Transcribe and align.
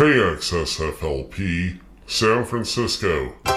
KXSFLP, 0.00 1.78
San 2.06 2.46
Francisco. 2.46 3.49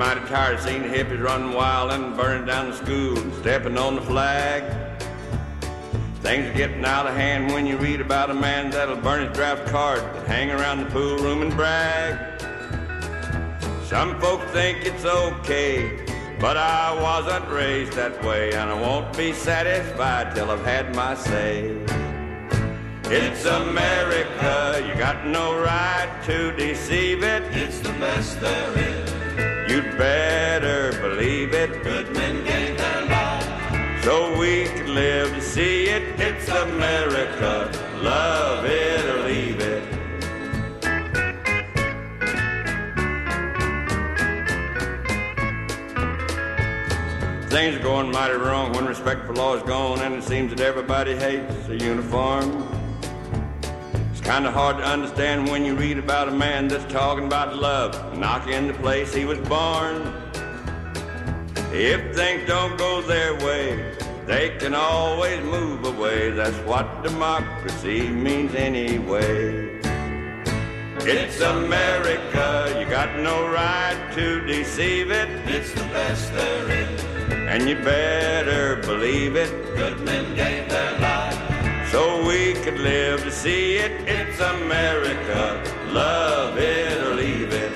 Mighty 0.00 0.26
tired 0.28 0.58
seeing 0.58 0.80
the 0.80 0.88
hippies 0.88 1.22
running 1.22 1.52
wild 1.52 1.92
and 1.92 2.16
burning 2.16 2.46
down 2.46 2.70
the 2.70 2.74
school 2.74 3.18
and 3.18 3.34
stepping 3.34 3.76
on 3.76 3.96
the 3.96 4.00
flag. 4.00 4.64
Things 6.22 6.48
are 6.48 6.54
getting 6.54 6.86
out 6.86 7.06
of 7.06 7.14
hand 7.14 7.52
when 7.52 7.66
you 7.66 7.76
read 7.76 8.00
about 8.00 8.30
a 8.30 8.34
man 8.34 8.70
that'll 8.70 8.96
burn 8.96 9.28
his 9.28 9.36
draft 9.36 9.66
card 9.66 9.98
and 9.98 10.26
hang 10.26 10.50
around 10.50 10.78
the 10.78 10.86
pool 10.86 11.18
room 11.18 11.42
and 11.42 11.54
brag. 11.54 12.16
Some 13.84 14.18
folks 14.22 14.50
think 14.52 14.86
it's 14.86 15.04
okay, 15.04 16.06
but 16.40 16.56
I 16.56 16.98
wasn't 16.98 17.46
raised 17.50 17.92
that 17.92 18.24
way, 18.24 18.54
and 18.54 18.70
I 18.70 18.80
won't 18.80 19.14
be 19.14 19.34
satisfied 19.34 20.34
till 20.34 20.50
I've 20.50 20.64
had 20.64 20.96
my 20.96 21.14
say. 21.14 21.76
It's 23.04 23.44
America, 23.44 24.82
you 24.88 24.94
got 24.94 25.26
no 25.26 25.60
right 25.60 26.10
to 26.24 26.56
deceive 26.56 27.22
it. 27.22 27.42
It's 27.54 27.80
the 27.80 27.92
best 28.00 28.40
there 28.40 28.78
is. 28.78 29.19
You'd 29.70 29.96
better 29.96 30.90
believe 31.00 31.54
it. 31.54 31.84
Good 31.84 32.12
men 32.12 32.44
gave 32.44 32.76
their 32.76 33.06
lives. 33.06 34.04
So 34.04 34.36
we 34.36 34.64
can 34.64 34.96
live 34.96 35.32
to 35.32 35.40
see 35.40 35.84
it. 35.84 36.18
It's 36.18 36.48
America, 36.48 37.70
love 38.02 38.64
it 38.64 39.04
or 39.04 39.22
leave 39.28 39.60
it. 39.60 39.84
Things 47.48 47.76
are 47.76 47.82
going 47.84 48.10
mighty 48.10 48.34
wrong 48.34 48.72
when 48.72 48.86
respect 48.86 49.24
for 49.24 49.34
law 49.34 49.54
is 49.54 49.62
gone, 49.62 50.00
and 50.00 50.16
it 50.16 50.24
seems 50.24 50.50
that 50.50 50.60
everybody 50.60 51.14
hates 51.14 51.68
a 51.68 51.76
uniform. 51.76 52.69
Kind 54.30 54.46
of 54.46 54.54
hard 54.54 54.76
to 54.76 54.84
understand 54.84 55.48
when 55.48 55.64
you 55.64 55.74
read 55.74 55.98
about 55.98 56.28
a 56.28 56.30
man 56.30 56.68
that's 56.68 56.84
talking 56.92 57.26
about 57.26 57.56
love, 57.56 58.16
knocking 58.16 58.68
the 58.68 58.74
place 58.74 59.12
he 59.12 59.24
was 59.24 59.40
born. 59.40 59.96
If 61.72 62.14
things 62.14 62.46
don't 62.46 62.78
go 62.78 63.02
their 63.02 63.34
way, 63.44 63.92
they 64.26 64.56
can 64.60 64.72
always 64.72 65.42
move 65.42 65.84
away. 65.84 66.30
That's 66.30 66.56
what 66.58 67.02
democracy 67.02 68.08
means 68.08 68.54
anyway. 68.54 69.80
It's 71.00 71.40
America, 71.40 72.76
you 72.78 72.88
got 72.88 73.18
no 73.18 73.48
right 73.48 74.12
to 74.14 74.46
deceive 74.46 75.10
it. 75.10 75.28
It's 75.48 75.72
the 75.72 75.88
best 75.88 76.32
there 76.34 76.70
is. 76.70 77.04
And 77.32 77.68
you 77.68 77.74
better 77.74 78.76
believe 78.76 79.34
it. 79.34 79.50
Good 79.74 79.98
men 80.02 80.36
gave 80.36 80.68
their 80.68 81.00
lives. 81.00 81.29
So 81.90 82.24
we 82.24 82.54
could 82.54 82.78
live 82.78 83.24
to 83.24 83.32
see 83.32 83.74
it. 83.74 83.90
It's 84.06 84.38
America, 84.38 85.60
love 85.88 86.56
it 86.56 87.02
or 87.02 87.16
leave 87.16 87.52
it. 87.52 87.72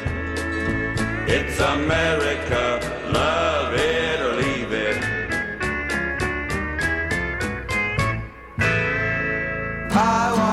It's 1.28 1.58
America, 1.58 2.80
love 3.12 3.74
it 3.74 4.20
or 4.20 4.34
leave 4.34 4.72
it. 4.72 5.02
I 9.96 10.43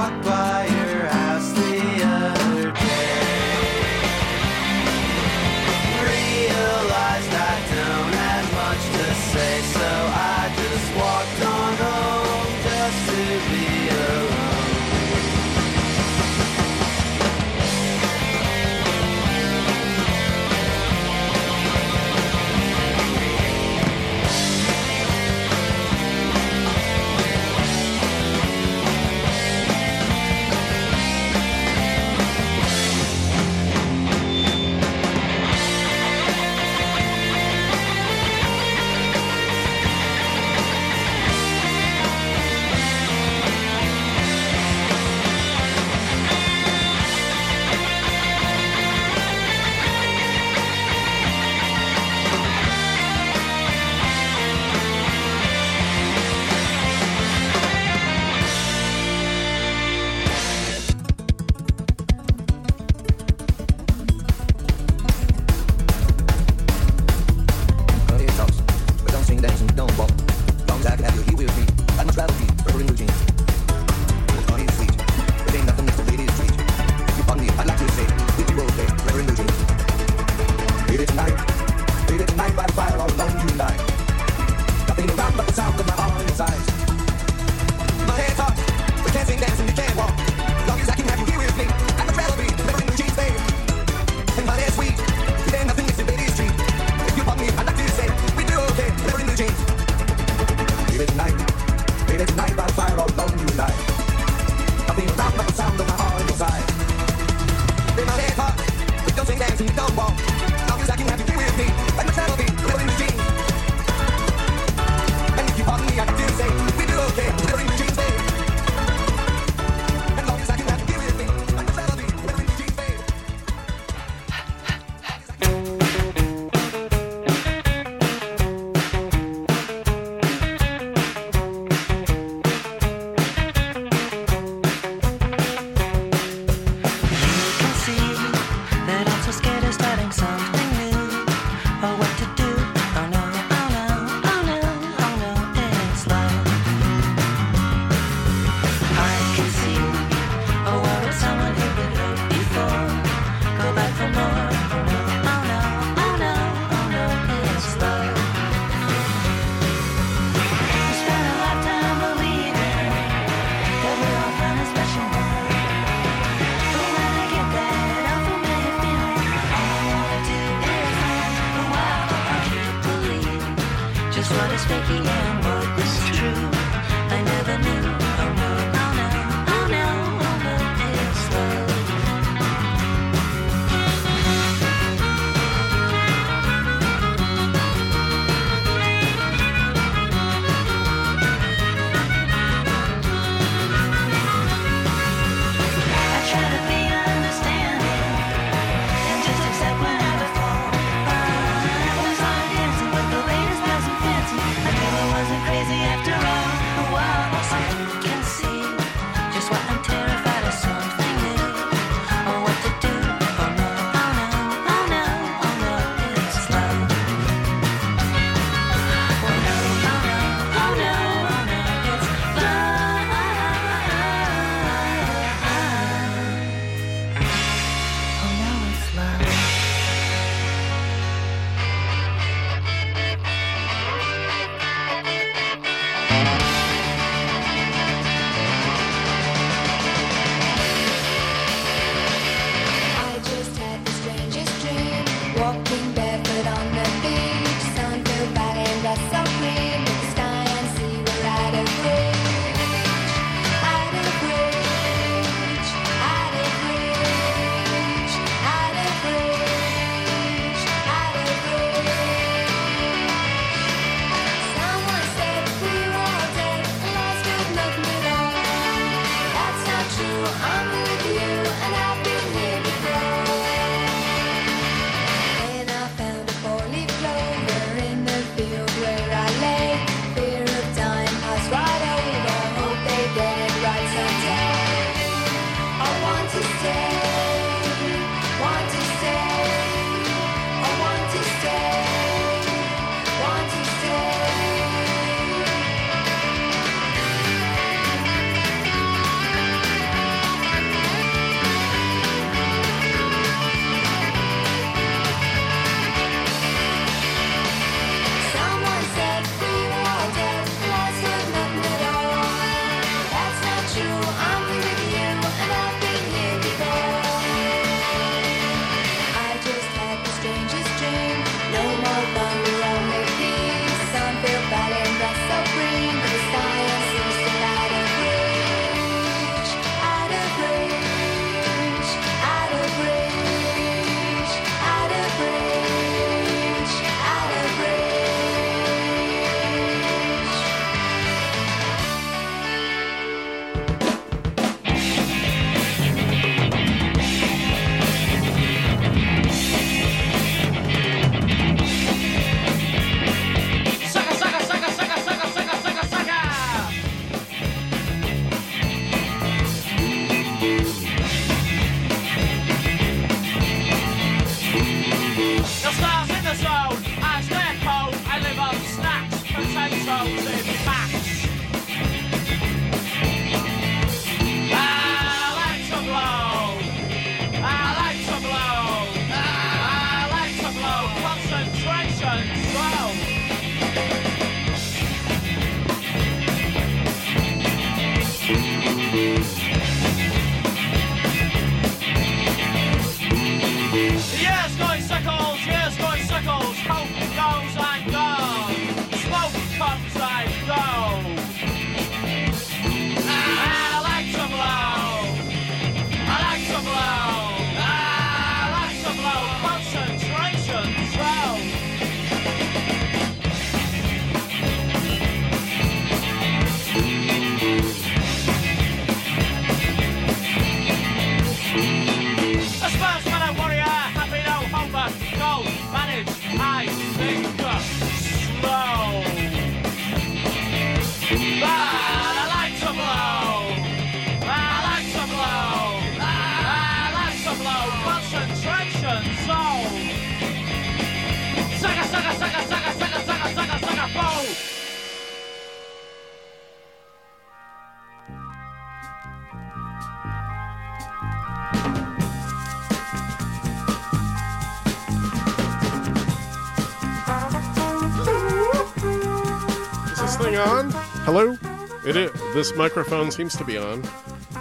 This 462.34 462.56
microphone 462.56 463.12
seems 463.12 463.36
to 463.36 463.44
be 463.44 463.58
on. 463.58 463.84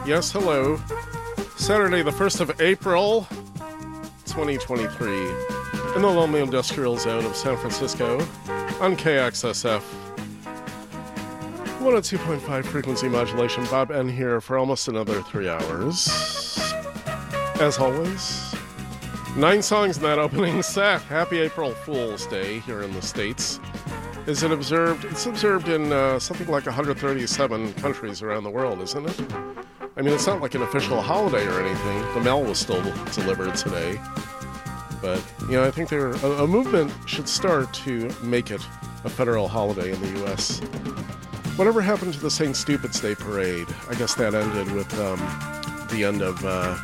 Yes, 0.07 0.31
hello. 0.31 0.81
Saturday, 1.57 2.03
the 2.03 2.13
1st 2.13 2.41
of 2.41 2.61
April, 2.61 3.27
2023, 4.27 5.29
in 5.97 6.03
the 6.03 6.09
lonely 6.09 6.41
industrial 6.41 6.97
zone 6.97 7.25
of 7.25 7.35
San 7.35 7.57
Francisco. 7.57 8.21
on 8.81 8.97
KXSF. 8.97 9.83
102.5 11.81 12.65
frequency 12.65 13.09
modulation. 13.09 13.65
Bob 13.65 13.91
N 13.91 14.09
here 14.09 14.41
for 14.41 14.57
almost 14.57 14.87
another 14.87 15.21
three 15.23 15.49
hours. 15.49 16.09
As 17.61 17.77
always, 17.79 18.55
nine 19.37 19.63
songs 19.63 19.97
in 19.97 20.05
that 20.05 20.21
opening 20.21 20.63
set. 20.63 21.03
Happy 21.03 21.41
April 21.41 21.73
Fool's 21.73 22.27
Day 22.27 22.61
here 22.61 22.83
in 22.83 22.93
the 22.93 23.03
States. 23.03 23.50
Is 24.27 24.43
it 24.43 24.53
observed? 24.53 25.07
It's 25.07 25.27
observed 25.27 25.69
in 25.69 25.93
uh, 25.93 26.19
something 26.19 26.47
like 26.49 26.67
137 26.67 27.73
countries 27.75 28.23
around 28.23 28.45
the 28.45 28.51
world, 28.51 28.81
isn't 28.83 29.09
it? 29.09 29.33
I 29.97 30.03
mean, 30.03 30.15
it's 30.15 30.27
not 30.27 30.41
like 30.41 30.55
an 30.55 30.63
official 30.63 31.01
holiday 31.01 31.47
or 31.47 31.61
anything. 31.61 32.15
The 32.15 32.21
mail 32.21 32.43
was 32.43 32.59
still 32.59 32.83
delivered 33.13 33.55
today. 33.55 34.01
But, 35.01 35.25
you 35.43 35.53
know, 35.53 35.65
I 35.65 35.71
think 35.71 35.89
there 35.89 36.09
a, 36.09 36.45
a 36.45 36.47
movement 36.47 36.93
should 37.07 37.29
start 37.29 37.73
to 37.75 38.11
make 38.23 38.51
it 38.51 38.61
a 39.05 39.09
federal 39.09 39.49
holiday 39.49 39.93
in 39.93 40.01
the 40.01 40.21
U.S. 40.21 40.61
Whatever 41.57 41.81
happened 41.81 42.13
to 42.15 42.21
the 42.21 42.31
St. 42.31 42.55
Stupid's 42.55 43.01
Day 43.01 43.15
parade? 43.15 43.67
I 43.89 43.95
guess 43.95 44.15
that 44.15 44.35
ended 44.35 44.71
with 44.73 44.93
um, 45.01 45.19
the 45.91 46.05
end 46.05 46.23
of 46.23 46.45
uh, 46.45 46.77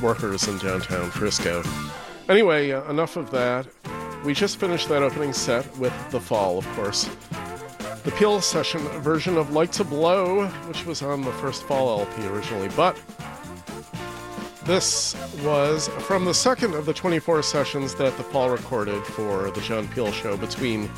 workers 0.00 0.46
in 0.46 0.58
downtown 0.58 1.10
Frisco. 1.10 1.62
Anyway, 2.28 2.70
uh, 2.70 2.88
enough 2.90 3.16
of 3.16 3.30
that. 3.32 3.66
We 4.24 4.34
just 4.34 4.58
finished 4.58 4.88
that 4.88 5.02
opening 5.02 5.32
set 5.32 5.64
with 5.78 5.92
The 6.10 6.20
Fall, 6.20 6.58
of 6.58 6.66
course. 6.70 7.08
The 8.04 8.12
Peel 8.12 8.40
session 8.40 8.80
version 9.00 9.36
of 9.36 9.52
Like 9.52 9.72
to 9.72 9.84
Blow, 9.84 10.46
which 10.66 10.84
was 10.86 11.02
on 11.02 11.22
the 11.22 11.32
first 11.32 11.62
Fall 11.64 12.00
LP 12.00 12.26
originally, 12.26 12.68
but 12.76 13.00
this 14.64 15.16
was 15.42 15.88
from 16.00 16.24
the 16.24 16.34
second 16.34 16.74
of 16.74 16.84
the 16.84 16.92
24 16.92 17.42
sessions 17.42 17.94
that 17.94 18.16
The 18.16 18.22
Fall 18.24 18.50
recorded 18.50 19.02
for 19.04 19.50
the 19.50 19.60
John 19.60 19.88
Peel 19.88 20.12
show 20.12 20.36
between 20.36 20.88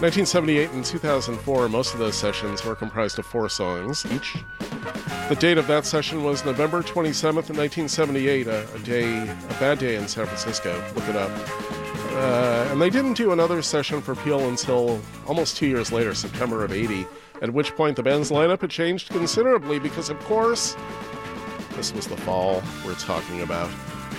1978 0.00 0.70
and 0.70 0.84
2004. 0.84 1.68
Most 1.68 1.92
of 1.92 1.98
those 2.00 2.14
sessions 2.14 2.64
were 2.64 2.74
comprised 2.74 3.18
of 3.18 3.26
four 3.26 3.48
songs 3.50 4.06
each. 4.10 4.38
The 5.28 5.36
date 5.38 5.58
of 5.58 5.66
that 5.66 5.84
session 5.84 6.24
was 6.24 6.44
November 6.44 6.82
27th, 6.82 7.54
1978, 7.54 8.46
a, 8.46 8.74
a 8.74 8.78
day, 8.78 9.22
a 9.22 9.54
bad 9.60 9.78
day 9.78 9.96
in 9.96 10.08
San 10.08 10.24
Francisco. 10.24 10.82
Look 10.94 11.06
it 11.08 11.16
up. 11.16 11.30
Uh, 12.20 12.68
and 12.70 12.82
they 12.82 12.90
didn't 12.90 13.14
do 13.14 13.32
another 13.32 13.62
session 13.62 14.02
for 14.02 14.14
Peel 14.14 14.46
until 14.46 15.00
almost 15.26 15.56
two 15.56 15.66
years 15.66 15.90
later, 15.90 16.14
September 16.14 16.62
of 16.62 16.70
80, 16.70 17.06
at 17.40 17.50
which 17.50 17.74
point 17.74 17.96
the 17.96 18.02
band's 18.02 18.30
lineup 18.30 18.60
had 18.60 18.68
changed 18.68 19.08
considerably 19.08 19.78
because, 19.78 20.10
of 20.10 20.20
course, 20.20 20.76
this 21.76 21.94
was 21.94 22.06
the 22.06 22.18
fall 22.18 22.62
we're 22.84 22.94
talking 22.96 23.40
about. 23.40 23.70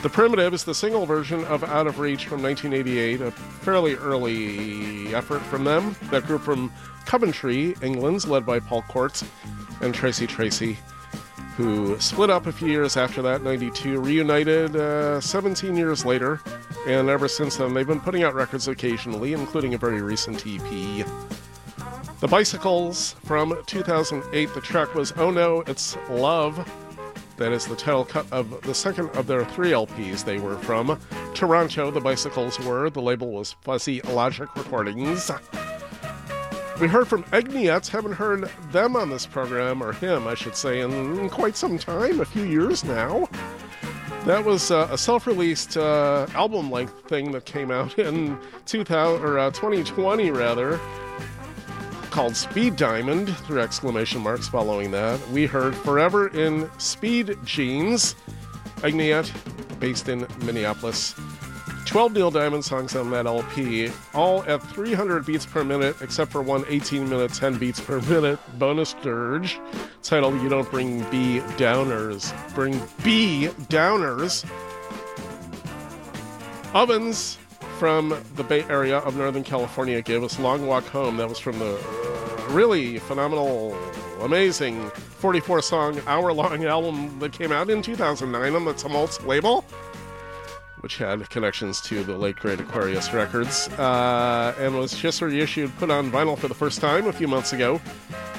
The 0.01 0.09
Primitive 0.09 0.51
is 0.51 0.63
the 0.63 0.73
single 0.73 1.05
version 1.05 1.45
of 1.45 1.63
Out 1.63 1.85
of 1.85 1.99
Reach 1.99 2.25
from 2.25 2.41
1988, 2.41 3.21
a 3.21 3.29
fairly 3.29 3.93
early 3.93 5.13
effort 5.13 5.43
from 5.43 5.63
them. 5.63 5.95
That 6.09 6.25
group 6.25 6.41
from 6.41 6.73
Coventry, 7.05 7.75
England, 7.83 8.27
led 8.27 8.47
by 8.47 8.61
Paul 8.61 8.81
Court 8.81 9.21
and 9.81 9.93
Tracy 9.93 10.25
Tracy, 10.25 10.75
who 11.57 11.99
split 11.99 12.29
up 12.29 12.47
a 12.47 12.51
few 12.51 12.67
years 12.67 12.97
after 12.97 13.21
that, 13.21 13.43
92, 13.43 13.99
reunited 13.99 14.75
uh, 14.75 15.19
17 15.19 15.75
years 15.75 16.05
later, 16.05 16.39
and 16.87 17.09
ever 17.09 17.27
since 17.27 17.57
then 17.57 17.73
they've 17.73 17.87
been 17.87 17.99
putting 17.99 18.23
out 18.23 18.33
records 18.33 18.67
occasionally, 18.67 19.33
including 19.33 19.73
a 19.73 19.77
very 19.77 20.01
recent 20.01 20.45
EP. 20.47 21.05
The 22.19 22.27
Bicycles 22.27 23.13
from 23.25 23.57
2008, 23.65 24.53
the 24.53 24.61
track 24.61 24.93
was 24.93 25.13
Oh 25.17 25.31
No, 25.31 25.61
It's 25.61 25.97
Love. 26.09 26.69
That 27.37 27.51
is 27.51 27.65
the 27.65 27.75
title 27.75 28.05
cut 28.05 28.31
of 28.31 28.61
the 28.61 28.73
second 28.75 29.09
of 29.15 29.25
their 29.25 29.43
three 29.43 29.71
LPs. 29.71 30.23
They 30.23 30.37
were 30.37 30.57
from 30.57 30.99
Toronto, 31.33 31.89
the 31.89 31.99
Bicycles 31.99 32.59
were. 32.59 32.91
The 32.91 33.01
label 33.01 33.31
was 33.31 33.53
Fuzzy 33.61 34.01
Logic 34.01 34.47
Recordings. 34.55 35.31
We 36.79 36.87
heard 36.87 37.07
from 37.07 37.23
Eggnyet, 37.25 37.87
haven't 37.89 38.13
heard 38.13 38.49
them 38.71 38.95
on 38.95 39.09
this 39.09 39.25
program, 39.25 39.83
or 39.83 39.93
him, 39.93 40.27
I 40.27 40.33
should 40.33 40.55
say, 40.55 40.81
in 40.81 41.29
quite 41.29 41.55
some 41.55 41.77
time, 41.77 42.19
a 42.19 42.25
few 42.25 42.43
years 42.43 42.83
now. 42.83 43.29
That 44.25 44.45
was 44.45 44.71
uh, 44.71 44.87
a 44.91 44.97
self-released 44.97 45.77
uh, 45.77 46.27
album-length 46.33 47.07
thing 47.07 47.31
that 47.31 47.45
came 47.45 47.71
out 47.71 47.97
in 47.99 48.37
2000 48.65 49.23
or 49.23 49.39
uh, 49.39 49.51
2020, 49.51 50.31
rather, 50.31 50.79
called 52.09 52.35
Speed 52.35 52.75
Diamond. 52.75 53.35
Through 53.37 53.61
exclamation 53.61 54.21
marks 54.21 54.47
following 54.47 54.91
that, 54.91 55.19
we 55.29 55.45
heard 55.45 55.75
Forever 55.75 56.27
in 56.27 56.69
Speed 56.79 57.37
Jeans. 57.43 58.15
Eggnyet, 58.77 59.31
based 59.79 60.09
in 60.09 60.27
Minneapolis. 60.45 61.15
12 61.85 62.13
Neil 62.13 62.31
Diamond 62.31 62.63
songs 62.63 62.95
on 62.95 63.11
that 63.11 63.25
LP, 63.25 63.91
all 64.13 64.43
at 64.43 64.61
300 64.61 65.25
beats 65.25 65.45
per 65.45 65.63
minute, 65.63 65.95
except 66.01 66.31
for 66.31 66.41
one 66.41 66.63
18 66.67 67.09
minute, 67.09 67.33
10 67.33 67.57
beats 67.57 67.79
per 67.79 67.99
minute 68.01 68.39
bonus 68.57 68.93
dirge 69.01 69.59
titled 70.03 70.41
You 70.41 70.49
Don't 70.49 70.69
Bring 70.69 70.99
B 71.09 71.41
Downers. 71.57 72.33
Bring 72.53 72.81
B 73.03 73.49
Downers. 73.67 74.45
Ovens 76.73 77.37
from 77.77 78.15
the 78.35 78.43
Bay 78.43 78.63
Area 78.69 78.99
of 78.99 79.17
Northern 79.17 79.43
California 79.43 80.01
gave 80.01 80.23
us 80.23 80.39
Long 80.39 80.67
Walk 80.67 80.85
Home. 80.85 81.17
That 81.17 81.27
was 81.27 81.39
from 81.39 81.59
the 81.59 81.75
uh, 81.75 82.47
really 82.51 82.99
phenomenal, 82.99 83.77
amazing 84.21 84.89
44 84.91 85.61
song, 85.61 86.01
hour 86.07 86.31
long 86.31 86.63
album 86.65 87.19
that 87.19 87.33
came 87.33 87.51
out 87.51 87.69
in 87.69 87.81
2009 87.81 88.55
on 88.55 88.65
the 88.65 88.73
Tumult 88.73 89.23
label 89.25 89.65
which 90.81 90.97
had 90.97 91.29
connections 91.29 91.81
to 91.81 92.03
the 92.03 92.17
late 92.17 92.35
great 92.35 92.59
Aquarius 92.59 93.13
Records, 93.13 93.69
uh, 93.79 94.53
and 94.59 94.75
was 94.75 94.93
just 94.93 95.21
reissued, 95.21 95.75
put 95.77 95.89
on 95.89 96.11
vinyl 96.11 96.37
for 96.37 96.47
the 96.47 96.53
first 96.53 96.81
time 96.81 97.07
a 97.07 97.13
few 97.13 97.27
months 97.27 97.53
ago. 97.53 97.79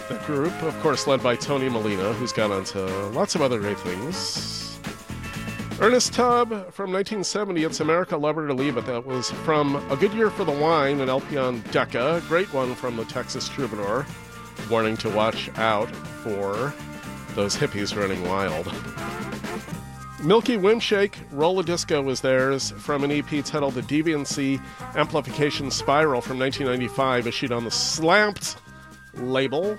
The 0.09 0.18
group, 0.26 0.52
of 0.62 0.78
course, 0.81 1.07
led 1.07 1.22
by 1.22 1.37
Tony 1.37 1.68
Molina, 1.68 2.12
who's 2.14 2.33
gone 2.33 2.52
on 2.52 2.64
to 2.66 2.85
lots 3.09 3.35
of 3.35 3.42
other 3.42 3.59
great 3.59 3.78
things. 3.78 4.78
Ernest 5.81 6.12
Tubb 6.12 6.50
from 6.72 6.92
1970, 6.92 7.64
It's 7.64 7.81
America, 7.81 8.16
Love 8.16 8.38
It 8.38 8.42
or 8.42 8.52
Leave 8.55 8.76
It. 8.76 8.87
That 8.87 9.05
was 9.05 9.31
from 9.31 9.76
A 9.90 9.96
Good 9.96 10.12
Year 10.12 10.31
for 10.31 10.44
the 10.44 10.52
Wine, 10.52 11.00
an 11.00 11.09
LP 11.09 11.37
on 11.37 11.61
Decca. 11.72 12.22
Great 12.28 12.52
one 12.52 12.74
from 12.74 12.96
the 12.96 13.05
Texas 13.07 13.48
Troubadour. 13.48 14.07
Warning 14.70 14.96
to 14.98 15.11
watch 15.11 15.50
out 15.57 15.90
for 16.22 16.72
those 17.35 17.57
hippies 17.57 17.98
running 17.98 18.22
wild. 18.28 18.72
Milky 20.22 20.56
Wimpshake, 20.56 21.14
Rolla 21.32 21.64
Disco 21.64 22.00
was 22.00 22.20
theirs 22.20 22.70
from 22.78 23.02
an 23.02 23.11
EP 23.11 23.44
titled 23.44 23.74
The 23.74 23.82
Deviancy 23.82 24.62
Amplification 24.94 25.68
Spiral 25.68 26.20
from 26.20 26.38
1995, 26.38 27.26
issued 27.26 27.50
on 27.50 27.64
the 27.64 27.70
Slampt 27.70 28.54
label. 29.14 29.76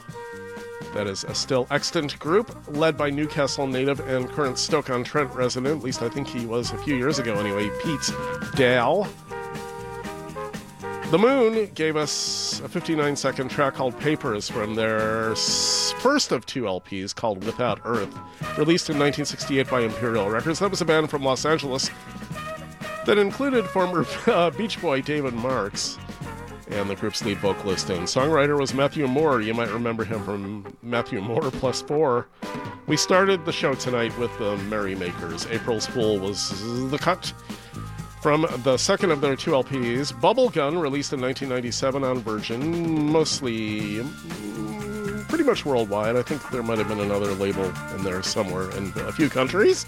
That 0.93 1.07
is 1.07 1.23
a 1.23 1.33
still 1.33 1.65
extant 1.71 2.19
group, 2.19 2.53
led 2.67 2.97
by 2.97 3.09
Newcastle 3.09 3.67
native 3.67 4.01
and 4.01 4.29
current 4.29 4.59
Stoke-on-Trent 4.59 5.33
resident, 5.33 5.77
at 5.77 5.83
least 5.83 6.01
I 6.01 6.09
think 6.09 6.27
he 6.27 6.45
was 6.45 6.71
a 6.71 6.77
few 6.79 6.97
years 6.97 7.19
ago 7.19 7.35
anyway, 7.35 7.69
Pete 7.81 8.11
Dale. 8.55 9.07
The 11.13 11.19
Moon 11.19 11.69
gave 11.75 11.95
us 11.95 12.59
a 12.61 12.67
59 12.67 13.15
second 13.15 13.49
track 13.49 13.75
called 13.75 13.95
Papers 13.99 14.49
from 14.49 14.73
their 14.73 15.35
first 15.35 16.31
of 16.31 16.43
two 16.47 16.63
LPs 16.63 17.13
called 17.13 17.43
Without 17.43 17.79
Earth, 17.85 18.11
released 18.57 18.89
in 18.89 18.97
1968 18.97 19.69
by 19.69 19.81
Imperial 19.81 20.31
Records. 20.31 20.57
That 20.57 20.71
was 20.71 20.81
a 20.81 20.85
band 20.85 21.11
from 21.11 21.21
Los 21.21 21.45
Angeles 21.45 21.91
that 23.05 23.19
included 23.19 23.67
former 23.67 24.07
uh, 24.25 24.49
Beach 24.49 24.81
Boy 24.81 25.03
David 25.03 25.35
Marks. 25.35 25.99
And 26.69 26.89
the 26.89 26.95
group's 26.95 27.23
lead 27.23 27.37
vocalist 27.37 27.91
and 27.91 28.07
songwriter 28.07 28.59
was 28.59 28.73
Matthew 28.73 29.05
Moore. 29.05 29.39
You 29.39 29.53
might 29.53 29.69
remember 29.69 30.03
him 30.03 30.23
from 30.23 30.75
Matthew 30.81 31.21
Moore 31.21 31.51
Plus 31.51 31.83
Four. 31.83 32.25
We 32.87 32.97
started 32.97 33.45
the 33.45 33.51
show 33.51 33.75
tonight 33.75 34.17
with 34.17 34.35
the 34.39 34.57
Merrymakers. 34.63 35.45
April's 35.45 35.85
Fool 35.85 36.17
was 36.17 36.89
the 36.89 36.97
cut 36.97 37.31
from 38.23 38.47
the 38.63 38.77
second 38.77 39.11
of 39.11 39.19
their 39.19 39.35
two 39.35 39.51
LPs, 39.51 40.13
Bubblegun, 40.13 40.81
released 40.81 41.11
in 41.11 41.19
1997 41.19 42.05
on 42.05 42.19
Virgin, 42.19 43.11
mostly 43.11 43.97
mm, 43.97 45.27
pretty 45.27 45.43
much 45.43 45.65
worldwide. 45.65 46.15
I 46.15 46.21
think 46.21 46.49
there 46.49 46.63
might 46.63 46.77
have 46.77 46.87
been 46.87 47.01
another 47.01 47.33
label 47.33 47.65
in 47.93 48.05
there 48.05 48.23
somewhere 48.23 48.71
in 48.77 48.93
a 48.95 49.11
few 49.11 49.27
countries. 49.29 49.85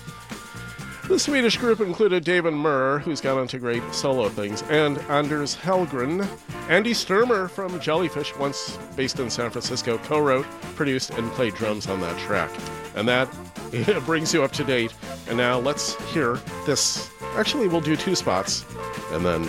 The 1.08 1.18
Swedish 1.18 1.56
group 1.56 1.80
included 1.80 2.26
David 2.26 2.54
Myhr, 2.54 3.00
who's 3.00 3.22
gone 3.22 3.38
on 3.38 3.48
to 3.48 3.58
great 3.58 3.84
solo 3.94 4.28
things, 4.28 4.64
and 4.64 4.98
Anders 5.08 5.56
Hellgren. 5.56 6.28
Andy 6.68 6.94
Sturmer 6.94 7.48
from 7.48 7.80
Jellyfish, 7.80 8.36
once 8.36 8.78
based 8.98 9.18
in 9.22 9.30
San 9.30 9.50
Francisco, 9.50 9.98
co 10.00 10.20
wrote, 10.20 10.46
produced, 10.76 11.12
and 11.12 11.32
played 11.32 11.54
drums 11.54 11.88
on 11.88 12.02
that 12.02 12.20
track. 12.20 12.52
And 12.96 13.08
that 13.08 13.30
brings 14.06 14.34
you 14.34 14.44
up 14.44 14.52
to 14.54 14.64
date. 14.64 14.94
And 15.28 15.38
now 15.38 15.60
let's 15.60 15.96
hear 16.14 16.40
this. 16.66 17.10
Actually, 17.36 17.68
we'll 17.68 17.82
do 17.82 17.96
two 17.96 18.16
spots 18.16 18.66
and 19.12 19.26
then 19.26 19.48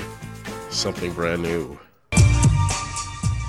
something 0.71 1.13
brand 1.13 1.43
new. 1.43 1.79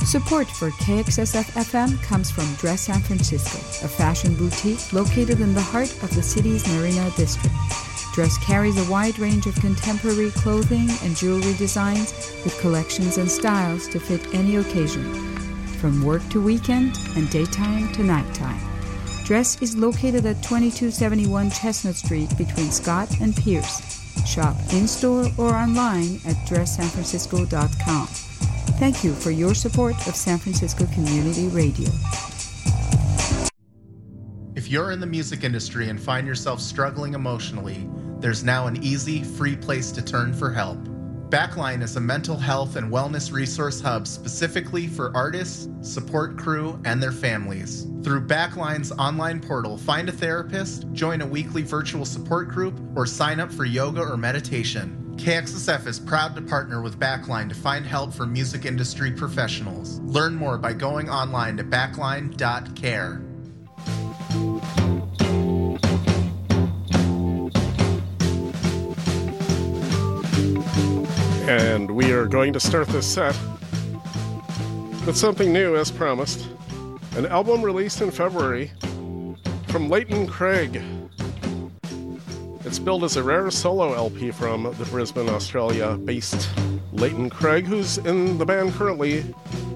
Support 0.05 0.47
for 0.47 0.69
KXSF 0.69 1.51
FM 1.51 2.01
comes 2.01 2.31
from 2.31 2.45
Dress 2.55 2.83
San 2.83 3.01
Francisco, 3.01 3.57
a 3.85 3.89
fashion 3.89 4.35
boutique 4.35 4.93
located 4.93 5.41
in 5.41 5.53
the 5.53 5.61
heart 5.61 5.91
of 6.01 6.15
the 6.15 6.23
city's 6.23 6.65
Marina 6.75 7.11
District. 7.17 7.53
Dress 8.13 8.37
carries 8.37 8.77
a 8.77 8.89
wide 8.89 9.19
range 9.19 9.47
of 9.47 9.55
contemporary 9.55 10.31
clothing 10.31 10.89
and 11.03 11.15
jewelry 11.15 11.53
designs 11.55 12.13
with 12.45 12.57
collections 12.61 13.17
and 13.17 13.29
styles 13.29 13.87
to 13.89 13.99
fit 13.99 14.33
any 14.33 14.55
occasion, 14.55 15.13
from 15.79 16.01
work 16.01 16.27
to 16.29 16.41
weekend 16.41 16.97
and 17.17 17.29
daytime 17.29 17.91
to 17.91 18.01
nighttime. 18.01 18.76
Dress 19.27 19.61
is 19.61 19.75
located 19.75 20.25
at 20.25 20.41
2271 20.41 21.51
Chestnut 21.51 21.95
Street 21.95 22.29
between 22.37 22.71
Scott 22.71 23.09
and 23.19 23.35
Pierce. 23.35 23.81
Shop 24.25 24.55
in 24.71 24.87
store 24.87 25.25
or 25.37 25.53
online 25.53 26.15
at 26.25 26.37
dresssanfrancisco.com. 26.47 28.07
Thank 28.79 29.03
you 29.03 29.13
for 29.13 29.31
your 29.31 29.53
support 29.53 29.95
of 30.07 30.15
San 30.15 30.37
Francisco 30.37 30.85
Community 30.93 31.49
Radio. 31.49 31.89
If 34.55 34.69
you're 34.69 34.93
in 34.93 35.01
the 35.01 35.07
music 35.07 35.43
industry 35.43 35.89
and 35.89 36.01
find 36.01 36.25
yourself 36.25 36.61
struggling 36.61 37.13
emotionally, 37.13 37.85
there's 38.21 38.45
now 38.45 38.67
an 38.67 38.81
easy, 38.81 39.25
free 39.25 39.57
place 39.57 39.91
to 39.91 40.01
turn 40.01 40.33
for 40.33 40.53
help. 40.53 40.79
Backline 41.29 41.81
is 41.81 41.97
a 41.97 41.99
mental 41.99 42.37
health 42.37 42.77
and 42.77 42.89
wellness 42.89 43.33
resource 43.33 43.81
hub 43.81 44.07
specifically 44.07 44.87
for 44.87 45.11
artists, 45.13 45.67
support 45.81 46.37
crew, 46.37 46.79
and 46.85 47.03
their 47.03 47.11
families. 47.11 47.85
Through 48.01 48.27
Backline's 48.27 48.93
online 48.93 49.41
portal, 49.41 49.77
find 49.77 50.07
a 50.07 50.13
therapist, 50.13 50.85
join 50.93 51.19
a 51.19 51.25
weekly 51.25 51.63
virtual 51.63 52.05
support 52.05 52.47
group, 52.47 52.79
or 52.95 53.05
sign 53.05 53.41
up 53.41 53.51
for 53.51 53.65
yoga 53.65 54.01
or 54.01 54.15
meditation. 54.15 55.03
KXSF 55.17 55.85
is 55.85 55.99
proud 55.99 56.33
to 56.35 56.41
partner 56.41 56.81
with 56.81 56.97
Backline 56.97 57.49
to 57.49 57.55
find 57.55 57.85
help 57.85 58.13
for 58.13 58.25
music 58.25 58.63
industry 58.63 59.11
professionals. 59.11 59.99
Learn 60.01 60.33
more 60.33 60.57
by 60.57 60.71
going 60.71 61.09
online 61.09 61.57
to 61.57 61.63
backline.care. 61.65 63.26
And 71.47 71.89
we 71.89 72.11
are 72.11 72.25
going 72.25 72.51
to 72.51 72.59
start 72.59 72.89
this 72.89 73.07
set 73.07 73.33
with 75.05 75.15
something 75.15 75.53
new, 75.53 75.77
as 75.77 75.89
promised. 75.89 76.49
An 77.15 77.25
album 77.25 77.61
released 77.61 78.01
in 78.01 78.11
February 78.11 78.69
from 79.69 79.87
Leighton 79.89 80.27
Craig. 80.27 80.81
It's 82.65 82.79
billed 82.79 83.05
as 83.05 83.15
a 83.15 83.23
rare 83.23 83.49
solo 83.49 83.93
LP 83.93 84.31
from 84.31 84.63
the 84.63 84.85
Brisbane, 84.91 85.29
Australia 85.29 85.95
based 85.95 86.49
Leighton 86.91 87.29
Craig, 87.29 87.65
who's 87.65 87.97
in 87.99 88.37
the 88.37 88.45
band 88.45 88.73
currently 88.73 89.23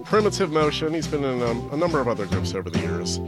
Primitive 0.04 0.52
Motion. 0.52 0.94
He's 0.94 1.08
been 1.08 1.24
in 1.24 1.42
um, 1.42 1.70
a 1.72 1.78
number 1.78 2.02
of 2.02 2.10
other 2.10 2.26
groups 2.26 2.54
over 2.54 2.70
the 2.70 2.80
years. 2.80 3.22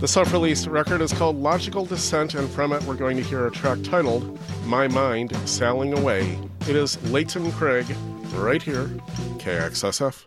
The 0.00 0.06
self 0.06 0.32
released 0.32 0.68
record 0.68 1.00
is 1.00 1.12
called 1.12 1.34
Logical 1.42 1.84
Descent, 1.84 2.34
and 2.34 2.48
from 2.48 2.72
it, 2.72 2.80
we're 2.84 2.94
going 2.94 3.16
to 3.16 3.22
hear 3.22 3.48
a 3.48 3.50
track 3.50 3.78
titled 3.82 4.38
My 4.64 4.86
Mind 4.86 5.36
Sailing 5.44 5.98
Away. 5.98 6.38
It 6.68 6.76
is 6.76 7.02
Leighton 7.10 7.50
Craig 7.50 7.84
right 8.34 8.62
here, 8.62 8.86
KXSF. 9.38 10.24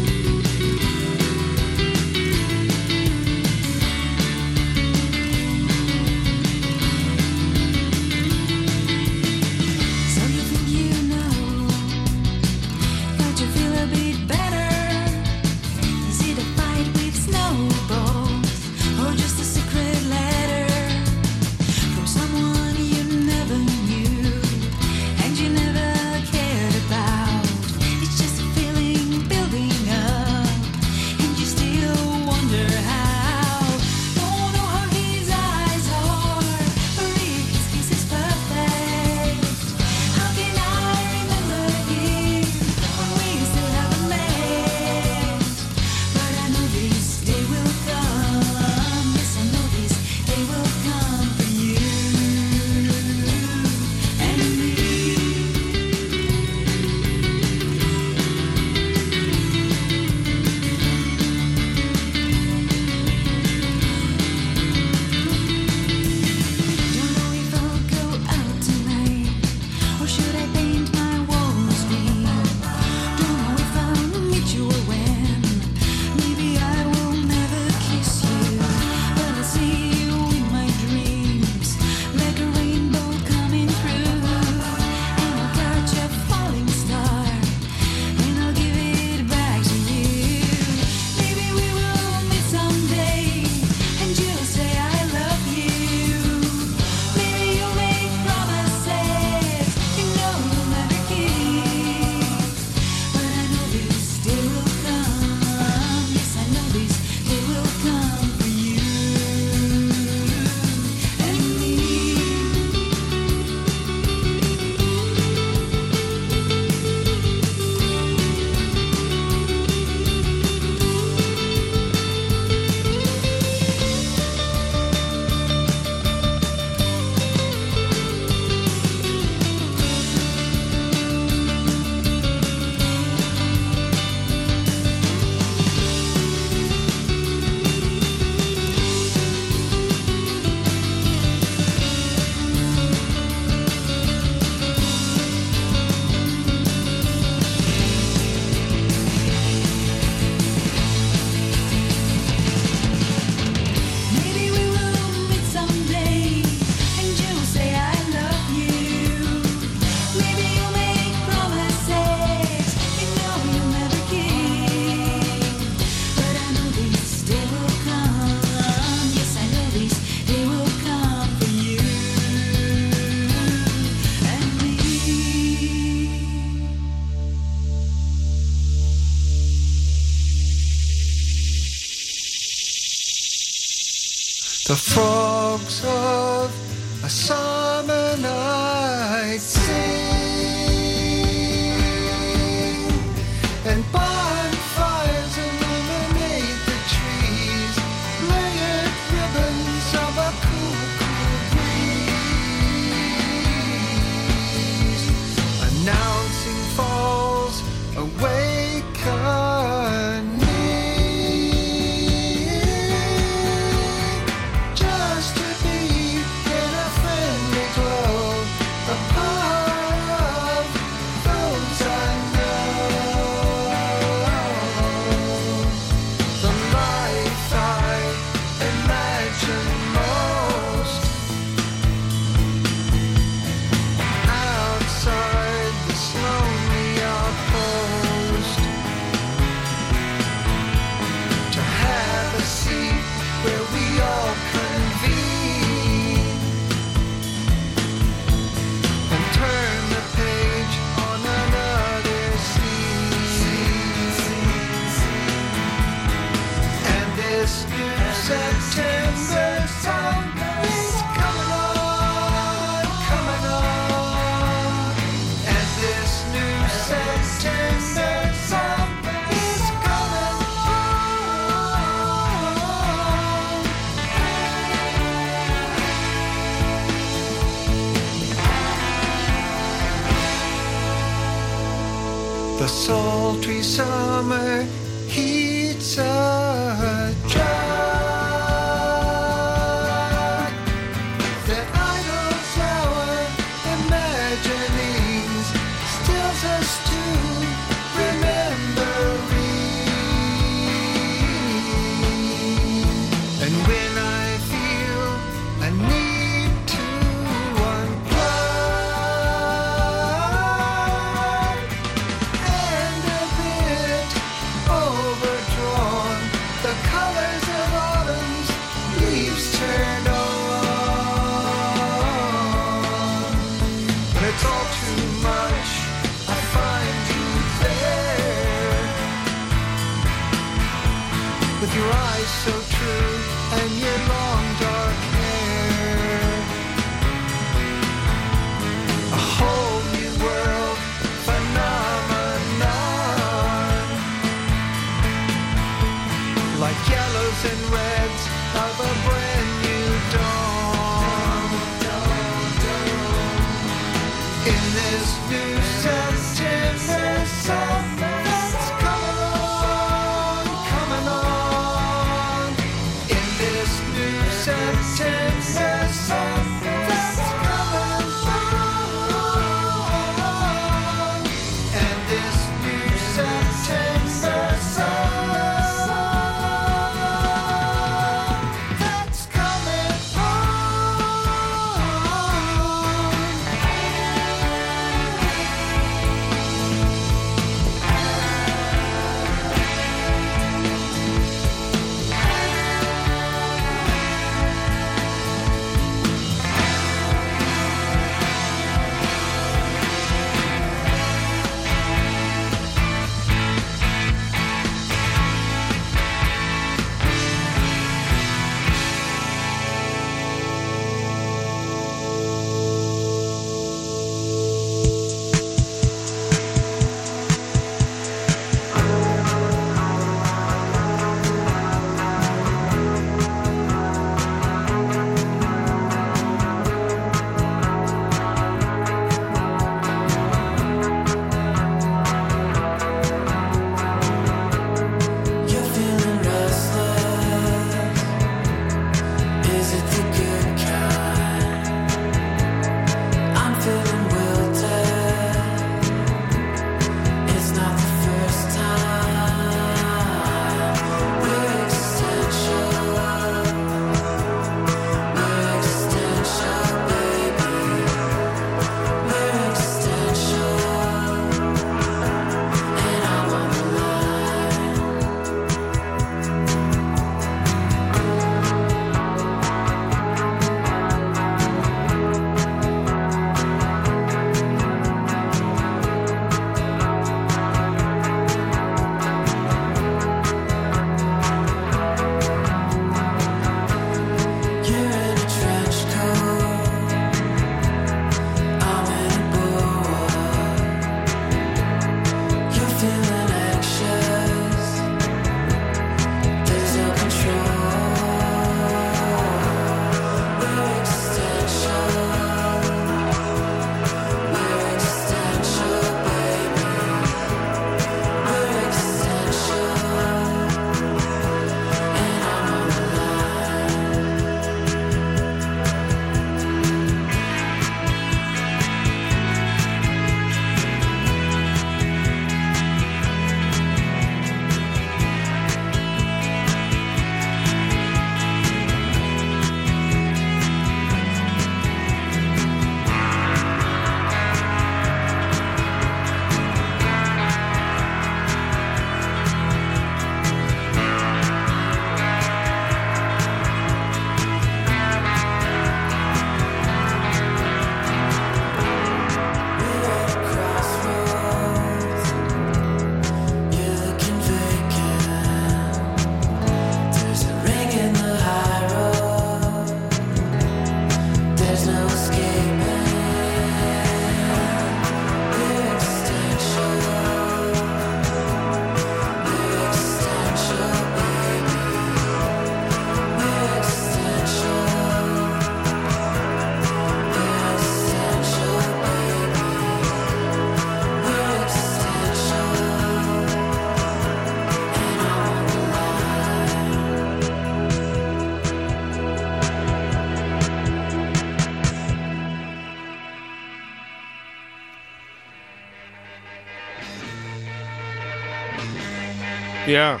Yeah, 599.66 600.00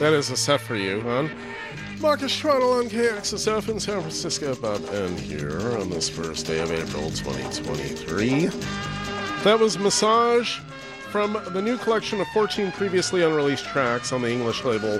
that 0.00 0.12
is 0.12 0.30
a 0.30 0.36
set 0.36 0.60
for 0.60 0.74
you, 0.74 1.00
huh? 1.02 1.28
Mawkish 2.00 2.40
Twaddle 2.40 2.72
on 2.72 2.88
KXSF 2.88 3.68
in 3.68 3.78
San 3.78 4.00
Francisco, 4.00 4.56
Bob 4.56 4.84
N 4.90 5.16
here 5.16 5.60
on 5.78 5.88
this 5.88 6.08
first 6.08 6.46
day 6.46 6.58
of 6.58 6.72
April 6.72 7.10
2023. 7.10 8.46
That 9.44 9.56
was 9.60 9.78
Massage 9.78 10.58
from 11.12 11.40
the 11.52 11.62
new 11.62 11.78
collection 11.78 12.20
of 12.20 12.26
14 12.34 12.72
previously 12.72 13.22
unreleased 13.22 13.64
tracks 13.66 14.12
on 14.12 14.20
the 14.20 14.32
English 14.32 14.64
label 14.64 14.98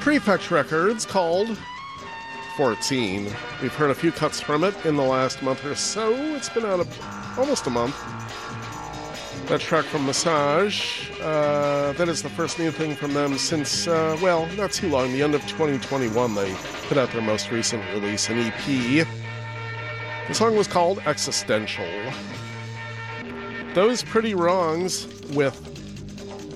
Prefect 0.00 0.50
Records 0.50 1.04
called 1.04 1.58
14. 2.56 3.24
We've 3.60 3.74
heard 3.74 3.90
a 3.90 3.94
few 3.94 4.12
cuts 4.12 4.40
from 4.40 4.64
it 4.64 4.74
in 4.86 4.96
the 4.96 5.02
last 5.02 5.42
month 5.42 5.62
or 5.66 5.74
so. 5.74 6.14
It's 6.34 6.48
been 6.48 6.64
out 6.64 6.80
of 6.80 7.38
almost 7.38 7.66
a 7.66 7.70
month. 7.70 7.96
That 9.48 9.60
track 9.60 9.84
from 9.84 10.06
Massage, 10.06 11.05
uh, 11.26 11.92
that 11.94 12.08
is 12.08 12.22
the 12.22 12.28
first 12.28 12.56
new 12.56 12.70
thing 12.70 12.94
from 12.94 13.12
them 13.12 13.36
since, 13.36 13.88
uh, 13.88 14.16
well, 14.22 14.46
not 14.54 14.70
too 14.70 14.88
long, 14.88 15.12
the 15.12 15.24
end 15.24 15.34
of 15.34 15.40
2021. 15.48 16.34
They 16.36 16.54
put 16.86 16.96
out 16.96 17.10
their 17.10 17.20
most 17.20 17.50
recent 17.50 17.82
release, 17.92 18.28
an 18.28 18.38
EP. 18.38 19.06
The 20.28 20.34
song 20.34 20.56
was 20.56 20.68
called 20.68 21.00
Existential. 21.00 21.84
Those 23.74 24.04
Pretty 24.04 24.36
Wrongs 24.36 25.08
with 25.30 25.60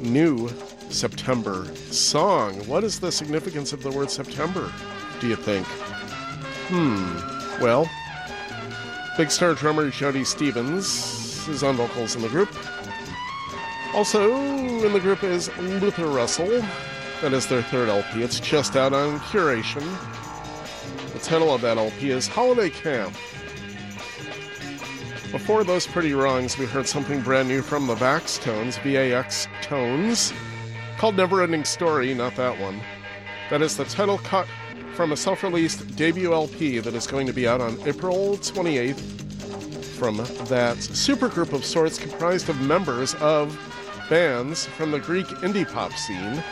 New 0.02 0.48
September 0.88 1.66
Song. 1.74 2.54
What 2.68 2.84
is 2.84 3.00
the 3.00 3.10
significance 3.10 3.72
of 3.72 3.82
the 3.82 3.90
word 3.90 4.08
September, 4.08 4.72
do 5.18 5.26
you 5.26 5.36
think? 5.36 5.66
Hmm, 6.68 7.16
well, 7.60 7.90
Big 9.16 9.32
Star 9.32 9.54
drummer 9.54 9.90
Jody 9.90 10.22
Stephens 10.22 11.48
is 11.48 11.64
on 11.64 11.74
vocals 11.74 12.14
in 12.14 12.22
the 12.22 12.28
group. 12.28 12.54
Also 13.92 14.59
in 14.84 14.92
the 14.92 15.00
group 15.00 15.22
is 15.22 15.54
Luther 15.58 16.06
Russell. 16.06 16.62
That 17.20 17.32
is 17.34 17.46
their 17.46 17.62
third 17.62 17.88
LP. 17.88 18.22
It's 18.22 18.40
just 18.40 18.76
out 18.76 18.94
on 18.94 19.18
Curation. 19.20 19.84
The 21.12 21.18
title 21.18 21.52
of 21.54 21.60
that 21.60 21.76
LP 21.76 22.10
is 22.10 22.26
Holiday 22.26 22.70
Camp. 22.70 23.14
Before 25.32 25.64
those 25.64 25.86
pretty 25.86 26.14
wrongs, 26.14 26.56
we 26.56 26.64
heard 26.64 26.86
something 26.86 27.20
brand 27.20 27.48
new 27.48 27.60
from 27.60 27.86
the 27.86 27.94
Vaxtones, 27.94 28.78
VAX 28.82 29.48
Tones, 29.60 30.32
called 30.96 31.16
Never 31.16 31.42
Ending 31.42 31.64
Story, 31.64 32.14
not 32.14 32.34
that 32.36 32.58
one. 32.58 32.80
That 33.50 33.60
is 33.60 33.76
the 33.76 33.84
title 33.84 34.18
cut 34.18 34.46
from 34.94 35.12
a 35.12 35.16
self 35.16 35.42
released 35.42 35.94
debut 35.96 36.32
LP 36.32 36.78
that 36.78 36.94
is 36.94 37.06
going 37.06 37.26
to 37.26 37.32
be 37.34 37.46
out 37.46 37.60
on 37.60 37.78
April 37.86 38.38
28th 38.38 39.00
from 40.00 40.16
that 40.16 40.76
supergroup 40.78 41.52
of 41.52 41.64
sorts 41.64 41.98
comprised 41.98 42.48
of 42.48 42.58
members 42.62 43.14
of 43.16 43.58
bands 44.10 44.66
from 44.66 44.90
the 44.90 44.98
Greek 44.98 45.26
indie 45.38 45.72
pop 45.72 45.92
scene. 45.92 46.42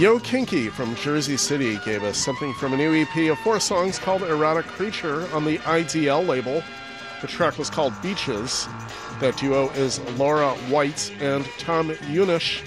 Yo 0.00 0.18
Kinky 0.18 0.70
from 0.70 0.96
Jersey 0.96 1.36
City 1.36 1.78
gave 1.84 2.02
us 2.02 2.16
something 2.16 2.54
from 2.54 2.72
a 2.72 2.76
new 2.78 2.94
EP 2.94 3.30
of 3.30 3.38
four 3.40 3.60
songs 3.60 3.98
called 3.98 4.22
Erotic 4.22 4.64
Creature 4.64 5.28
on 5.34 5.44
the 5.44 5.58
IDL 5.58 6.26
label. 6.26 6.62
The 7.20 7.26
track 7.26 7.58
was 7.58 7.68
called 7.68 7.92
Beaches. 8.00 8.66
That 9.20 9.36
duo 9.36 9.68
is 9.72 10.00
Laura 10.18 10.54
White 10.70 11.12
and 11.20 11.44
Tom 11.58 11.90
Unish. 11.90 12.66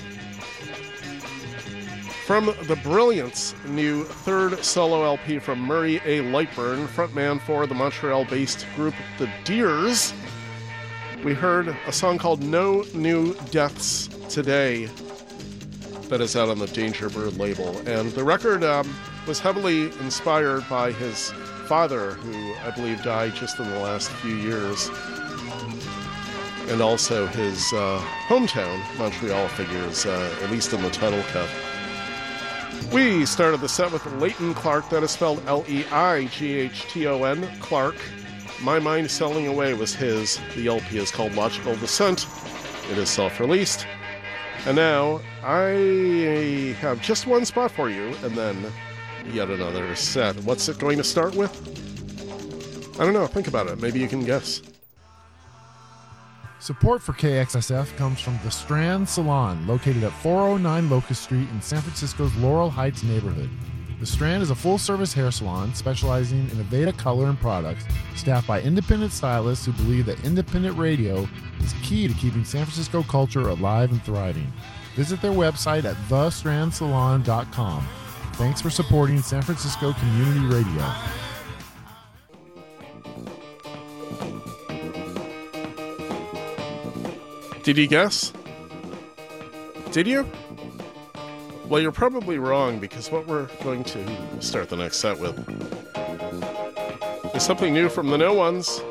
From 2.27 2.53
the 2.67 2.79
Brilliance 2.83 3.55
new 3.67 4.03
third 4.03 4.63
solo 4.63 5.03
LP 5.03 5.39
from 5.39 5.59
Murray 5.59 5.95
A. 6.05 6.19
Lightburn, 6.19 6.85
frontman 6.87 7.41
for 7.41 7.65
the 7.65 7.75
Montreal 7.75 8.25
based 8.25 8.67
group 8.75 8.93
The 9.17 9.29
Dears, 9.45 10.13
we 11.25 11.33
heard 11.33 11.75
a 11.87 11.91
song 11.91 12.19
called 12.19 12.43
No 12.43 12.85
New 12.93 13.33
Deaths 13.49 14.07
Today 14.29 14.85
that 16.07 16.21
is 16.21 16.35
out 16.35 16.49
on 16.49 16.59
the 16.59 16.67
Dangerbird 16.67 17.39
label. 17.39 17.75
And 17.87 18.11
the 18.11 18.23
record 18.23 18.63
um, 18.63 18.95
was 19.27 19.39
heavily 19.39 19.85
inspired 20.01 20.69
by 20.69 20.91
his 20.91 21.31
father, 21.65 22.11
who 22.11 22.53
I 22.63 22.69
believe 22.75 23.01
died 23.01 23.33
just 23.33 23.57
in 23.57 23.67
the 23.67 23.79
last 23.79 24.11
few 24.11 24.35
years. 24.35 24.91
And 26.67 26.79
also 26.79 27.25
his 27.25 27.73
uh, 27.73 27.99
hometown, 28.27 28.79
Montreal, 28.99 29.47
figures, 29.47 30.05
uh, 30.05 30.37
at 30.43 30.51
least 30.51 30.73
in 30.73 30.83
the 30.83 30.91
title 30.91 31.23
cut. 31.29 31.49
We 32.93 33.25
started 33.25 33.61
the 33.61 33.69
set 33.69 33.91
with 33.91 34.05
Leighton 34.21 34.53
Clark, 34.53 34.89
that 34.91 35.01
is 35.01 35.09
spelled 35.09 35.41
L 35.47 35.65
E 35.67 35.85
I 35.91 36.25
G 36.25 36.53
H 36.53 36.83
T 36.83 37.07
O 37.07 37.23
N, 37.23 37.49
Clark. 37.61 37.95
My 38.61 38.79
Mind 38.79 39.11
Selling 39.11 39.47
Away 39.47 39.73
was 39.73 39.93
his. 39.93 40.39
The 40.55 40.67
LP 40.67 40.97
is 40.97 41.11
called 41.11 41.35
Logical 41.35 41.75
Descent. 41.75 42.25
It 42.91 42.97
is 42.97 43.09
self 43.09 43.39
released. 43.39 43.85
And 44.65 44.75
now 44.75 45.21
I 45.43 46.75
have 46.79 47.01
just 47.01 47.27
one 47.27 47.45
spot 47.45 47.71
for 47.71 47.89
you, 47.89 48.15
and 48.23 48.35
then 48.35 48.71
yet 49.31 49.49
another 49.49 49.95
set. 49.95 50.35
What's 50.43 50.69
it 50.69 50.79
going 50.79 50.97
to 50.97 51.03
start 51.03 51.35
with? 51.35 51.53
I 52.99 53.03
don't 53.03 53.13
know. 53.13 53.27
Think 53.27 53.47
about 53.47 53.67
it. 53.67 53.79
Maybe 53.79 53.99
you 53.99 54.07
can 54.07 54.23
guess. 54.23 54.61
Support 56.59 57.03
for 57.03 57.13
KXSF 57.13 57.95
comes 57.97 58.21
from 58.21 58.39
The 58.43 58.49
Strand 58.49 59.07
Salon, 59.07 59.67
located 59.67 60.03
at 60.03 60.11
409 60.13 60.89
Locust 60.89 61.23
Street 61.23 61.47
in 61.49 61.61
San 61.61 61.81
Francisco's 61.81 62.33
Laurel 62.37 62.71
Heights 62.71 63.03
neighborhood. 63.03 63.49
The 63.99 64.05
Strand 64.05 64.43
is 64.43 64.49
a 64.49 64.55
full 64.55 64.77
service 64.77 65.13
hair 65.13 65.31
salon 65.31 65.73
specializing 65.73 66.49
in 66.51 66.57
Aveda 66.57 66.95
color 66.97 67.27
and 67.27 67.39
products, 67.39 67.85
staffed 68.15 68.47
by 68.47 68.61
independent 68.61 69.13
stylists 69.13 69.65
who 69.65 69.71
believe 69.71 70.05
that 70.07 70.23
independent 70.25 70.77
radio 70.77 71.27
is 71.61 71.73
key 71.81 72.07
to 72.07 72.13
keeping 72.13 72.43
San 72.43 72.65
Francisco 72.65 73.03
culture 73.03 73.47
alive 73.49 73.91
and 73.91 74.03
thriving. 74.03 74.51
Visit 74.95 75.21
their 75.21 75.31
website 75.31 75.85
at 75.85 75.95
thestrandsalon.com. 76.09 77.87
Thanks 78.33 78.61
for 78.61 78.69
supporting 78.69 79.21
San 79.21 79.41
Francisco 79.41 79.93
Community 79.93 80.45
Radio. 80.45 80.93
Did 87.63 87.77
you 87.77 87.87
guess? 87.87 88.31
Did 89.91 90.05
you? 90.05 90.29
Well, 91.67 91.81
you're 91.81 91.91
probably 91.91 92.37
wrong 92.37 92.79
because 92.79 93.11
what 93.11 93.25
we're 93.25 93.47
going 93.63 93.83
to 93.85 94.41
start 94.41 94.69
the 94.69 94.75
next 94.75 94.97
set 94.97 95.19
with 95.19 95.35
is 97.35 97.41
something 97.41 97.73
new 97.73 97.89
from 97.89 98.09
the 98.09 98.17
No 98.17 98.33
Ones. 98.33 98.81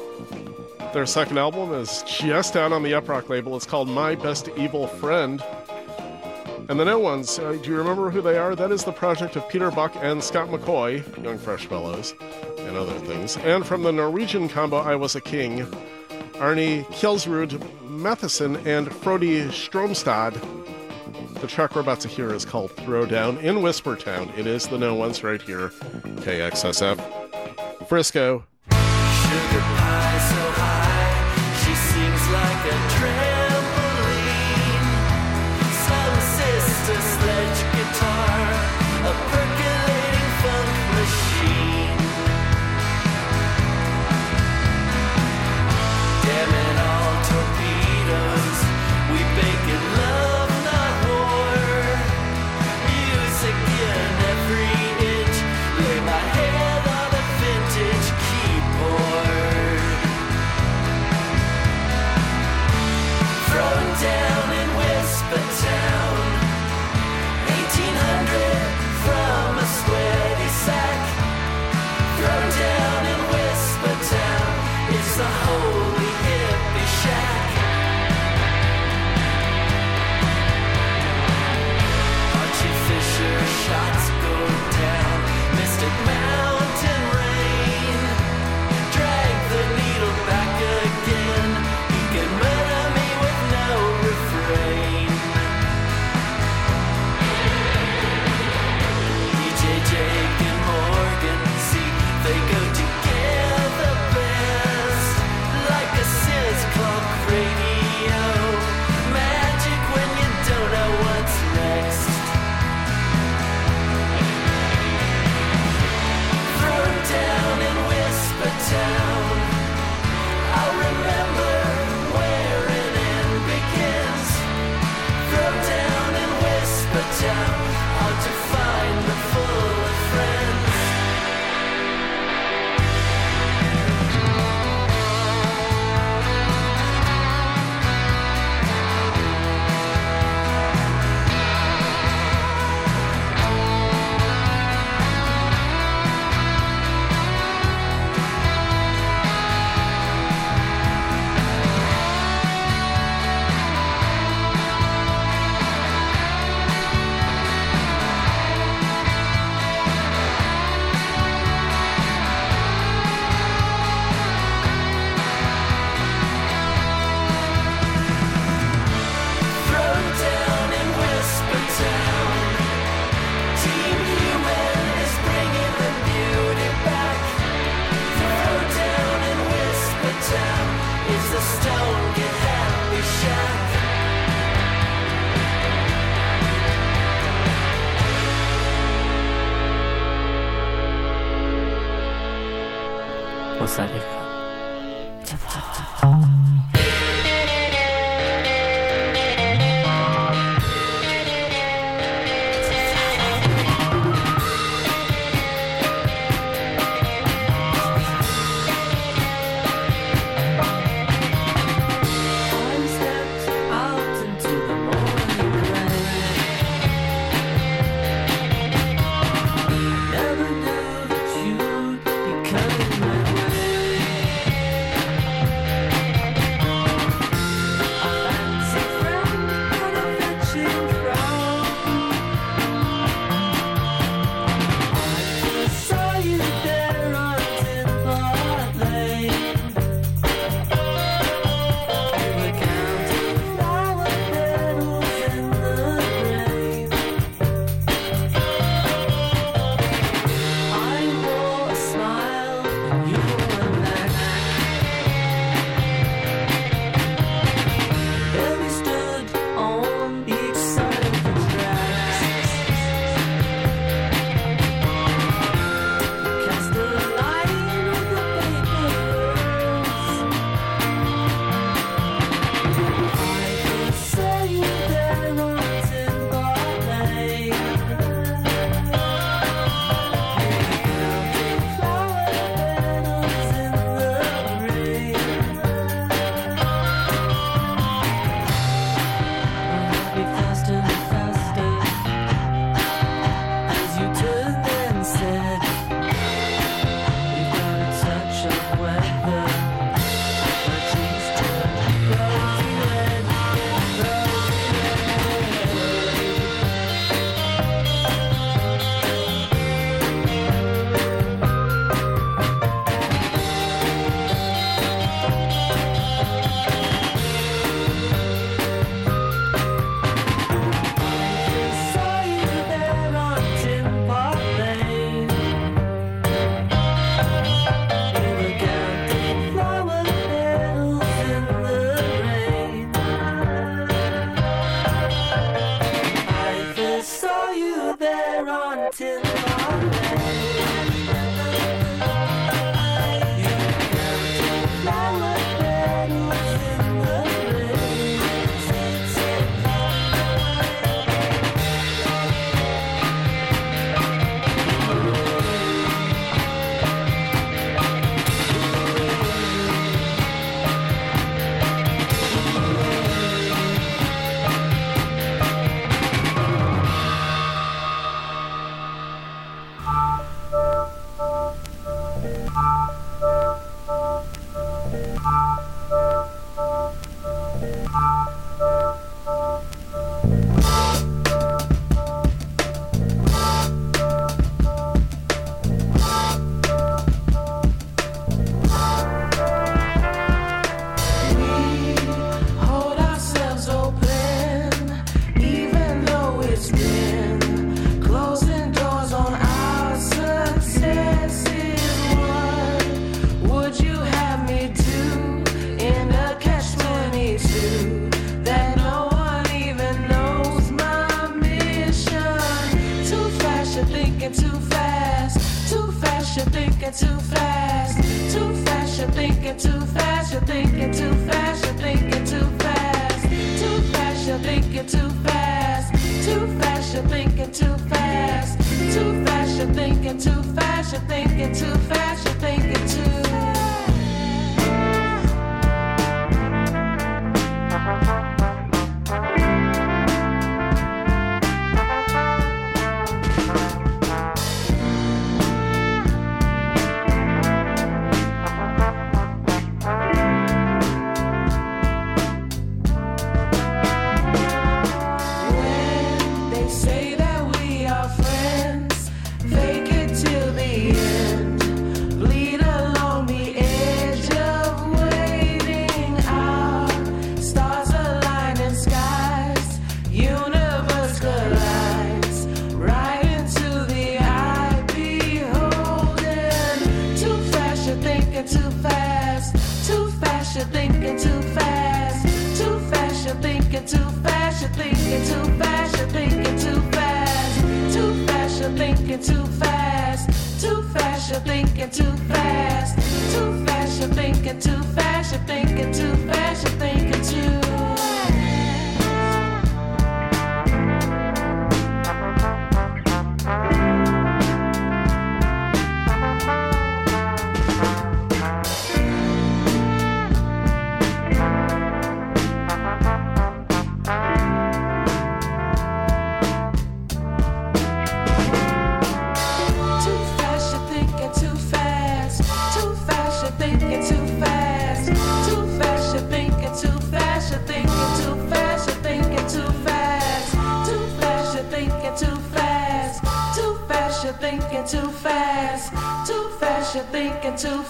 Their 0.92 1.06
second 1.06 1.38
album 1.38 1.72
is 1.72 2.02
just 2.04 2.56
out 2.56 2.72
on 2.72 2.82
the 2.82 2.90
Uprock 2.92 3.28
label. 3.28 3.56
It's 3.56 3.64
called 3.64 3.88
My 3.88 4.16
Best 4.16 4.48
Evil 4.56 4.88
Friend. 4.88 5.40
And 6.68 6.80
the 6.80 6.84
No 6.84 6.98
Ones, 6.98 7.38
uh, 7.38 7.52
do 7.62 7.70
you 7.70 7.76
remember 7.76 8.10
who 8.10 8.20
they 8.20 8.38
are? 8.38 8.56
That 8.56 8.72
is 8.72 8.82
the 8.82 8.92
project 8.92 9.36
of 9.36 9.48
Peter 9.48 9.70
Buck 9.70 9.94
and 9.96 10.22
Scott 10.22 10.48
McCaughey, 10.48 11.22
Young 11.22 11.38
Fresh 11.38 11.66
Fellows, 11.66 12.14
and 12.58 12.76
other 12.76 12.98
things. 13.00 13.36
And 13.38 13.64
from 13.64 13.84
the 13.84 13.92
Norwegian 13.92 14.48
combo 14.48 14.78
I 14.78 14.96
Was 14.96 15.14
a 15.14 15.20
King, 15.20 15.66
Arnie 16.34 16.84
Kjelsrud 16.86 17.50
Mathisen 17.88 18.56
and 18.66 18.88
Frode 18.88 19.48
Strømstad. 19.50 20.34
The 21.41 21.47
track 21.47 21.74
we're 21.74 21.82
about 21.82 22.01
to 22.01 22.09
hear 22.09 22.32
is 22.32 22.45
called 22.45 22.70
Throwdown 22.76 23.43
in 23.43 23.61
Whispertown. 23.62 24.30
It 24.37 24.47
is 24.47 24.66
the 24.66 24.78
No 24.78 24.95
Ones 24.95 25.22
right 25.22 25.41
here, 25.43 25.68
KXSF. 25.68 26.99
Frisco. 27.89 28.45
Sugar 28.70 29.84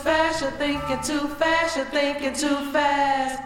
fast. 0.04 0.42
You're 0.42 0.50
thinking 0.52 1.00
too 1.02 1.26
fast. 1.36 1.76
You're 1.76 1.86
thinking 1.86 2.34
too 2.34 2.70
fast. 2.72 3.43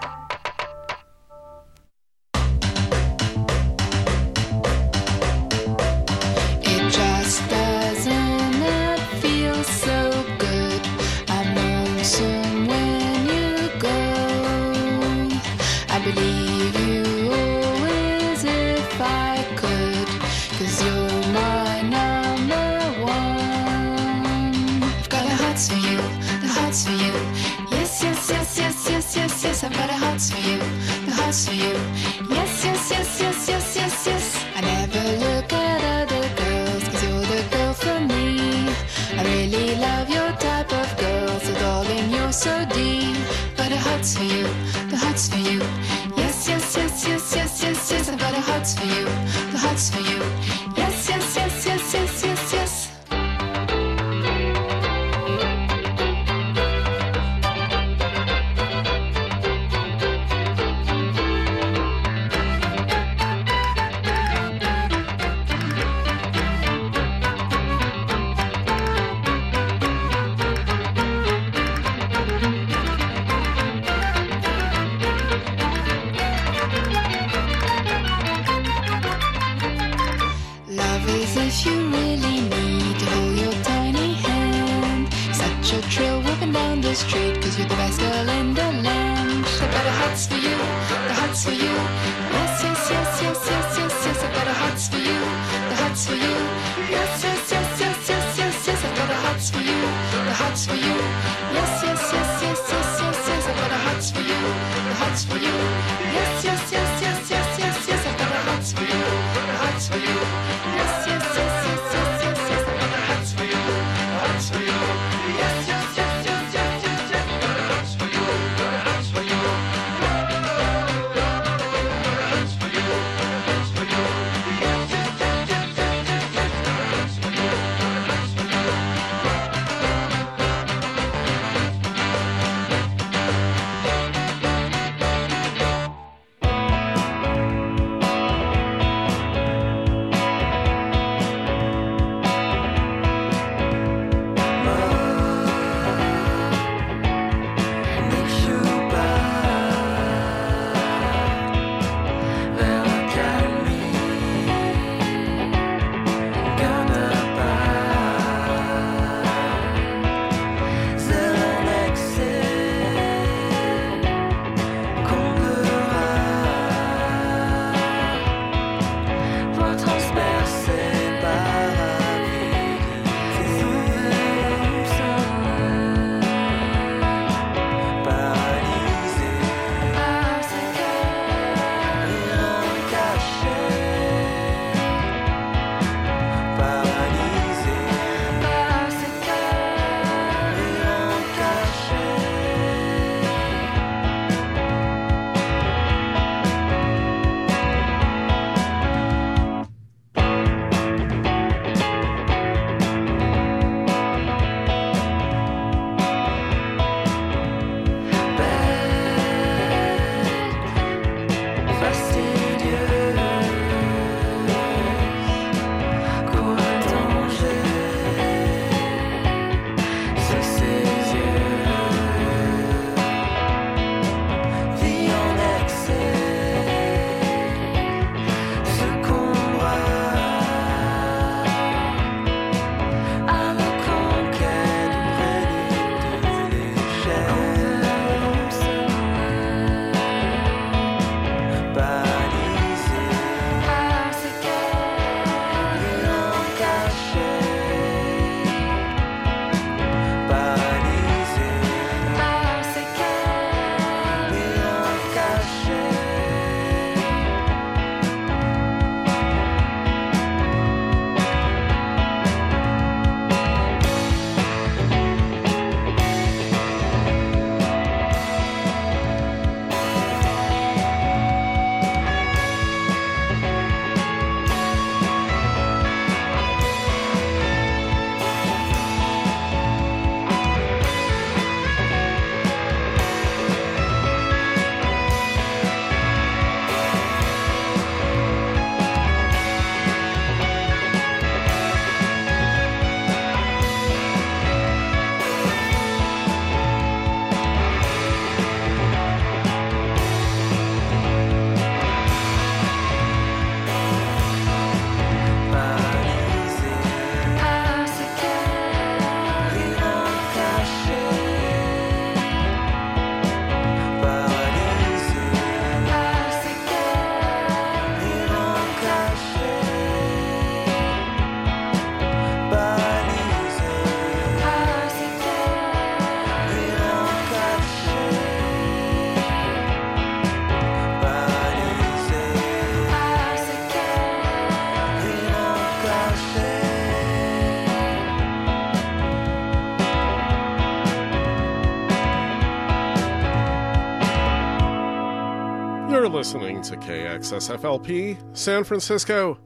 To 346.68 346.76
KXSFLP 346.76 348.36
San 348.36 348.62
Francisco. 348.62 349.38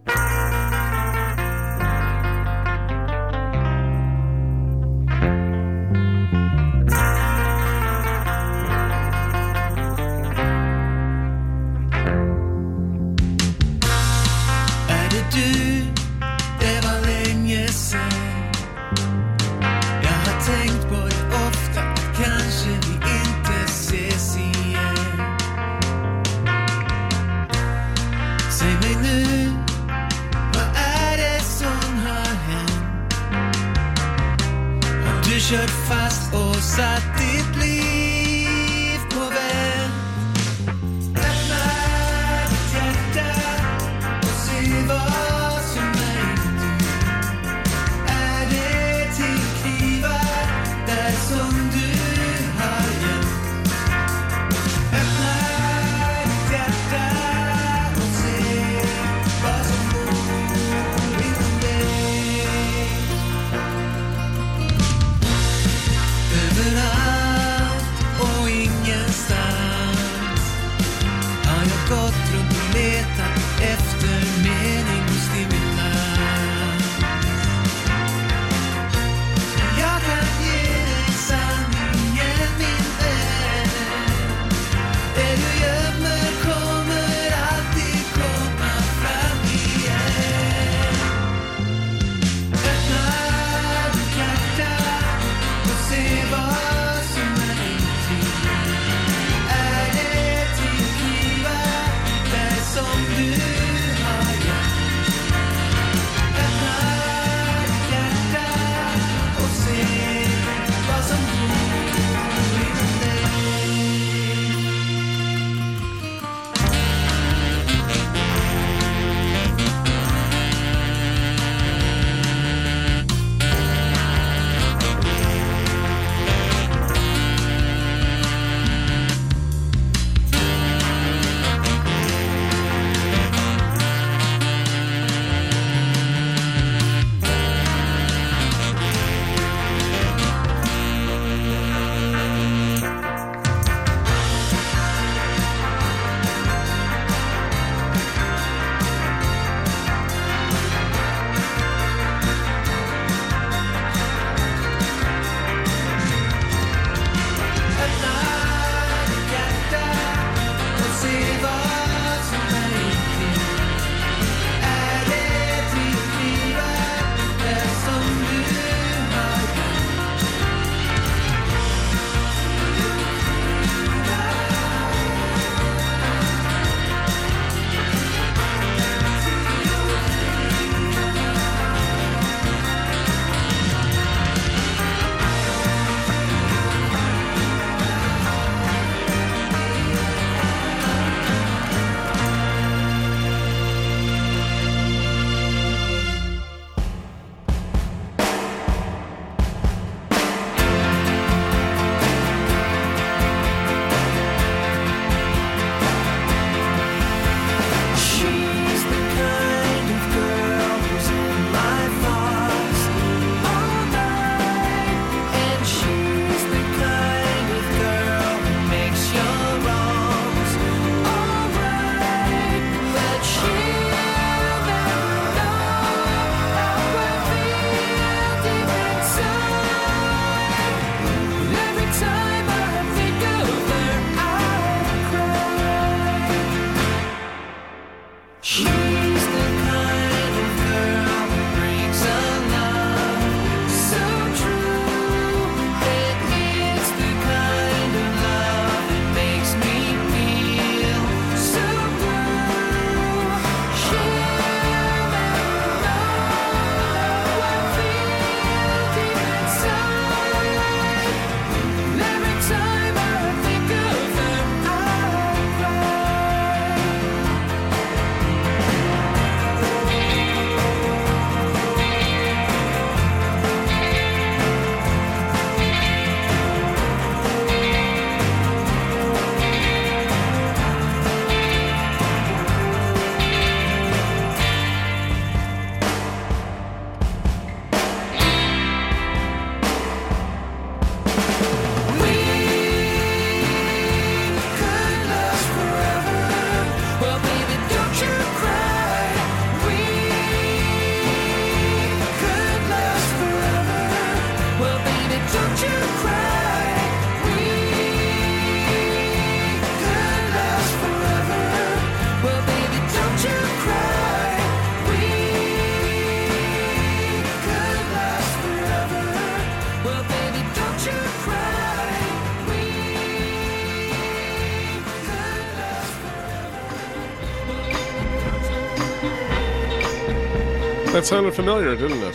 That 331.02 331.08
sounded 331.08 331.34
familiar, 331.34 331.74
didn't 331.74 332.00
it? 332.00 332.14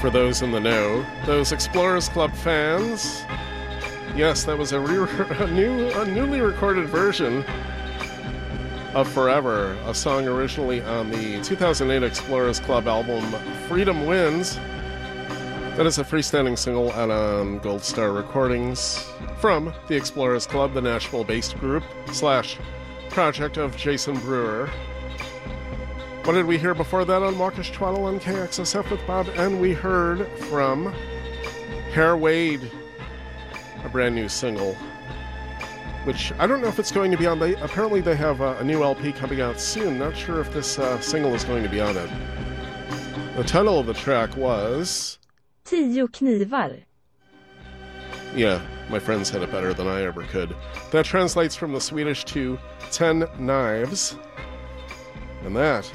For 0.00 0.08
those 0.08 0.40
in 0.40 0.52
the 0.52 0.60
know, 0.60 1.04
those 1.26 1.50
Explorers 1.50 2.08
Club 2.08 2.32
fans, 2.32 3.24
yes, 4.14 4.44
that 4.44 4.56
was 4.56 4.70
a, 4.70 4.78
re- 4.78 4.98
a 5.40 5.48
new, 5.48 5.90
a 5.90 6.06
newly 6.06 6.40
recorded 6.40 6.86
version 6.88 7.44
of 8.94 9.08
Forever, 9.08 9.76
a 9.84 9.92
song 9.92 10.28
originally 10.28 10.80
on 10.82 11.10
the 11.10 11.42
2008 11.42 12.06
Explorers 12.06 12.60
Club 12.60 12.86
album 12.86 13.24
Freedom 13.66 14.06
Wins. 14.06 14.54
That 15.74 15.86
is 15.86 15.98
a 15.98 16.04
freestanding 16.04 16.56
single 16.56 16.92
out 16.92 17.10
on 17.10 17.58
Gold 17.58 17.82
Star 17.82 18.12
Recordings 18.12 19.04
from 19.40 19.74
the 19.88 19.96
Explorers 19.96 20.46
Club, 20.46 20.74
the 20.74 20.82
Nashville-based 20.82 21.58
group 21.58 21.82
slash 22.12 22.58
project 23.08 23.56
of 23.56 23.76
Jason 23.76 24.14
Brewer. 24.20 24.70
What 26.30 26.36
did 26.36 26.46
we 26.46 26.58
hear 26.58 26.74
before 26.74 27.04
that 27.06 27.24
on 27.24 27.34
Mawkish 27.34 27.72
Twaddle 27.72 28.04
on 28.04 28.20
KXSF 28.20 28.88
with 28.88 29.04
Bob? 29.04 29.28
And 29.34 29.60
we 29.60 29.72
heard 29.72 30.28
from 30.44 30.94
Herr 31.92 32.16
Wade, 32.16 32.70
a 33.82 33.88
brand 33.88 34.14
new 34.14 34.28
single, 34.28 34.74
which 36.04 36.30
I 36.38 36.46
don't 36.46 36.62
know 36.62 36.68
if 36.68 36.78
it's 36.78 36.92
going 36.92 37.10
to 37.10 37.16
be 37.16 37.26
on. 37.26 37.40
They 37.40 37.56
apparently 37.56 38.00
they 38.00 38.14
have 38.14 38.42
a, 38.42 38.56
a 38.58 38.62
new 38.62 38.84
LP 38.84 39.10
coming 39.10 39.40
out 39.40 39.60
soon. 39.60 39.98
Not 39.98 40.16
sure 40.16 40.40
if 40.40 40.52
this 40.52 40.78
uh, 40.78 41.00
single 41.00 41.34
is 41.34 41.42
going 41.42 41.64
to 41.64 41.68
be 41.68 41.80
on 41.80 41.96
it. 41.96 42.08
The 43.36 43.42
title 43.42 43.80
of 43.80 43.86
the 43.86 43.94
track 43.94 44.36
was 44.36 45.18
Tio 45.64 46.06
knivar. 46.06 46.84
Yeah, 48.36 48.64
my 48.88 49.00
friends 49.00 49.30
had 49.30 49.42
it 49.42 49.50
better 49.50 49.74
than 49.74 49.88
I 49.88 50.02
ever 50.02 50.22
could. 50.22 50.54
That 50.92 51.06
translates 51.06 51.56
from 51.56 51.72
the 51.72 51.80
Swedish 51.80 52.24
to 52.26 52.56
10 52.92 53.26
knives. 53.40 54.16
And 55.42 55.56
that 55.56 55.90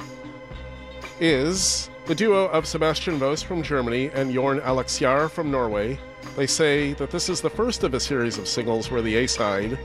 is 1.20 1.90
the 2.06 2.16
duo 2.16 2.46
of 2.48 2.68
Sebastian 2.68 3.18
Vos 3.18 3.42
from 3.42 3.64
Germany 3.64 4.10
and 4.14 4.34
Jorn 4.34 4.62
Alexiar 4.62 5.30
from 5.30 5.50
Norway. 5.50 6.00
They 6.36 6.48
say 6.48 6.94
that 6.94 7.12
this 7.12 7.30
is 7.30 7.42
the 7.42 7.50
first 7.50 7.84
of 7.84 7.94
a 7.94 8.00
series 8.00 8.38
of 8.38 8.48
singles 8.48 8.92
where 8.92 9.02
the 9.02 9.16
A 9.16 9.28
side 9.28 9.78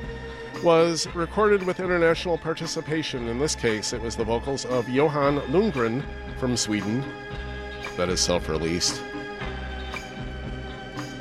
was 0.63 1.07
recorded 1.15 1.63
with 1.63 1.81
international 1.81 2.37
participation. 2.37 3.29
In 3.29 3.39
this 3.39 3.55
case, 3.55 3.93
it 3.93 4.03
was 4.03 4.17
the 4.17 4.25
vocals 4.25 4.65
of 4.67 4.89
Johan 4.89 5.39
Lundgren 5.53 6.05
from 6.39 6.57
Sweden. 6.57 7.05
That 7.97 8.09
is 8.09 8.21
self 8.21 8.49
released. 8.49 9.03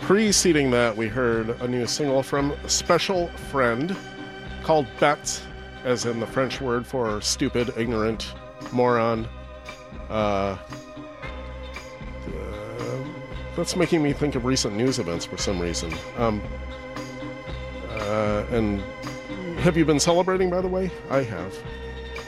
Preceding 0.02 0.72
that, 0.72 0.98
we 0.98 1.08
heard 1.08 1.50
a 1.62 1.68
new 1.68 1.86
single 1.86 2.24
from 2.24 2.56
Special 2.68 3.28
Friend 3.52 3.96
called 4.64 4.88
Bet, 5.00 5.42
as 5.84 6.06
in 6.06 6.20
the 6.20 6.28
French 6.28 6.60
word 6.60 6.86
for 6.86 7.22
stupid, 7.22 7.72
ignorant, 7.78 8.34
moron. 8.72 9.28
Uh, 10.10 10.58
that's 13.56 13.76
making 13.76 14.02
me 14.02 14.14
think 14.14 14.36
of 14.36 14.46
recent 14.46 14.76
news 14.76 15.00
events 15.00 15.26
for 15.26 15.38
some 15.38 15.60
reason. 15.60 15.94
Um, 16.18 16.42
uh, 17.90 18.46
and 18.52 18.82
have 19.60 19.76
you 19.76 19.84
been 19.84 20.00
celebrating, 20.00 20.50
by 20.50 20.62
the 20.62 20.68
way? 20.68 20.90
I 21.10 21.24
have. 21.24 21.54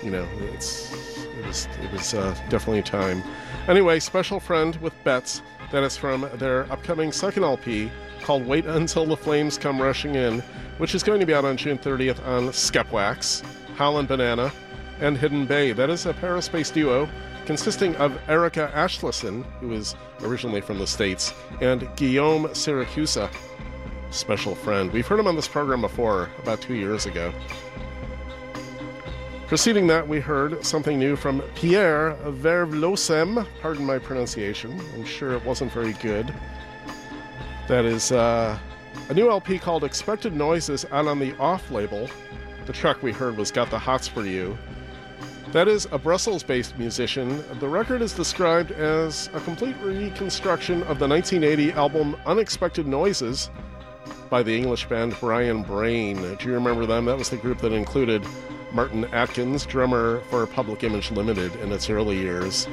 You 0.03 0.11
know, 0.11 0.27
it's 0.53 0.91
it 1.25 1.45
was 1.45 1.67
it 1.81 1.91
was 1.91 2.13
uh, 2.13 2.35
definitely 2.49 2.81
time. 2.81 3.23
Anyway, 3.67 3.99
special 3.99 4.39
friend 4.39 4.75
with 4.77 4.93
bets. 5.03 5.41
That 5.71 5.83
is 5.83 5.95
from 5.95 6.29
their 6.33 6.69
upcoming 6.69 7.13
second 7.13 7.43
LP 7.45 7.89
called 8.23 8.45
"Wait 8.45 8.65
Until 8.65 9.05
the 9.05 9.15
Flames 9.15 9.57
Come 9.57 9.81
Rushing 9.81 10.15
In," 10.15 10.41
which 10.79 10.93
is 10.93 11.01
going 11.01 11.21
to 11.21 11.25
be 11.25 11.33
out 11.33 11.45
on 11.45 11.55
June 11.55 11.77
30th 11.77 12.25
on 12.27 12.47
Skepwax, 12.49 13.41
Howlin' 13.77 14.05
Banana, 14.05 14.51
and 14.99 15.17
Hidden 15.17 15.45
Bay. 15.45 15.71
That 15.71 15.89
is 15.89 16.05
a 16.05 16.13
Paris-based 16.13 16.73
duo 16.73 17.07
consisting 17.51 17.93
of 17.97 18.17
Erica 18.29 18.71
Ashlison, 18.73 19.43
who 19.59 19.73
is 19.73 19.93
originally 20.21 20.61
from 20.61 20.79
the 20.79 20.87
States, 20.87 21.33
and 21.59 21.85
Guillaume 21.97 22.45
Syracusa, 22.53 23.29
special 24.09 24.55
friend. 24.55 24.89
We've 24.93 25.05
heard 25.05 25.19
him 25.19 25.27
on 25.27 25.35
this 25.35 25.49
program 25.49 25.81
before, 25.81 26.29
about 26.39 26.61
two 26.61 26.75
years 26.75 27.07
ago. 27.07 27.33
Preceding 29.47 29.85
that, 29.87 30.07
we 30.07 30.21
heard 30.21 30.65
something 30.65 30.97
new 30.97 31.17
from 31.17 31.41
Pierre 31.55 32.15
Vervloesem. 32.23 33.45
Pardon 33.61 33.85
my 33.85 33.99
pronunciation. 33.99 34.79
I'm 34.93 35.03
sure 35.03 35.33
it 35.33 35.43
wasn't 35.43 35.73
very 35.73 35.91
good. 35.95 36.33
That 37.67 37.83
is 37.83 38.13
uh, 38.13 38.57
a 39.09 39.13
new 39.13 39.29
LP 39.29 39.59
called 39.59 39.83
Expected 39.83 40.33
Noises 40.33 40.85
out 40.93 41.05
on 41.05 41.19
the 41.19 41.35
off 41.37 41.69
label. 41.69 42.09
The 42.65 42.71
track 42.71 43.03
we 43.03 43.11
heard 43.11 43.35
was 43.35 43.51
Got 43.51 43.69
the 43.71 43.79
Hots 43.79 44.07
for 44.07 44.25
You. 44.25 44.57
That 45.51 45.67
is 45.67 45.85
a 45.91 45.97
Brussels 45.97 46.43
based 46.43 46.77
musician. 46.77 47.43
The 47.59 47.67
record 47.67 48.01
is 48.01 48.13
described 48.13 48.71
as 48.71 49.29
a 49.33 49.41
complete 49.41 49.75
reconstruction 49.81 50.81
of 50.83 50.97
the 50.97 51.05
1980 51.05 51.73
album 51.73 52.15
Unexpected 52.25 52.87
Noises 52.87 53.49
by 54.29 54.43
the 54.43 54.55
English 54.55 54.87
band 54.87 55.13
Brian 55.19 55.61
Brain. 55.63 56.15
Do 56.37 56.47
you 56.47 56.53
remember 56.53 56.85
them? 56.85 57.03
That 57.03 57.17
was 57.17 57.29
the 57.29 57.35
group 57.35 57.57
that 57.59 57.73
included 57.73 58.25
Martin 58.71 59.03
Atkins, 59.13 59.65
drummer 59.65 60.21
for 60.29 60.47
Public 60.47 60.85
Image 60.85 61.11
Limited 61.11 61.53
in 61.57 61.73
its 61.73 61.89
early 61.89 62.17
years. 62.17 62.69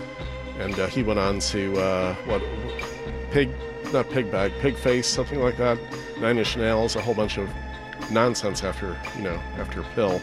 And 0.61 0.79
uh, 0.79 0.87
he 0.87 1.03
went 1.03 1.19
on 1.19 1.41
to, 1.41 1.77
uh, 1.81 2.15
what, 2.27 2.43
Pig, 3.33 3.51
not 3.93 4.07
Pigbag, 4.07 4.57
Pigface, 4.61 5.07
something 5.07 5.41
like 5.41 5.57
that. 5.57 5.81
Nine 6.21 6.39
Inch 6.39 6.57
Nails, 6.57 6.95
a 6.95 7.01
whole 7.01 7.15
bunch 7.15 7.39
of 7.39 7.51
nonsense 8.13 8.63
after, 8.63 8.97
you 9.17 9.23
know, 9.23 9.41
after 9.57 9.83
PiL. 9.97 10.23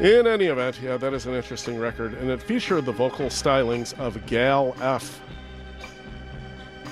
In 0.00 0.26
any 0.26 0.46
event, 0.46 0.80
yeah, 0.82 0.96
that 0.96 1.12
is 1.12 1.26
an 1.26 1.34
interesting 1.34 1.78
record, 1.78 2.14
and 2.14 2.30
it 2.30 2.42
featured 2.42 2.86
the 2.86 2.92
vocal 2.92 3.26
stylings 3.26 3.92
of 3.98 4.24
Gal 4.24 4.74
F. 4.80 5.20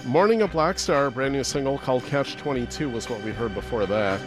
Mourning 0.05 0.43
A 0.43 0.49
BLKstar, 0.49 1.07
a 1.07 1.11
brand 1.11 1.33
new 1.33 1.43
single 1.43 1.79
called 1.79 2.05
Catch 2.05 2.37
22 2.37 2.91
was 2.91 3.09
what 3.09 3.23
we 3.23 3.31
heard 3.31 3.55
before 3.55 3.87
that. 3.87 4.21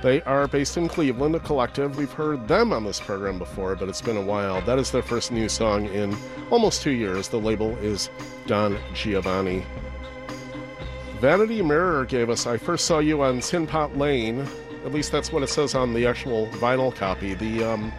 They 0.00 0.22
are 0.22 0.48
based 0.48 0.78
in 0.78 0.88
Cleveland, 0.88 1.36
a 1.36 1.40
collective. 1.40 1.98
We've 1.98 2.10
heard 2.10 2.48
them 2.48 2.72
on 2.72 2.84
this 2.84 2.98
program 3.00 3.38
before, 3.38 3.76
but 3.76 3.90
it's 3.90 4.00
been 4.00 4.16
a 4.16 4.22
while. 4.22 4.62
That 4.62 4.78
is 4.78 4.90
their 4.90 5.02
first 5.02 5.30
new 5.30 5.50
song 5.50 5.84
in 5.84 6.16
almost 6.50 6.80
two 6.80 6.92
years. 6.92 7.28
The 7.28 7.38
label 7.38 7.76
is 7.80 8.08
Don 8.46 8.78
Giovanni. 8.94 9.62
Vanity 11.20 11.60
Mirror 11.60 12.06
gave 12.06 12.30
us 12.30 12.46
I 12.46 12.56
First 12.56 12.86
Saw 12.86 12.98
You 12.98 13.20
on 13.20 13.40
Tin 13.40 13.66
Pot 13.66 13.98
Lane. 13.98 14.40
At 14.86 14.92
least 14.92 15.12
that's 15.12 15.30
what 15.30 15.42
it 15.42 15.48
says 15.48 15.74
on 15.74 15.92
the 15.92 16.06
actual 16.06 16.46
vinyl 16.52 16.94
copy. 16.94 17.34
The, 17.34 17.62
um, 17.62 17.92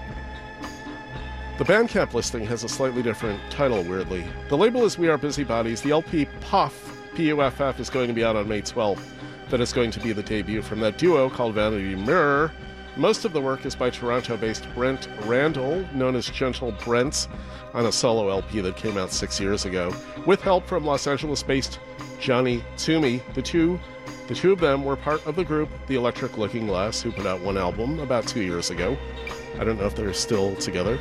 the 1.57 1.63
Bandcamp 1.65 2.13
listing 2.13 2.43
has 2.47 2.63
a 2.63 2.69
slightly 2.69 3.03
different 3.03 3.39
title, 3.51 3.83
weirdly. 3.83 4.25
The 4.49 4.57
label 4.57 4.85
is 4.85 4.97
We 4.97 5.07
Are 5.07 5.19
Busybodies. 5.19 5.81
The 5.81 5.91
LP 5.91 6.25
Puff, 6.41 6.97
P 7.13 7.27
U 7.27 7.43
F 7.43 7.61
F, 7.61 7.79
is 7.79 7.91
going 7.91 8.07
to 8.07 8.13
be 8.13 8.23
out 8.23 8.35
on 8.35 8.47
May 8.47 8.63
12th. 8.63 9.03
That 9.49 9.61
is 9.61 9.71
going 9.71 9.91
to 9.91 9.99
be 9.99 10.13
the 10.13 10.23
debut 10.23 10.63
from 10.63 10.79
that 10.79 10.97
duo 10.97 11.29
called 11.29 11.53
Vanity 11.53 11.95
Mirror. 11.95 12.51
Most 12.95 13.23
of 13.23 13.33
the 13.33 13.41
work 13.41 13.67
is 13.67 13.75
by 13.75 13.91
Toronto 13.91 14.35
based 14.35 14.67
Brent 14.73 15.07
Randall, 15.25 15.85
known 15.93 16.15
as 16.15 16.27
Gentle 16.27 16.71
Brent, 16.83 17.27
on 17.75 17.85
a 17.85 17.91
solo 17.91 18.29
LP 18.29 18.61
that 18.61 18.75
came 18.75 18.97
out 18.97 19.11
six 19.11 19.39
years 19.39 19.65
ago, 19.65 19.95
with 20.25 20.41
help 20.41 20.65
from 20.65 20.85
Los 20.85 21.05
Angeles 21.05 21.43
based 21.43 21.79
Johnny 22.19 22.63
Toomey. 22.77 23.21
The 23.35 23.43
two, 23.43 23.79
the 24.27 24.33
two 24.33 24.53
of 24.53 24.59
them 24.59 24.83
were 24.83 24.95
part 24.95 25.23
of 25.27 25.35
the 25.35 25.43
group 25.43 25.69
The 25.85 25.95
Electric 25.95 26.37
Looking 26.39 26.65
Glass, 26.65 26.99
who 26.99 27.11
put 27.11 27.27
out 27.27 27.41
one 27.41 27.57
album 27.57 27.99
about 27.99 28.25
two 28.25 28.41
years 28.41 28.71
ago. 28.71 28.97
I 29.59 29.63
don't 29.63 29.77
know 29.77 29.85
if 29.85 29.95
they're 29.95 30.13
still 30.13 30.55
together. 30.55 30.97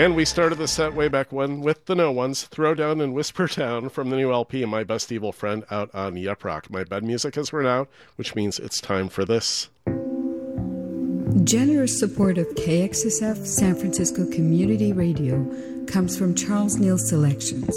And 0.00 0.16
we 0.16 0.24
started 0.24 0.56
the 0.56 0.66
set 0.66 0.94
way 0.94 1.08
back 1.08 1.30
when 1.30 1.60
with 1.60 1.84
the 1.84 1.94
No 1.94 2.10
Ones, 2.10 2.48
Throwdown 2.50 3.02
and 3.02 3.12
Whisper 3.12 3.46
Town 3.46 3.90
from 3.90 4.08
the 4.08 4.16
new 4.16 4.32
LP 4.32 4.64
My 4.64 4.82
Best 4.82 5.12
Evil 5.12 5.30
Friend 5.30 5.62
out 5.70 5.94
on 5.94 6.16
Yep 6.16 6.42
Rock. 6.42 6.70
My 6.70 6.84
bed 6.84 7.04
music 7.04 7.34
has 7.34 7.52
run 7.52 7.66
out, 7.66 7.86
which 8.16 8.34
means 8.34 8.58
it's 8.58 8.80
time 8.80 9.10
for 9.10 9.26
this. 9.26 9.68
Generous 11.44 12.00
support 12.00 12.38
of 12.38 12.46
KXSF 12.54 13.46
San 13.46 13.74
Francisco 13.74 14.24
Community 14.30 14.94
Radio 14.94 15.44
comes 15.84 16.16
from 16.16 16.34
Charles 16.34 16.78
Neal 16.78 16.96
Selections. 16.96 17.76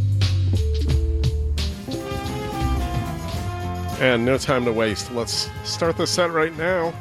And 4.01 4.25
no 4.25 4.39
time 4.39 4.65
to 4.65 4.73
waste. 4.73 5.11
Let's 5.11 5.51
start 5.63 5.95
the 5.95 6.07
set 6.07 6.31
right 6.31 6.57
now 6.57 6.91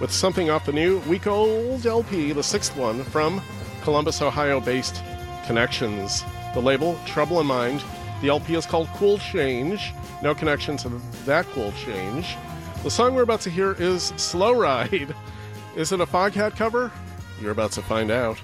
with 0.00 0.10
something 0.10 0.48
off 0.48 0.64
the 0.64 0.72
new 0.72 0.98
week 1.00 1.26
old 1.26 1.84
LP, 1.84 2.32
the 2.32 2.42
sixth 2.42 2.74
one 2.74 3.04
from 3.04 3.42
Columbus, 3.82 4.22
Ohio 4.22 4.60
based 4.60 5.02
Connections. 5.44 6.24
The 6.54 6.62
label, 6.62 6.98
Trouble 7.04 7.38
in 7.38 7.46
Mind. 7.46 7.84
The 8.22 8.30
LP 8.30 8.54
is 8.54 8.64
called 8.64 8.88
Cool 8.94 9.18
Change. 9.18 9.92
No 10.22 10.34
connection 10.34 10.78
to 10.78 10.88
that 11.26 11.44
cool 11.48 11.70
change. 11.72 12.34
The 12.82 12.90
song 12.90 13.14
we're 13.14 13.20
about 13.20 13.42
to 13.42 13.50
hear 13.50 13.72
is 13.72 14.14
Slow 14.16 14.52
Ride. 14.52 15.14
Is 15.76 15.92
it 15.92 16.00
a 16.00 16.06
Foghat 16.06 16.56
cover? 16.56 16.90
You're 17.42 17.52
about 17.52 17.72
to 17.72 17.82
find 17.82 18.10
out. 18.10 18.40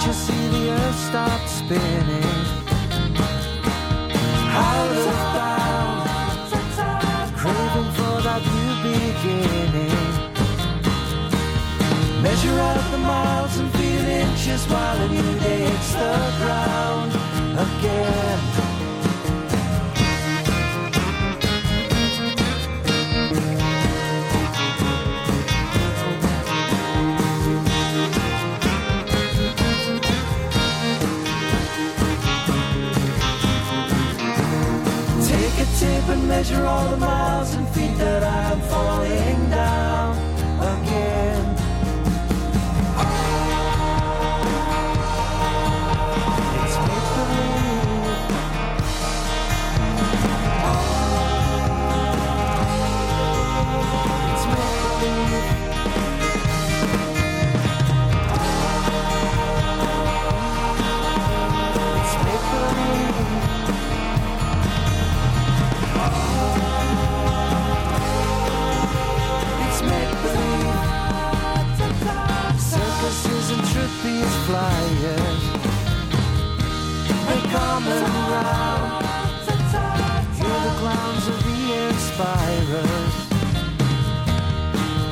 Can't 0.00 0.16
you 0.16 0.18
see 0.18 0.48
the 0.48 0.70
earth 0.70 0.98
stop 0.98 1.46
spinning? 1.46 2.24
Out 4.48 4.92
of 4.96 5.12
bounds, 5.36 6.52
craving 7.38 7.90
for 7.98 8.16
that 8.24 8.42
new 8.56 8.72
beginning. 8.88 10.00
Measure 12.22 12.58
out 12.60 12.90
the 12.90 12.96
miles 12.96 13.58
and 13.58 13.70
feet 13.72 14.00
in 14.00 14.06
inches 14.26 14.64
while 14.68 14.96
a 15.02 15.08
new 15.08 15.38
day 15.40 15.59
measure 36.40 36.64
all 36.64 36.88
the 36.88 36.96
miles 36.96 37.54
and 37.54 37.68
feet 37.68 37.98
that 37.98 38.22
I'm 38.24 38.60
falling 38.62 39.29
Come 77.50 77.88
around. 77.88 79.02
Hear 80.38 80.60
the 80.66 80.74
clowns 80.78 81.26
of 81.26 81.36
the 81.44 81.60
inspirers. 81.88 83.14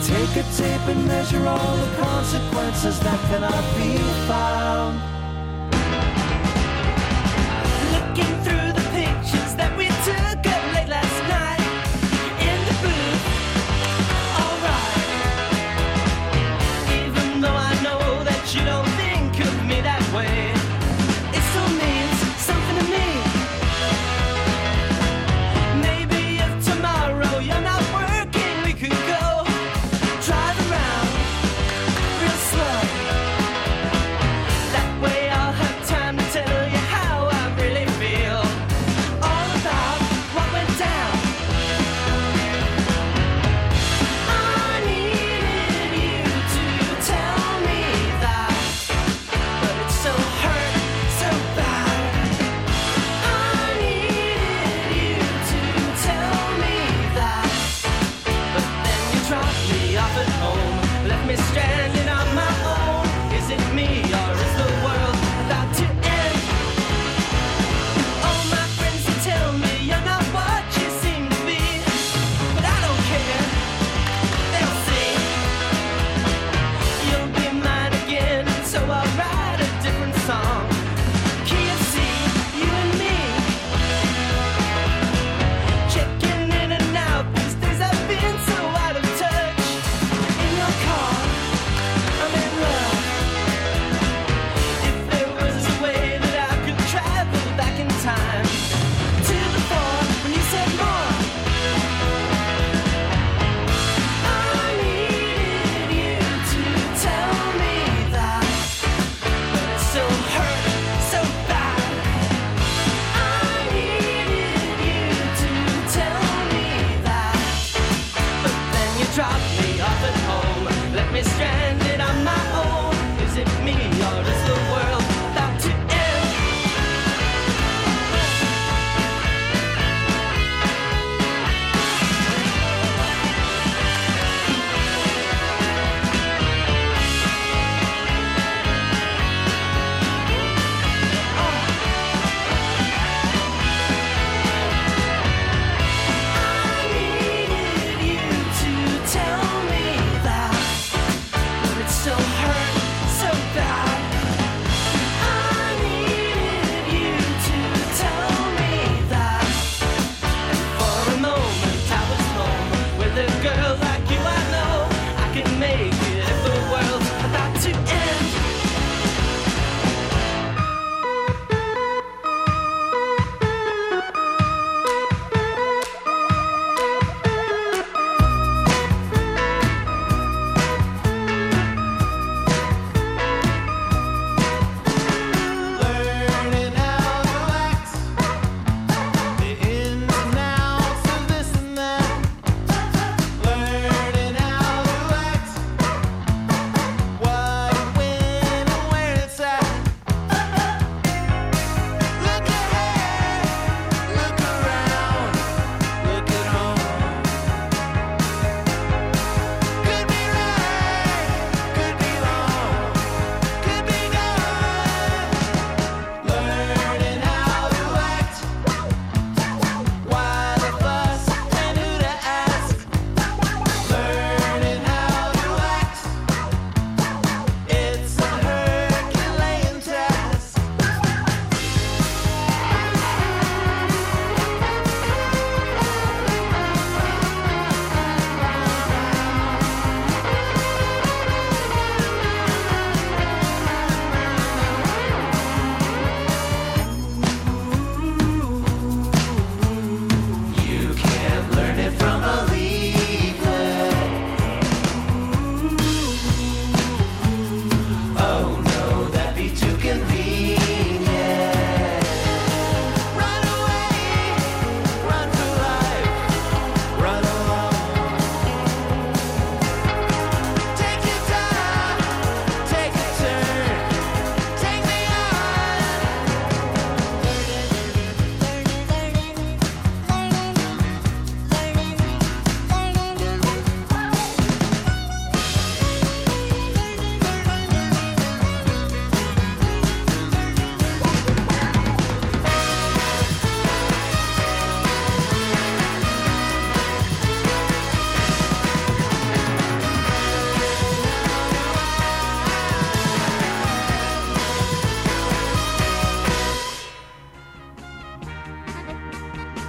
Take 0.07 0.37
a 0.37 0.45
tape 0.57 0.87
and 0.89 1.07
measure 1.09 1.45
all 1.49 1.77
the 1.77 1.97
consequences 1.97 3.01
that 3.01 3.21
cannot 3.29 3.65
be 3.77 3.99
found. 4.29 5.18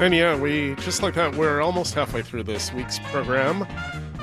And 0.10 0.18
yeah, 0.18 0.36
we 0.36 0.74
just 0.78 1.04
like 1.04 1.14
that, 1.14 1.36
we're 1.36 1.62
almost 1.62 1.94
halfway 1.94 2.24
through 2.24 2.42
this 2.42 2.74
week's 2.74 2.98
program. 2.98 3.68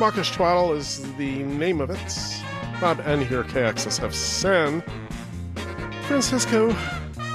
Mawkish 0.00 0.32
Twaddle 0.32 0.72
is 0.72 1.00
the 1.14 1.44
name 1.44 1.80
of 1.80 1.90
it. 1.90 2.42
Bob 2.80 2.98
N 3.04 3.24
here, 3.24 3.44
KXSF 3.44 4.12
San 4.12 4.82
Francisco. 6.08 6.74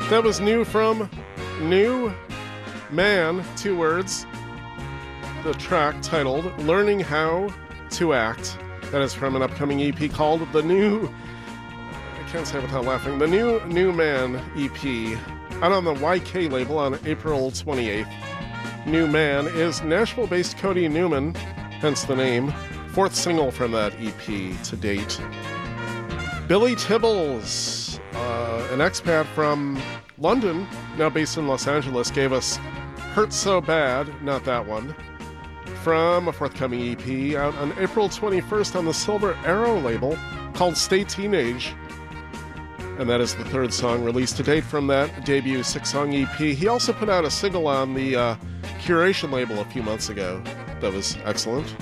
That 0.09 0.25
was 0.25 0.41
new 0.41 0.65
from 0.65 1.09
New 1.61 2.13
Man, 2.89 3.41
two 3.55 3.77
words. 3.77 4.25
The 5.45 5.53
track 5.53 6.01
titled 6.01 6.45
Learning 6.59 6.99
How 6.99 7.53
to 7.91 8.13
Act. 8.13 8.57
That 8.91 9.01
is 9.01 9.13
from 9.13 9.37
an 9.37 9.41
upcoming 9.41 9.81
EP 9.81 10.11
called 10.11 10.45
The 10.51 10.61
New. 10.61 11.09
I 12.19 12.29
can't 12.29 12.45
say 12.45 12.57
it 12.57 12.63
without 12.63 12.83
laughing. 12.83 13.17
The 13.17 13.27
New 13.27 13.65
New 13.67 13.93
Man 13.93 14.35
EP. 14.57 15.17
Out 15.63 15.71
on 15.71 15.85
the 15.85 15.93
YK 15.93 16.51
label 16.51 16.79
on 16.79 16.99
April 17.05 17.49
28th. 17.51 18.11
New 18.85 19.05
Man 19.05 19.45
is 19.47 19.83
Nashville 19.83 20.25
based 20.25 20.57
Cody 20.57 20.87
Newman, 20.87 21.35
hence 21.35 22.03
the 22.03 22.15
name. 22.15 22.51
Fourth 22.93 23.13
single 23.13 23.51
from 23.51 23.71
that 23.73 23.93
EP 24.01 24.63
to 24.63 24.75
date. 24.75 25.21
Billy 26.47 26.75
Tibbals, 26.75 27.99
uh, 28.13 28.67
an 28.73 28.79
expat 28.79 29.25
from 29.27 29.79
London, 30.17 30.67
now 30.97 31.09
based 31.09 31.37
in 31.37 31.47
Los 31.47 31.67
Angeles, 31.67 32.09
gave 32.09 32.33
us 32.33 32.57
Hurt 33.13 33.31
So 33.31 33.61
Bad, 33.61 34.09
not 34.23 34.43
that 34.45 34.65
one, 34.65 34.95
from 35.83 36.27
a 36.27 36.33
forthcoming 36.33 36.91
EP 36.91 37.35
out 37.35 37.55
on 37.57 37.73
April 37.77 38.09
21st 38.09 38.75
on 38.75 38.85
the 38.85 38.93
Silver 38.93 39.37
Arrow 39.45 39.79
label 39.79 40.17
called 40.55 40.75
Stay 40.75 41.03
Teenage. 41.03 41.75
And 42.97 43.09
that 43.09 43.21
is 43.21 43.35
the 43.35 43.45
third 43.45 43.73
song 43.73 44.03
released 44.03 44.37
to 44.37 44.43
date 44.43 44.63
from 44.63 44.87
that 44.87 45.23
debut 45.23 45.63
six 45.63 45.91
song 45.91 46.13
EP. 46.15 46.35
He 46.35 46.67
also 46.67 46.93
put 46.93 47.09
out 47.09 47.25
a 47.25 47.31
single 47.31 47.67
on 47.67 47.93
the 47.93 48.15
uh, 48.15 48.35
Curation 48.81 49.31
label 49.31 49.59
a 49.59 49.65
few 49.65 49.83
months 49.83 50.09
ago 50.09 50.41
that 50.79 50.91
was 50.91 51.15
excellent. 51.23 51.75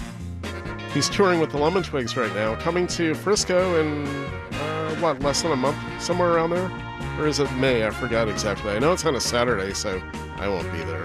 He's 0.93 1.07
touring 1.07 1.39
with 1.39 1.51
the 1.51 1.57
Lemon 1.57 1.81
Twigs 1.81 2.17
right 2.17 2.33
now, 2.35 2.55
coming 2.55 2.87
to 2.87 3.13
Frisco 3.15 3.79
in, 3.79 4.05
uh, 4.05 4.95
what, 4.95 5.21
less 5.21 5.41
than 5.41 5.51
a 5.51 5.55
month? 5.55 5.77
Somewhere 6.01 6.33
around 6.33 6.49
there? 6.49 6.69
Or 7.17 7.27
is 7.27 7.39
it 7.39 7.49
May? 7.53 7.85
I 7.85 7.91
forgot 7.91 8.27
exactly. 8.27 8.71
I 8.71 8.79
know 8.79 8.91
it's 8.91 9.05
on 9.05 9.15
a 9.15 9.21
Saturday, 9.21 9.73
so 9.73 10.01
I 10.37 10.49
won't 10.49 10.69
be 10.73 10.79
there. 10.79 11.03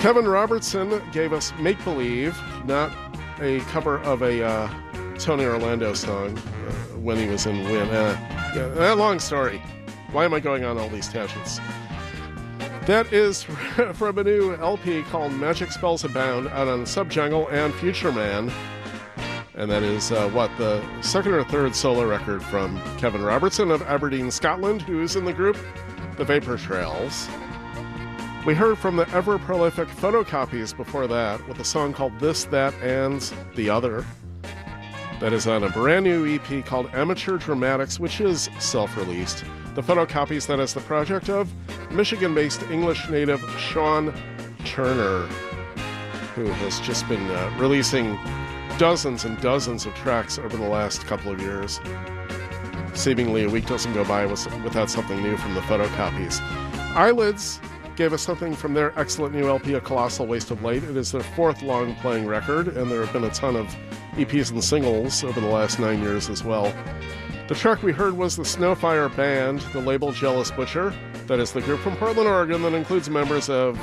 Kevin 0.00 0.26
Robertson 0.26 1.00
gave 1.12 1.32
us 1.32 1.52
Make 1.58 1.82
Believe, 1.84 2.38
not 2.64 2.92
a 3.40 3.60
cover 3.70 4.00
of 4.00 4.22
a 4.22 4.44
uh, 4.44 4.70
Tony 5.18 5.44
Orlando 5.44 5.94
song 5.94 6.36
uh, 6.36 6.72
when 6.98 7.16
he 7.16 7.26
was 7.26 7.46
in 7.46 7.64
Win. 7.64 7.88
Uh, 7.88 8.18
yeah, 8.54 8.92
long 8.92 9.18
story. 9.18 9.62
Why 10.12 10.24
am 10.24 10.34
I 10.34 10.40
going 10.40 10.64
on 10.64 10.76
all 10.76 10.88
these 10.88 11.08
tangents? 11.08 11.60
That 12.90 13.12
is 13.12 13.44
from 13.92 14.18
a 14.18 14.24
new 14.24 14.56
LP 14.56 15.02
called 15.02 15.32
Magic 15.34 15.70
Spells 15.70 16.02
Abound 16.02 16.48
out 16.48 16.66
on 16.66 16.82
Subjangle 16.82 17.48
and 17.52 17.72
Future 17.72 18.10
Man. 18.10 18.50
And 19.54 19.70
that 19.70 19.84
is 19.84 20.10
uh, 20.10 20.28
what 20.30 20.50
the 20.58 20.82
second 21.00 21.34
or 21.34 21.44
third 21.44 21.76
solo 21.76 22.04
record 22.04 22.42
from 22.42 22.82
Kevin 22.98 23.22
Robertson 23.22 23.70
of 23.70 23.80
Aberdeen, 23.82 24.28
Scotland, 24.28 24.82
who 24.82 25.02
is 25.02 25.14
in 25.14 25.24
the 25.24 25.32
group 25.32 25.56
The 26.16 26.24
Vapor 26.24 26.56
Trails. 26.56 27.28
We 28.44 28.54
heard 28.54 28.76
from 28.76 28.96
the 28.96 29.08
ever 29.10 29.38
prolific 29.38 29.86
photocopies 29.86 30.76
before 30.76 31.06
that 31.06 31.46
with 31.46 31.60
a 31.60 31.64
song 31.64 31.92
called 31.92 32.18
This, 32.18 32.42
That, 32.46 32.74
and 32.82 33.20
The 33.54 33.70
Other. 33.70 34.04
That 35.20 35.32
is 35.32 35.46
on 35.46 35.62
a 35.62 35.70
brand 35.70 36.06
new 36.06 36.26
EP 36.26 36.66
called 36.66 36.90
Amateur 36.92 37.38
Dramatics, 37.38 38.00
which 38.00 38.20
is 38.20 38.50
self 38.58 38.96
released. 38.96 39.44
The 39.74 39.82
photocopies, 39.82 40.46
that 40.48 40.58
is 40.58 40.74
the 40.74 40.80
project 40.80 41.28
of 41.28 41.52
Michigan 41.92 42.34
based 42.34 42.62
English 42.64 43.08
native 43.08 43.40
Sean 43.56 44.12
Turner, 44.64 45.26
who 46.34 46.46
has 46.46 46.80
just 46.80 47.08
been 47.08 47.24
uh, 47.30 47.54
releasing 47.56 48.18
dozens 48.78 49.24
and 49.24 49.40
dozens 49.40 49.86
of 49.86 49.94
tracks 49.94 50.38
over 50.38 50.56
the 50.56 50.68
last 50.68 51.06
couple 51.06 51.30
of 51.30 51.40
years. 51.40 51.80
Seemingly, 52.94 53.44
a 53.44 53.48
week 53.48 53.66
doesn't 53.66 53.92
go 53.92 54.04
by 54.04 54.26
without 54.26 54.90
something 54.90 55.22
new 55.22 55.36
from 55.36 55.54
the 55.54 55.60
photocopies. 55.60 56.40
Eyelids 56.96 57.60
gave 57.94 58.12
us 58.12 58.22
something 58.22 58.56
from 58.56 58.74
their 58.74 58.98
excellent 58.98 59.34
new 59.34 59.46
LP, 59.46 59.74
A 59.74 59.80
Colossal 59.80 60.26
Waste 60.26 60.50
of 60.50 60.62
Light. 60.62 60.82
It 60.82 60.96
is 60.96 61.12
their 61.12 61.22
fourth 61.22 61.62
long 61.62 61.94
playing 61.96 62.26
record, 62.26 62.68
and 62.68 62.90
there 62.90 63.04
have 63.04 63.12
been 63.12 63.24
a 63.24 63.30
ton 63.30 63.54
of 63.54 63.66
EPs 64.14 64.50
and 64.50 64.64
singles 64.64 65.22
over 65.22 65.40
the 65.40 65.46
last 65.46 65.78
nine 65.78 66.02
years 66.02 66.28
as 66.28 66.42
well. 66.42 66.74
The 67.50 67.56
track 67.56 67.82
we 67.82 67.90
heard 67.90 68.16
was 68.16 68.36
the 68.36 68.44
Snowfire 68.44 69.14
Band, 69.16 69.58
the 69.72 69.80
label 69.80 70.12
Jealous 70.12 70.52
Butcher. 70.52 70.94
That 71.26 71.40
is 71.40 71.50
the 71.50 71.60
group 71.60 71.80
from 71.80 71.96
Portland, 71.96 72.28
Oregon 72.28 72.62
that 72.62 72.74
includes 72.74 73.10
members 73.10 73.50
of 73.50 73.76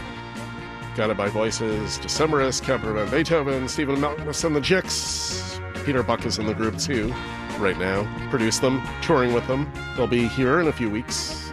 Guided 0.95 1.18
by 1.18 1.27
Voices, 1.27 1.98
Decemberist, 1.98 2.64
Camper 2.64 2.94
Van 2.94 3.11
Beethoven, 3.11 3.68
Stephen 3.68 3.98
Malkmus, 3.98 4.45
and 4.45 4.56
the 4.56 4.61
Jicks. 4.61 5.60
Peter 5.84 6.02
Buck 6.02 6.26
is 6.26 6.39
in 6.39 6.45
the 6.45 6.53
group 6.53 6.77
too, 6.77 7.14
right 7.60 7.77
now. 7.77 8.07
Produce 8.30 8.60
them, 8.60 8.81
touring 9.02 9.34
with 9.34 9.45
them. 9.48 9.69
They'll 9.98 10.07
be 10.07 10.30
here 10.30 10.61
in 10.61 10.68
a 10.69 10.72
few 10.72 10.89
weeks. 10.89 11.52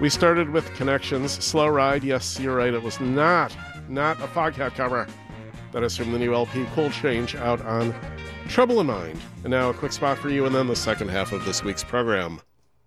We 0.00 0.08
started 0.08 0.50
with 0.50 0.74
Connections, 0.74 1.30
Slow 1.30 1.68
Ride. 1.68 2.02
Yes, 2.02 2.40
you're 2.40 2.56
right, 2.56 2.74
it 2.74 2.82
was 2.82 2.98
not, 2.98 3.56
not 3.88 4.16
a 4.20 4.26
Foghat 4.26 4.74
cover. 4.74 5.06
That 5.70 5.84
is 5.84 5.96
from 5.96 6.10
the 6.10 6.18
new 6.18 6.34
LP 6.34 6.66
Cool 6.74 6.90
Change 6.90 7.36
out 7.36 7.60
on 7.60 7.94
Trouble 8.48 8.80
in 8.80 8.86
Mind. 8.86 9.20
And 9.44 9.50
now 9.50 9.70
a 9.70 9.74
quick 9.74 9.92
spot 9.92 10.18
for 10.18 10.30
you, 10.30 10.46
and 10.46 10.54
then 10.54 10.66
the 10.66 10.74
second 10.74 11.08
half 11.08 11.32
of 11.32 11.44
this 11.44 11.62
week's 11.62 11.84
program. 11.84 12.40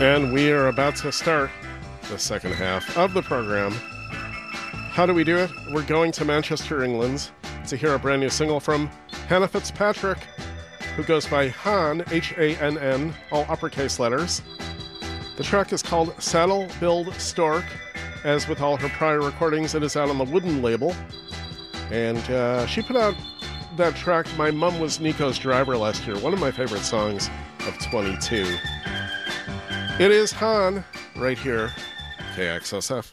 And 0.00 0.32
we 0.32 0.50
are 0.50 0.68
about 0.68 0.96
to 0.96 1.12
start 1.12 1.50
the 2.10 2.18
second 2.18 2.52
half 2.52 2.96
of 2.96 3.14
the 3.14 3.22
program. 3.22 3.72
How 4.90 5.06
do 5.06 5.14
we 5.14 5.24
do 5.24 5.36
it? 5.38 5.50
We're 5.70 5.86
going 5.86 6.12
to 6.12 6.24
Manchester, 6.24 6.84
England 6.84 7.30
to 7.68 7.76
hear 7.76 7.94
a 7.94 7.98
brand 7.98 8.20
new 8.20 8.28
single 8.28 8.60
from 8.60 8.88
Hannah 9.28 9.48
Fitzpatrick, 9.48 10.18
who 10.96 11.02
goes 11.04 11.26
by 11.26 11.48
HANN, 11.48 12.04
H 12.10 12.34
A 12.36 12.56
N 12.62 12.76
N, 12.76 13.14
all 13.32 13.46
uppercase 13.48 13.98
letters. 13.98 14.42
The 15.36 15.42
track 15.42 15.72
is 15.72 15.82
called 15.82 16.20
Saddle 16.22 16.68
Build 16.80 17.12
Stork. 17.14 17.64
As 18.24 18.48
with 18.48 18.60
all 18.60 18.76
her 18.76 18.88
prior 18.90 19.20
recordings, 19.20 19.74
it 19.74 19.82
is 19.82 19.96
out 19.96 20.08
on 20.08 20.18
the 20.18 20.24
Wooden 20.24 20.62
label. 20.62 20.94
And 21.90 22.18
uh, 22.30 22.66
she 22.66 22.82
put 22.82 22.96
out 22.96 23.14
that 23.76 23.96
track, 23.96 24.26
My 24.36 24.50
Mum 24.50 24.80
Was 24.80 25.00
Nico's 25.00 25.38
Driver, 25.38 25.76
last 25.76 26.06
year, 26.06 26.18
one 26.18 26.32
of 26.32 26.40
my 26.40 26.50
favorite 26.50 26.82
songs 26.82 27.30
of 27.66 27.78
22. 27.78 28.56
It 29.98 30.10
is 30.10 30.32
HANN 30.32 30.84
right 31.16 31.38
here, 31.38 31.70
KXSF. 32.34 33.12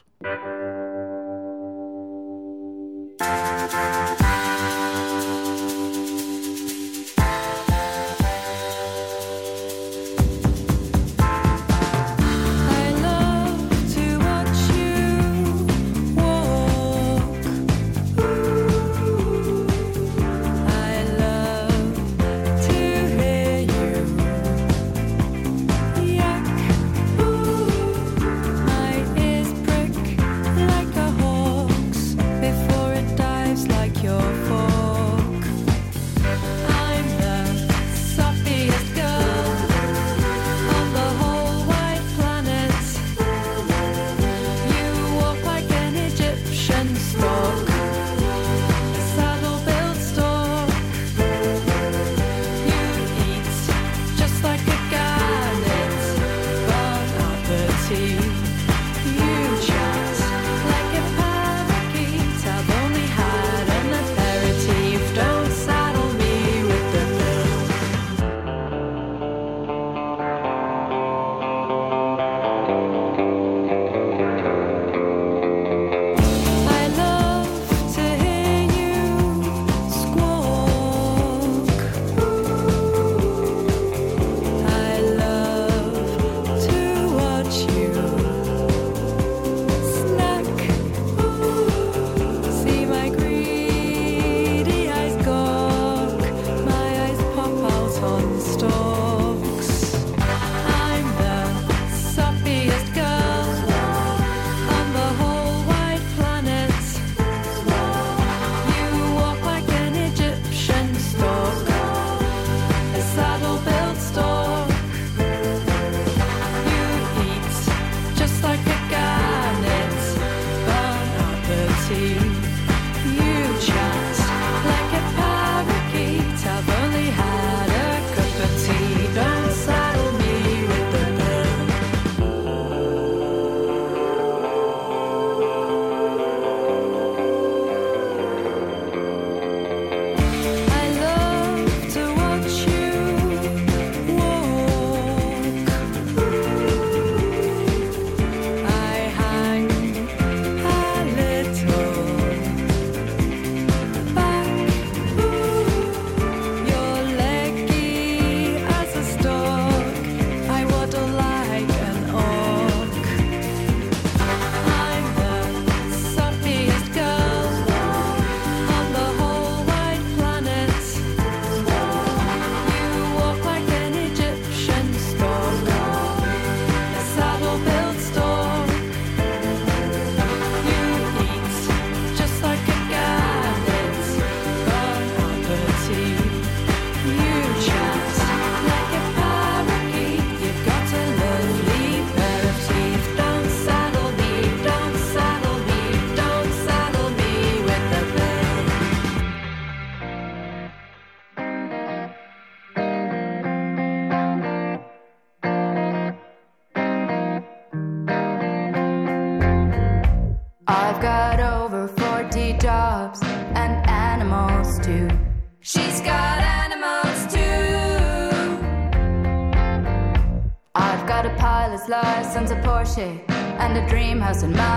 And 222.98 223.78
a 223.78 223.88
dream 223.88 224.20
house 224.20 224.44
in 224.44 224.52
Malibu. 224.52 224.71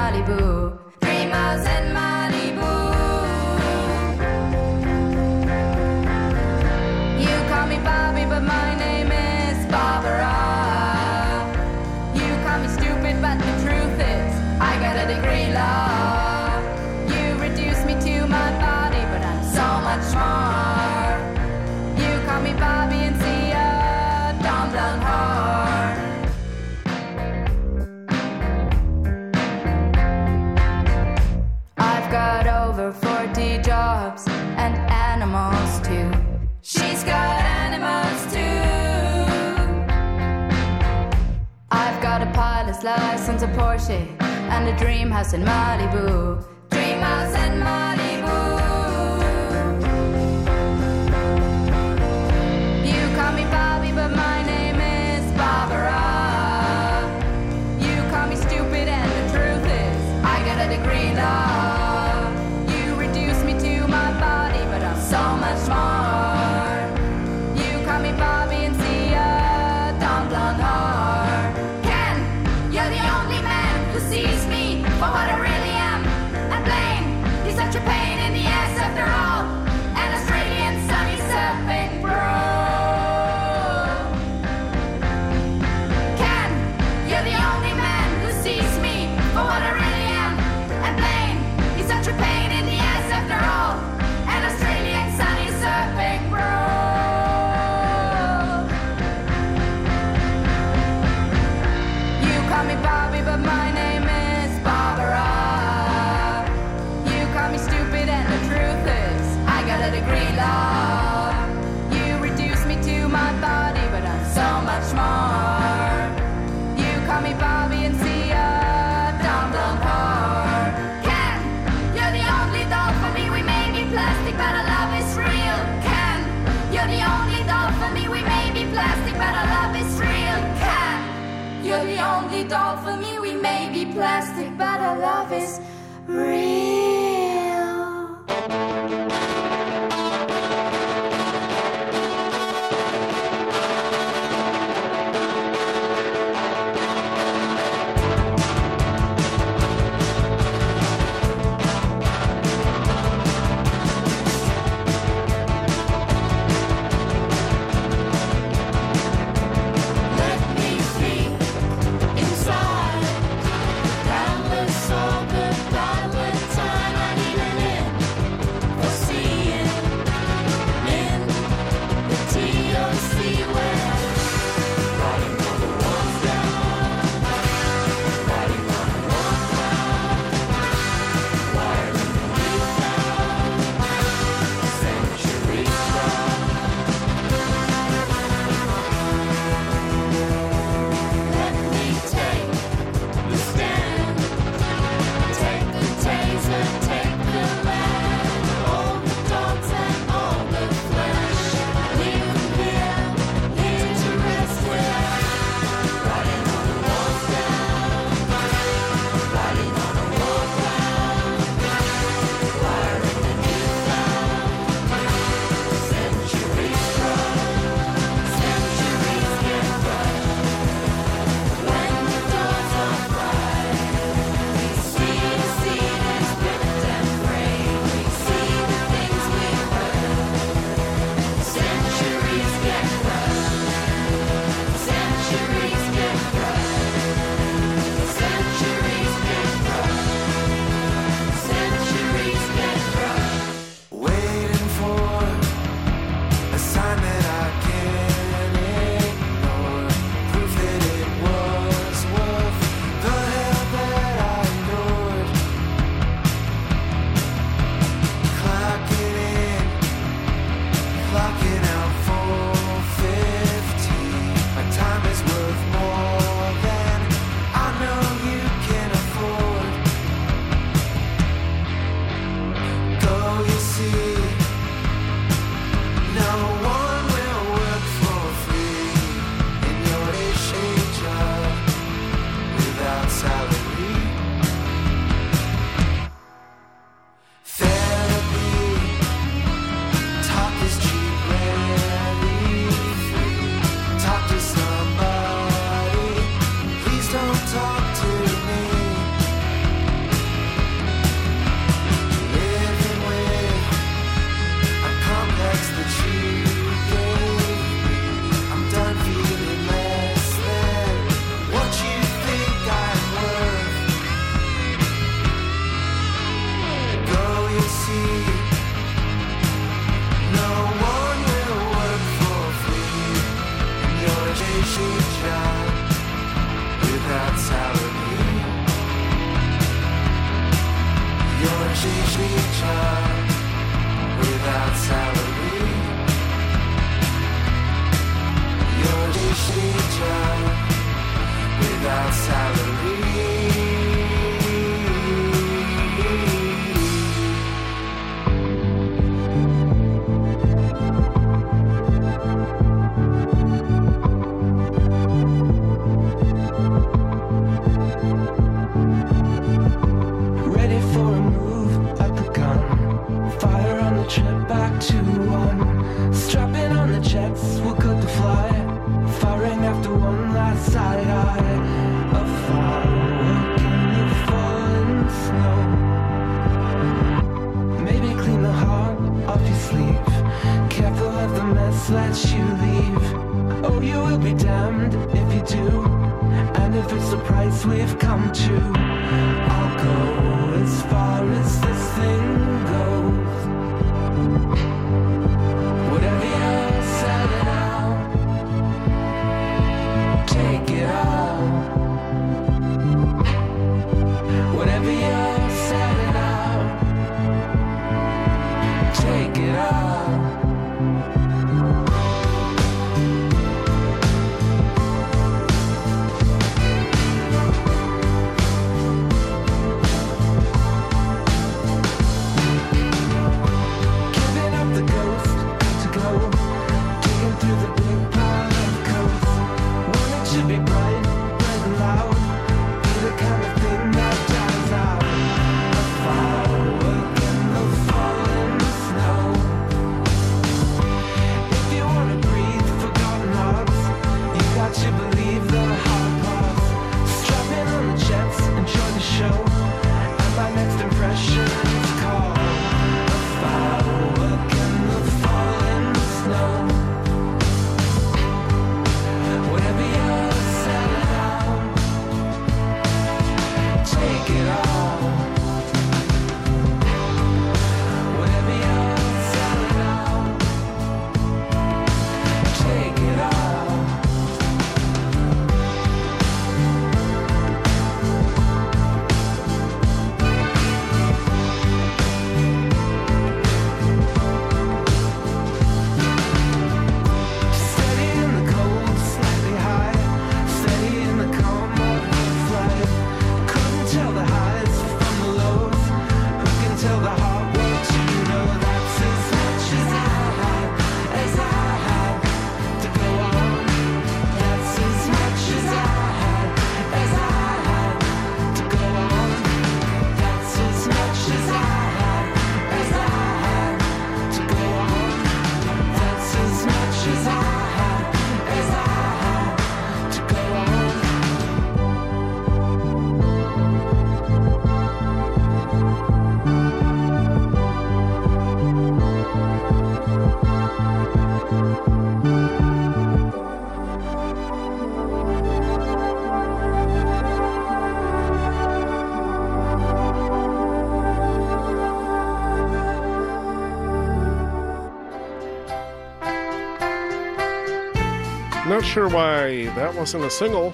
Sure 548.95 549.09
why 549.09 549.65
that 549.75 549.93
wasn't 549.93 550.23
a 550.23 550.31
single. 550.31 550.73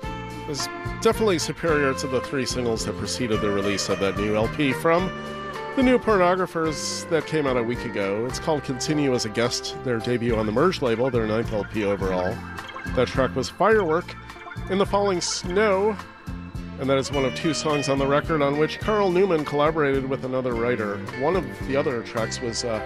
It 0.00 0.48
was 0.48 0.68
definitely 1.02 1.40
superior 1.40 1.92
to 1.94 2.06
the 2.06 2.20
three 2.20 2.46
singles 2.46 2.86
that 2.86 2.96
preceded 2.96 3.40
the 3.40 3.50
release 3.50 3.88
of 3.88 3.98
that 3.98 4.16
new 4.16 4.36
LP 4.36 4.72
from 4.72 5.10
the 5.74 5.82
new 5.82 5.98
Pornographers 5.98 7.08
that 7.10 7.26
came 7.26 7.44
out 7.44 7.56
a 7.56 7.62
week 7.64 7.84
ago. 7.84 8.24
It's 8.26 8.38
called 8.38 8.62
Continue 8.62 9.16
as 9.16 9.24
a 9.24 9.30
Guest, 9.30 9.76
their 9.82 9.98
debut 9.98 10.36
on 10.36 10.46
the 10.46 10.52
Merge 10.52 10.80
label, 10.80 11.10
their 11.10 11.26
ninth 11.26 11.52
LP 11.52 11.82
overall. 11.82 12.38
That 12.94 13.08
track 13.08 13.34
was 13.34 13.48
Firework 13.48 14.14
in 14.70 14.78
the 14.78 14.86
Falling 14.86 15.20
Snow, 15.20 15.96
and 16.78 16.88
that 16.88 16.98
is 16.98 17.10
one 17.10 17.24
of 17.24 17.34
two 17.34 17.52
songs 17.52 17.88
on 17.88 17.98
the 17.98 18.06
record 18.06 18.42
on 18.42 18.58
which 18.58 18.78
Carl 18.78 19.10
Newman 19.10 19.44
collaborated 19.44 20.08
with 20.08 20.24
another 20.24 20.54
writer. 20.54 20.98
One 21.18 21.34
of 21.34 21.44
the 21.66 21.74
other 21.74 22.04
tracks 22.04 22.40
was 22.40 22.64
uh, 22.64 22.78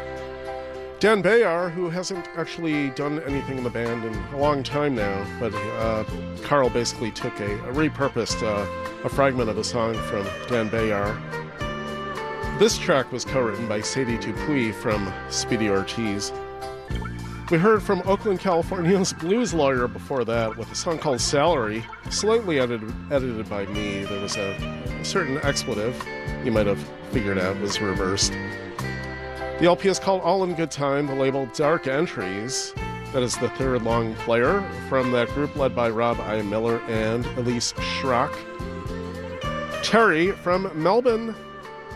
Dan 1.01 1.23
Bejar, 1.23 1.73
who 1.73 1.89
hasn't 1.89 2.29
actually 2.37 2.91
done 2.91 3.21
anything 3.21 3.57
in 3.57 3.65
the 3.65 3.71
band 3.71 4.05
in 4.05 4.15
a 4.35 4.37
long 4.37 4.63
time 4.63 4.95
now, 4.95 5.27
but 5.41 5.55
uh, 5.55 6.05
Carl 6.43 6.69
basically 6.69 7.11
took 7.11 7.41
a, 7.41 7.55
a 7.61 7.73
repurposed 7.73 8.43
uh, 8.43 8.67
a 9.03 9.09
fragment 9.09 9.49
of 9.49 9.57
a 9.57 9.65
song 9.65 9.95
from 9.95 10.27
Dan 10.49 10.69
Bejar. 10.69 11.19
This 12.59 12.77
track 12.77 13.11
was 13.13 13.25
co-written 13.25 13.67
by 13.67 13.81
Sadie 13.81 14.19
Dupuis 14.19 14.75
from 14.75 15.11
Speedy 15.31 15.71
Ortiz. 15.71 16.33
We 17.51 17.57
heard 17.57 17.83
from 17.83 18.03
Oakland, 18.05 18.41
California's 18.41 19.13
blues 19.21 19.55
lawyer 19.55 19.89
before 19.89 20.27
that 20.27 20.55
with 20.59 20.71
a 20.71 20.75
song 20.75 20.99
called 20.99 21.23
Salary, 21.23 21.83
slightly 22.11 22.61
edited, 22.61 22.93
edited 23.11 23.49
by 23.49 23.65
me. 23.65 24.05
There 24.05 24.21
was 24.21 24.37
a, 24.37 24.51
a 25.01 25.05
certain 25.07 25.39
expletive 25.39 25.97
you 26.45 26.53
might 26.53 26.67
have 26.67 26.87
figured 27.11 27.39
out 27.39 27.59
was 27.61 27.81
reversed. 27.81 28.35
The 29.61 29.67
LP 29.67 29.91
is 29.91 29.99
called 29.99 30.23
All 30.23 30.43
in 30.45 30.55
Good 30.55 30.71
Time, 30.71 31.07
the 31.07 31.15
label 31.15 31.45
Dark 31.53 31.87
Entries. 31.87 32.73
That 33.13 33.23
is 33.23 33.37
the 33.37 33.51
third 33.51 33.83
long 33.83 34.15
player 34.15 34.67
from 34.89 35.13
that 35.13 35.29
group 35.35 35.55
led 35.55 35.77
by 35.77 35.91
Rob 35.91 36.19
I. 36.19 36.41
Miller 36.41 36.79
and 36.89 37.27
Elise 37.37 37.75
Schrock. 37.75 38.35
Terry 39.83 40.33
from 40.33 40.71
Melbourne 40.75 41.35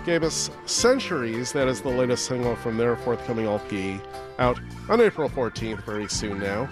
gave 0.04 0.22
us 0.22 0.50
Centuries. 0.66 1.52
That 1.52 1.66
is 1.66 1.80
the 1.80 1.88
latest 1.88 2.26
single 2.26 2.54
from 2.54 2.76
their 2.76 2.96
forthcoming 2.96 3.46
LP, 3.46 3.98
out 4.38 4.60
on 4.90 5.00
April 5.00 5.30
14th, 5.30 5.82
very 5.84 6.06
soon 6.06 6.40
now. 6.40 6.68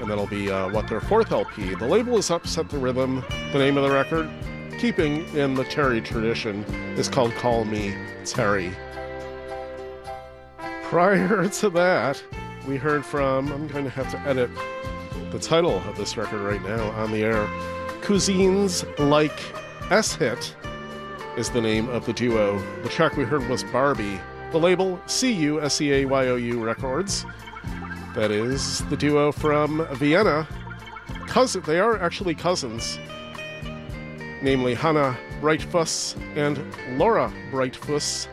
and 0.00 0.08
that'll 0.08 0.26
be 0.28 0.50
uh, 0.50 0.70
what 0.70 0.88
their 0.88 1.02
fourth 1.02 1.30
LP. 1.30 1.74
The 1.74 1.86
label 1.86 2.16
is 2.16 2.30
Upset 2.30 2.70
the 2.70 2.78
Rhythm. 2.78 3.22
The 3.52 3.58
name 3.58 3.76
of 3.76 3.82
the 3.84 3.90
record, 3.90 4.30
keeping 4.78 5.28
in 5.36 5.52
the 5.52 5.64
Terry 5.64 6.00
tradition, 6.00 6.64
is 6.96 7.06
called 7.06 7.34
Call 7.34 7.66
Me 7.66 7.94
Terry. 8.24 8.74
Prior 10.88 11.46
to 11.60 11.68
that, 11.68 12.22
we 12.66 12.78
heard 12.78 13.04
from, 13.04 13.52
I'm 13.52 13.68
going 13.68 13.84
to 13.84 13.90
have 13.90 14.10
to 14.10 14.18
edit 14.20 14.50
the 15.30 15.38
title 15.38 15.82
of 15.86 15.98
this 15.98 16.16
record 16.16 16.40
right 16.40 16.62
now 16.62 16.90
on 16.92 17.12
the 17.12 17.24
air. 17.24 17.46
Cousines 18.00 18.86
Like 18.98 19.38
S 19.90 20.14
Hit 20.14 20.56
is 21.36 21.50
the 21.50 21.60
name 21.60 21.90
of 21.90 22.06
the 22.06 22.14
duo. 22.14 22.58
The 22.82 22.88
track 22.88 23.18
we 23.18 23.24
heard 23.24 23.46
was 23.50 23.64
Barbie. 23.64 24.18
The 24.50 24.58
label 24.58 24.98
C 25.04 25.30
U 25.30 25.60
S 25.60 25.78
E 25.82 25.92
A 25.92 26.04
Y 26.06 26.28
O 26.28 26.36
U 26.36 26.64
Records. 26.64 27.26
That 28.14 28.30
is 28.30 28.82
the 28.86 28.96
duo 28.96 29.30
from 29.30 29.86
Vienna. 29.96 30.48
Cousin, 31.26 31.60
they 31.66 31.80
are 31.80 31.98
actually 31.98 32.34
cousins, 32.34 32.98
namely 34.40 34.72
Hannah 34.72 35.18
Brightfuss 35.42 36.16
and 36.34 36.58
Laura 36.98 37.30
Brightfuss. 37.50 38.26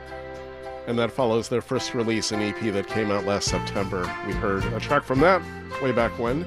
And 0.87 0.99
that 0.99 1.11
follows 1.11 1.49
their 1.49 1.61
first 1.61 1.93
release, 1.93 2.31
an 2.31 2.41
EP 2.41 2.59
that 2.73 2.87
came 2.87 3.11
out 3.11 3.25
last 3.25 3.47
September. 3.47 4.01
We 4.27 4.33
heard 4.33 4.63
a 4.65 4.79
track 4.79 5.03
from 5.03 5.19
that 5.21 5.41
way 5.81 5.91
back 5.91 6.17
when. 6.19 6.45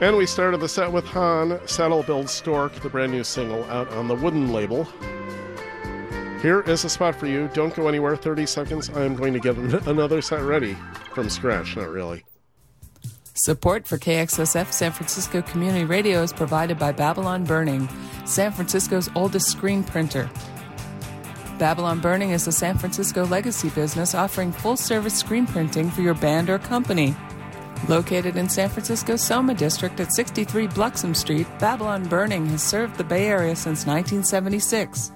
And 0.00 0.16
we 0.16 0.26
started 0.26 0.58
the 0.58 0.68
set 0.68 0.90
with 0.90 1.04
HANN 1.04 1.60
Saddle 1.66 2.02
Build 2.02 2.28
Stork, 2.28 2.72
the 2.74 2.88
brand 2.88 3.12
new 3.12 3.22
single 3.22 3.62
out 3.64 3.88
on 3.90 4.08
the 4.08 4.16
Wooden 4.16 4.52
label. 4.52 4.88
Here 6.40 6.62
is 6.62 6.84
a 6.84 6.88
spot 6.88 7.14
for 7.14 7.28
you. 7.28 7.48
Don't 7.54 7.72
go 7.72 7.86
anywhere. 7.86 8.16
30 8.16 8.46
seconds. 8.46 8.90
I 8.90 9.04
am 9.04 9.14
going 9.14 9.32
to 9.32 9.38
get 9.38 9.56
another 9.86 10.20
set 10.20 10.42
ready 10.42 10.76
from 11.14 11.30
scratch. 11.30 11.76
Not 11.76 11.88
really. 11.88 12.24
Support 13.34 13.86
for 13.86 13.96
KXSF 13.96 14.72
San 14.72 14.90
Francisco 14.90 15.40
Community 15.42 15.84
Radio 15.84 16.20
is 16.22 16.32
provided 16.32 16.78
by 16.78 16.90
Babylon 16.90 17.44
Burning, 17.44 17.88
San 18.24 18.50
Francisco's 18.50 19.08
oldest 19.14 19.50
screen 19.50 19.84
printer. 19.84 20.28
Babylon 21.62 22.00
Burning 22.00 22.30
is 22.30 22.48
a 22.48 22.50
San 22.50 22.76
Francisco 22.76 23.24
legacy 23.24 23.70
business 23.70 24.16
offering 24.16 24.50
full 24.50 24.76
service 24.76 25.16
screen 25.16 25.46
printing 25.46 25.92
for 25.92 26.02
your 26.02 26.12
band 26.12 26.50
or 26.50 26.58
company. 26.58 27.14
Located 27.88 28.36
in 28.36 28.48
San 28.48 28.68
Francisco's 28.68 29.22
Soma 29.22 29.54
District 29.54 30.00
at 30.00 30.12
63 30.12 30.66
Bluxom 30.66 31.14
Street, 31.14 31.46
Babylon 31.60 32.02
Burning 32.08 32.46
has 32.46 32.64
served 32.64 32.96
the 32.96 33.04
Bay 33.04 33.26
Area 33.26 33.54
since 33.54 33.86
1976. 33.86 35.12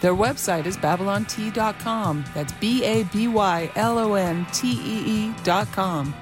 Their 0.00 0.14
website 0.14 0.64
is 0.64 0.78
babylontee.com. 0.78 2.24
That's 2.32 2.52
B 2.54 2.82
A 2.82 3.04
B 3.04 3.28
Y 3.28 3.70
L 3.76 3.98
O 3.98 4.14
N 4.14 4.46
T 4.54 4.70
E 4.70 5.26
E.com. 5.26 6.14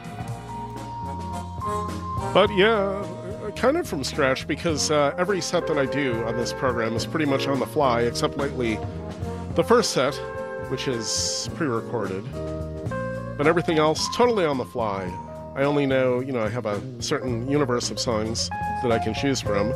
But 2.35 2.51
yeah, 2.57 3.07
kind 3.51 3.77
of 3.77 3.87
from 3.87 4.05
scratch 4.05 4.47
because 4.47 4.91
uh, 4.91 5.15
every 5.19 5.41
set 5.41 5.67
that 5.67 5.79
I 5.79 5.87
do 5.87 6.25
on 6.25 6.37
this 6.37 6.53
program 6.53 6.95
is 6.95 7.07
pretty 7.07 7.27
much 7.27 7.47
on 7.47 7.59
the 7.59 7.67
fly, 7.67 8.03
except 8.03 8.37
lately 8.37 8.79
the 9.55 9.65
first 9.65 9.93
set, 9.93 10.15
which 10.69 10.89
is 10.89 11.49
pre 11.55 11.67
recorded. 11.67 12.25
But 13.37 13.47
everything 13.47 13.79
else, 13.79 14.07
totally 14.17 14.45
on 14.45 14.59
the 14.59 14.65
fly. 14.65 15.05
I 15.55 15.63
only 15.63 15.87
know, 15.87 16.21
you 16.21 16.33
know, 16.33 16.43
I 16.43 16.49
have 16.49 16.67
a 16.67 16.81
certain 17.03 17.51
universe 17.51 17.91
of 17.91 17.99
songs 17.99 18.49
that 18.83 18.93
I 18.93 18.99
can 18.99 19.15
choose 19.15 19.41
from. 19.41 19.71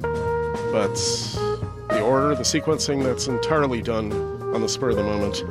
But 0.00 0.94
the 1.88 2.00
order, 2.02 2.34
the 2.34 2.42
sequencing, 2.42 3.02
that's 3.02 3.28
entirely 3.28 3.82
done 3.82 4.12
on 4.54 4.60
the 4.60 4.68
spur 4.68 4.90
of 4.90 4.96
the 4.96 5.02
moment. 5.02 5.44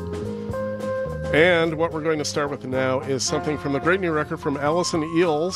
And 1.33 1.75
what 1.75 1.93
we're 1.93 2.01
going 2.01 2.19
to 2.19 2.25
start 2.25 2.49
with 2.49 2.65
now 2.65 2.99
is 3.01 3.23
something 3.23 3.57
from 3.57 3.73
the 3.73 3.79
great 3.79 4.01
new 4.01 4.11
record 4.11 4.39
from 4.39 4.57
Alison 4.57 5.01
Eales. 5.01 5.55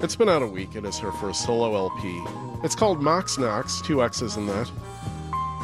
It's 0.00 0.14
been 0.14 0.28
out 0.28 0.42
a 0.42 0.46
week. 0.46 0.76
It 0.76 0.84
is 0.84 0.98
her 0.98 1.10
first 1.12 1.44
solo 1.44 1.74
LP. 1.74 2.22
It's 2.62 2.74
called 2.74 3.02
Mox 3.02 3.38
Nox, 3.38 3.80
two 3.80 4.02
X's 4.02 4.36
in 4.36 4.46
that. 4.46 4.70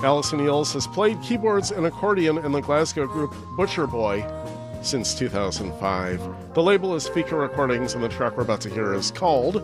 Alison 0.03 0.41
Eales 0.41 0.73
has 0.73 0.87
played 0.87 1.21
keyboards 1.23 1.71
and 1.71 1.87
accordion 1.87 2.39
in 2.39 2.53
the 2.53 2.61
Glasgow 2.61 3.07
group 3.07 3.35
Butcher 3.57 3.87
Boy 3.87 4.27
since 4.83 5.15
2005. 5.15 6.55
The 6.55 6.63
label 6.63 6.95
is 6.95 7.09
Fika 7.09 7.37
Recordings, 7.37 7.95
and 7.95 8.03
the 8.03 8.09
track 8.09 8.37
we're 8.37 8.43
about 8.43 8.61
to 8.63 8.71
hear 8.71 8.95
is 8.95 9.11
called 9.11 9.63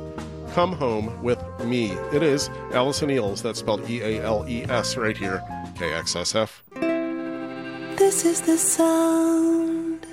Come 0.53 0.73
Home 0.75 1.21
with 1.23 1.43
Me. 1.65 1.93
It 2.13 2.23
is 2.23 2.49
Alison 2.73 3.09
Eales, 3.09 3.43
that's 3.43 3.59
spelled 3.59 3.89
E 3.91 4.01
A 4.03 4.23
L 4.23 4.45
E 4.49 4.65
S 4.65 4.97
right 4.97 5.17
here, 5.17 5.43
KXSF. 5.77 6.51
This 7.97 8.25
is 8.25 8.43
the 8.43 8.59
sound 8.59 10.07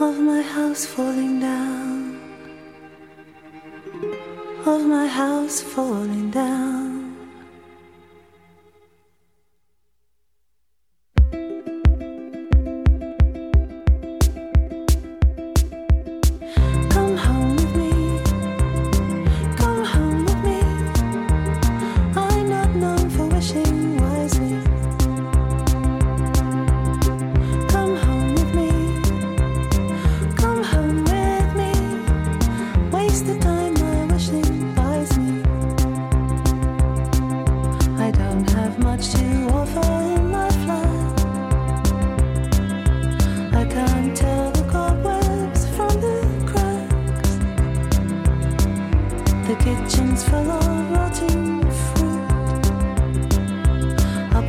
of 0.00 0.18
my 0.20 0.40
house 0.42 0.86
falling 0.86 1.40
down, 1.40 1.93
of 4.66 4.86
my 4.86 5.06
house 5.06 5.60
falling 5.60 6.30
down. 6.30 7.03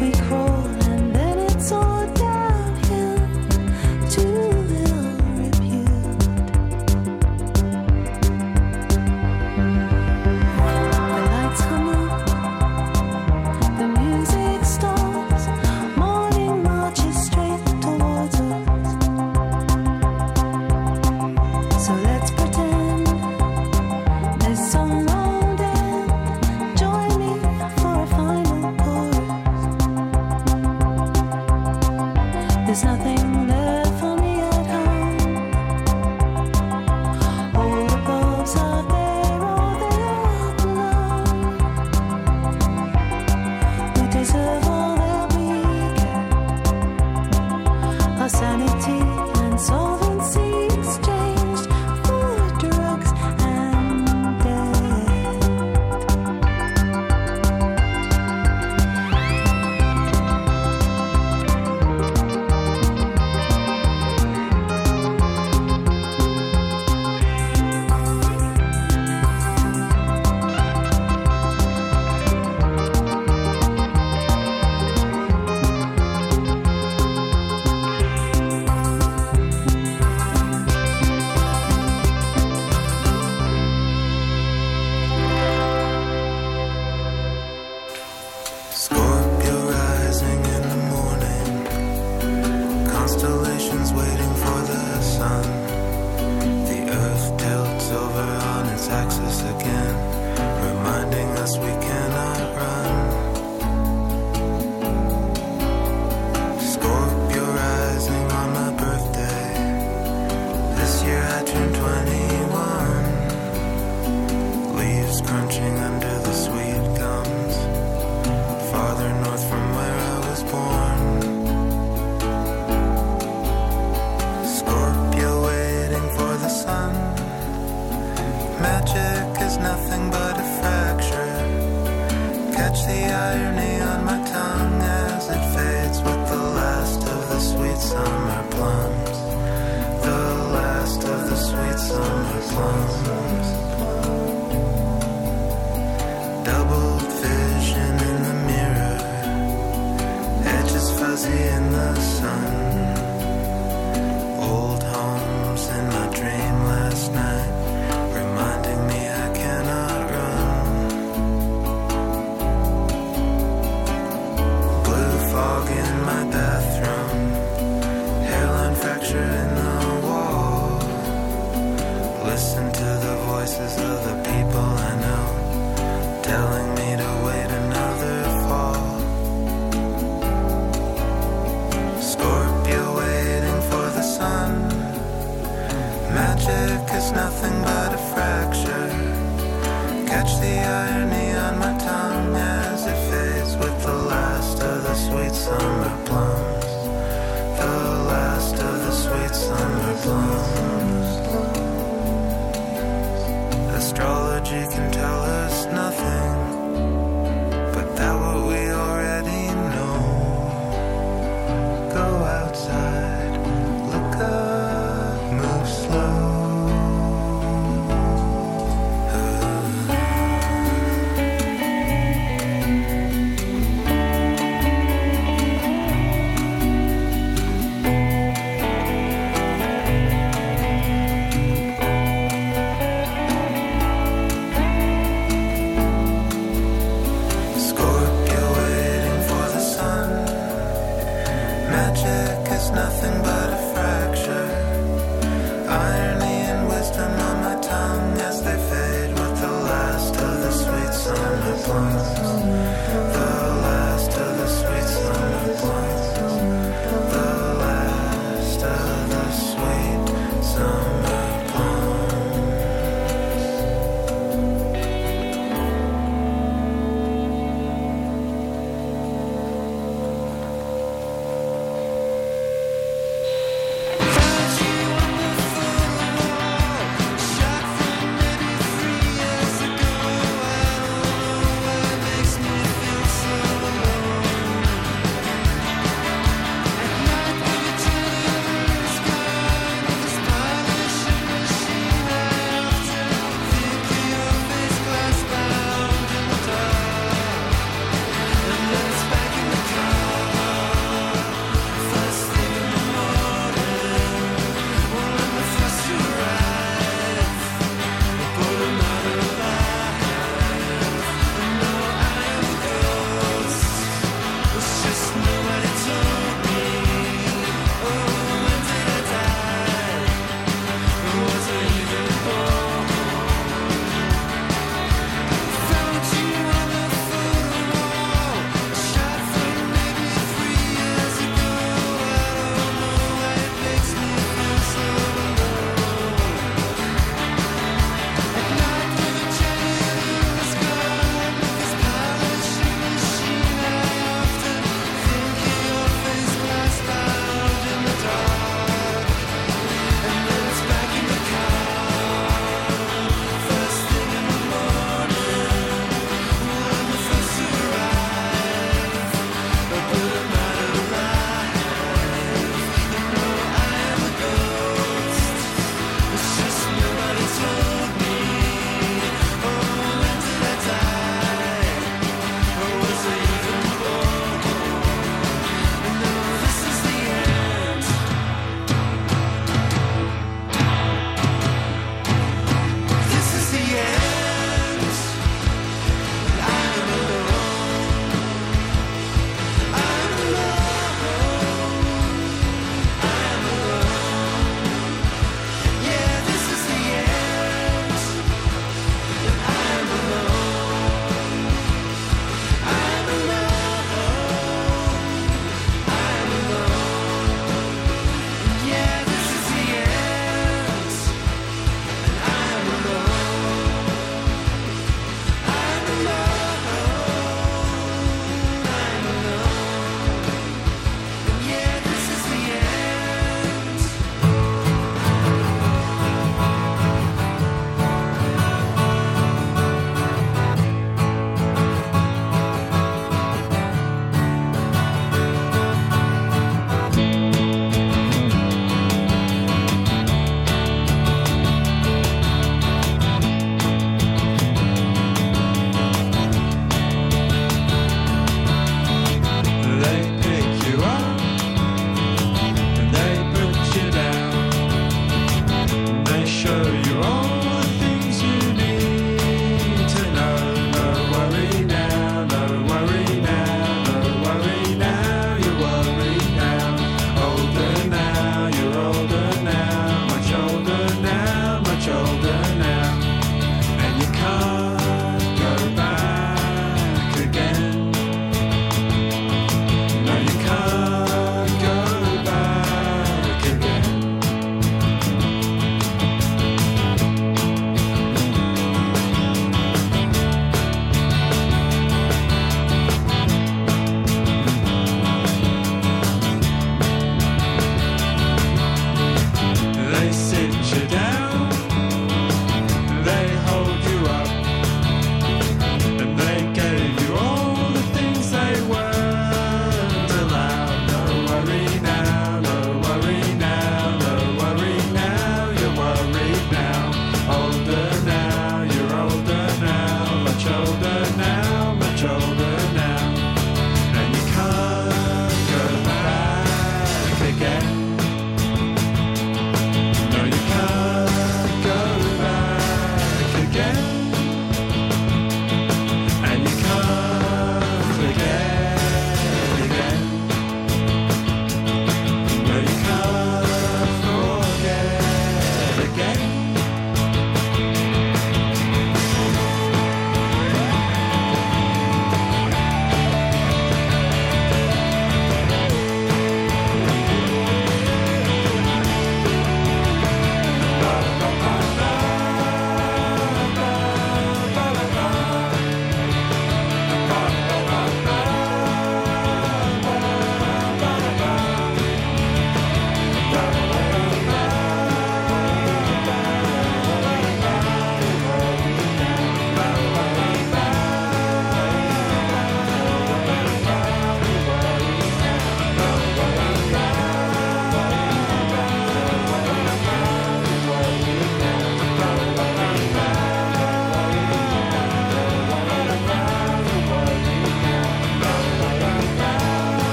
We 0.00 0.10
crawl 0.12 0.41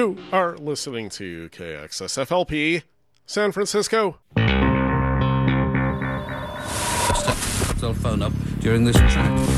You 0.00 0.16
are 0.32 0.56
listening 0.56 1.10
to 1.10 1.50
KXSFLP 1.50 2.84
San 3.26 3.52
Francisco. 3.52 4.18
Cell 7.76 7.92
phone 7.92 8.22
up 8.22 8.32
during 8.60 8.84
this 8.84 8.96
track. 8.96 9.49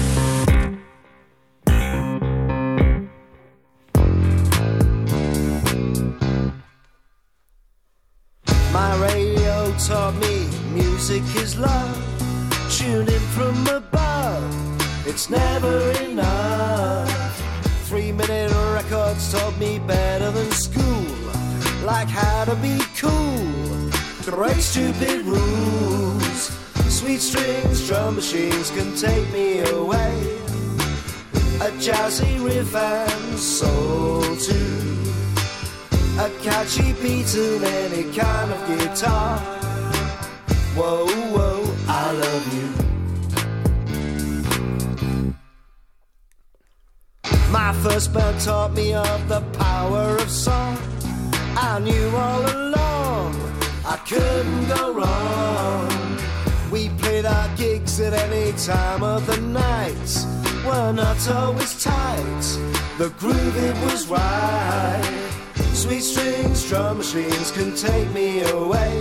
Dreams 67.13 67.51
can 67.51 67.77
take 67.77 68.11
me 68.15 68.41
away. 68.41 68.99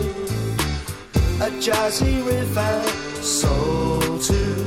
A 1.39 1.49
jazzy 1.63 2.21
riff 2.25 2.57
and 2.57 3.23
soul 3.23 4.19
too. 4.19 4.65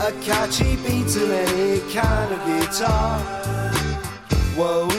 A 0.00 0.12
catchy 0.22 0.76
beat 0.76 1.16
and 1.16 1.32
any 1.32 1.80
kind 1.92 2.32
of 2.32 2.46
guitar. 2.46 3.18
Whoa. 4.54 4.93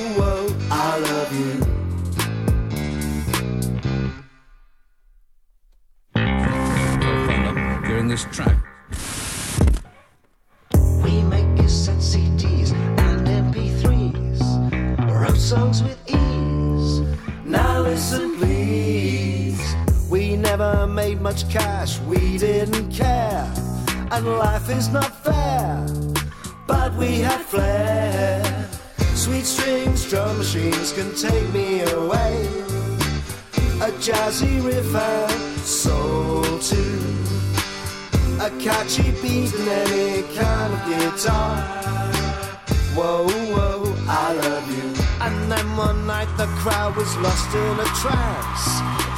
in 47.64 47.80
a 47.80 47.90
trance. 48.02 48.66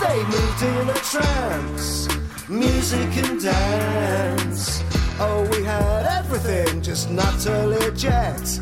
They 0.03 0.17
moved 0.33 0.61
in 0.73 0.89
a 0.89 0.99
trance. 1.13 2.07
Music 2.47 3.09
and 3.23 3.41
dance. 3.41 4.83
Oh, 5.19 5.47
we 5.51 5.63
had 5.63 6.05
everything, 6.19 6.81
just 6.81 7.09
not 7.09 7.45
a 7.45 7.67
legit. 7.67 8.61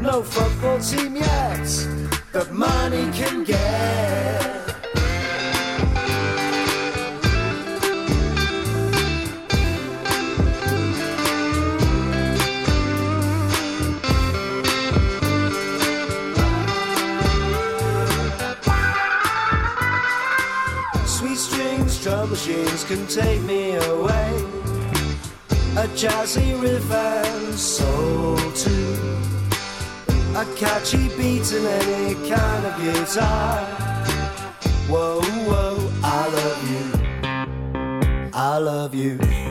No 0.00 0.22
football 0.22 0.78
team 0.80 1.16
yet 1.16 2.16
but 2.36 2.52
money 2.52 3.10
can 3.12 3.44
get. 3.44 4.25
can 22.84 23.06
take 23.06 23.40
me 23.42 23.74
away. 23.76 24.30
A 25.76 25.86
jazzy 25.94 26.60
riff 26.60 26.90
and 26.90 27.54
soul 27.54 28.36
too. 28.52 28.96
A 30.34 30.44
catchy 30.56 31.08
beat 31.16 31.50
and 31.52 31.66
any 31.66 32.14
kind 32.28 32.66
of 32.66 32.74
guitar. 32.80 33.64
Whoa, 34.88 35.20
whoa, 35.48 35.90
I 36.02 36.28
love 36.38 36.60
you. 36.70 38.30
I 38.34 38.58
love 38.58 38.94
you. 38.94 39.45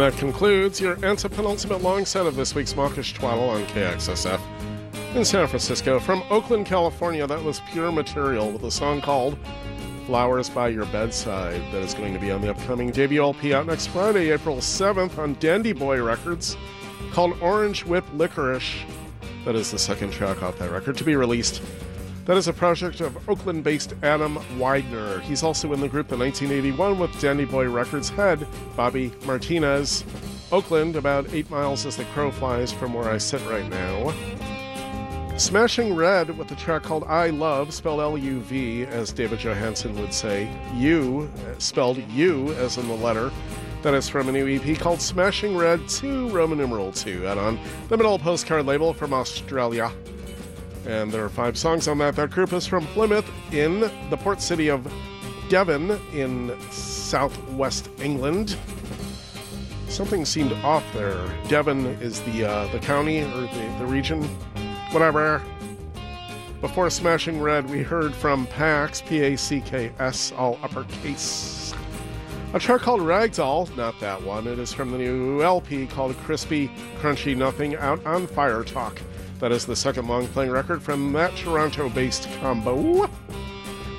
And 0.00 0.10
that 0.10 0.18
concludes 0.18 0.80
your 0.80 0.96
antepenultimate 0.96 1.82
long 1.82 2.06
set 2.06 2.24
of 2.24 2.34
this 2.34 2.54
week's 2.54 2.74
Mawkish 2.74 3.12
Twaddle 3.12 3.50
on 3.50 3.66
KXSF 3.66 4.40
in 5.14 5.26
San 5.26 5.46
Francisco. 5.46 6.00
From 6.00 6.22
Oakland, 6.30 6.64
California, 6.64 7.26
that 7.26 7.44
was 7.44 7.60
pure 7.70 7.92
material 7.92 8.50
with 8.50 8.62
a 8.62 8.70
song 8.70 9.02
called 9.02 9.36
Flowers 10.06 10.48
by 10.48 10.68
Your 10.68 10.86
Bedside 10.86 11.60
that 11.70 11.82
is 11.82 11.92
going 11.92 12.14
to 12.14 12.18
be 12.18 12.30
on 12.30 12.40
the 12.40 12.48
upcoming 12.48 12.90
debut 12.90 13.22
LP 13.22 13.52
out 13.52 13.66
next 13.66 13.88
Friday, 13.88 14.30
April 14.30 14.56
7th 14.56 15.18
on 15.18 15.34
Dandy 15.38 15.74
Boy 15.74 16.02
Records 16.02 16.56
called 17.12 17.38
Orange 17.42 17.84
Whip 17.84 18.06
Licorice. 18.14 18.82
That 19.44 19.54
is 19.54 19.70
the 19.70 19.78
second 19.78 20.14
track 20.14 20.42
off 20.42 20.58
that 20.60 20.70
record 20.70 20.96
to 20.96 21.04
be 21.04 21.14
released. 21.14 21.60
That 22.30 22.36
is 22.36 22.46
a 22.46 22.52
project 22.52 23.00
of 23.00 23.28
Oakland 23.28 23.64
based 23.64 23.92
Adam 24.04 24.38
Widener. 24.56 25.18
He's 25.18 25.42
also 25.42 25.72
in 25.72 25.80
the 25.80 25.88
group 25.88 26.06
the 26.06 26.16
1981 26.16 27.00
with 27.00 27.20
Dandy 27.20 27.44
Boy 27.44 27.68
Records 27.68 28.08
head, 28.08 28.46
Bobby 28.76 29.12
Martinez. 29.26 30.04
Oakland, 30.52 30.94
about 30.94 31.34
eight 31.34 31.50
miles 31.50 31.86
as 31.86 31.96
the 31.96 32.04
crow 32.04 32.30
flies 32.30 32.70
from 32.70 32.94
where 32.94 33.08
I 33.08 33.18
sit 33.18 33.44
right 33.50 33.68
now. 33.68 34.14
Smashing 35.38 35.96
Red 35.96 36.38
with 36.38 36.52
a 36.52 36.54
track 36.54 36.84
called 36.84 37.02
I 37.08 37.30
Love, 37.30 37.74
spelled 37.74 37.98
L 37.98 38.16
U 38.16 38.38
V, 38.42 38.84
as 38.84 39.12
David 39.12 39.40
Johansen 39.40 40.00
would 40.00 40.14
say. 40.14 40.48
U, 40.76 41.28
spelled 41.58 41.98
U 42.10 42.52
as 42.52 42.78
in 42.78 42.86
the 42.86 42.94
letter. 42.94 43.32
That 43.82 43.94
is 43.94 44.08
from 44.08 44.28
a 44.28 44.32
new 44.32 44.46
EP 44.46 44.78
called 44.78 45.00
Smashing 45.00 45.56
Red 45.56 45.88
2, 45.88 46.28
Roman 46.28 46.58
numeral 46.58 46.92
2, 46.92 47.26
out 47.26 47.38
on 47.38 47.58
the 47.88 47.96
Middle 47.96 48.20
Postcard 48.20 48.66
label 48.66 48.94
from 48.94 49.12
Australia. 49.12 49.90
And 50.86 51.12
there 51.12 51.24
are 51.24 51.28
five 51.28 51.58
songs 51.58 51.88
on 51.88 51.98
that. 51.98 52.16
That 52.16 52.30
group 52.30 52.52
is 52.52 52.66
from 52.66 52.86
Plymouth 52.88 53.30
in 53.52 53.80
the 54.10 54.16
port 54.16 54.40
city 54.40 54.68
of 54.68 54.90
Devon 55.48 56.00
in 56.12 56.58
southwest 56.70 57.90
England. 58.00 58.56
Something 59.88 60.24
seemed 60.24 60.52
off 60.64 60.84
there. 60.94 61.18
Devon 61.48 61.84
is 62.00 62.20
the 62.22 62.48
uh, 62.48 62.66
the 62.72 62.78
county 62.78 63.22
or 63.22 63.40
the, 63.40 63.76
the 63.78 63.86
region, 63.86 64.22
whatever. 64.92 65.42
Before 66.60 66.90
Smashing 66.90 67.40
Red, 67.40 67.68
we 67.70 67.82
heard 67.82 68.14
from 68.14 68.46
PACKS, 68.48 69.04
P 69.06 69.20
A 69.20 69.36
C 69.36 69.60
K 69.60 69.92
S, 69.98 70.32
all 70.32 70.58
uppercase. 70.62 71.74
A 72.52 72.58
track 72.58 72.80
called 72.80 73.00
Ragdoll, 73.00 73.74
not 73.76 73.98
that 74.00 74.22
one. 74.22 74.46
It 74.46 74.58
is 74.58 74.72
from 74.72 74.90
the 74.90 74.98
new 74.98 75.40
LP 75.40 75.86
called 75.86 76.16
Crispy 76.18 76.68
Crunchy 77.00 77.36
Nothing 77.36 77.76
out 77.76 78.04
on 78.04 78.26
Fire 78.26 78.64
Talk. 78.64 79.00
That 79.40 79.52
is 79.52 79.64
the 79.64 79.74
second 79.74 80.06
long 80.06 80.26
playing 80.28 80.50
record 80.50 80.82
from 80.82 81.14
that 81.14 81.34
Toronto 81.34 81.88
based 81.88 82.28
combo. 82.40 83.08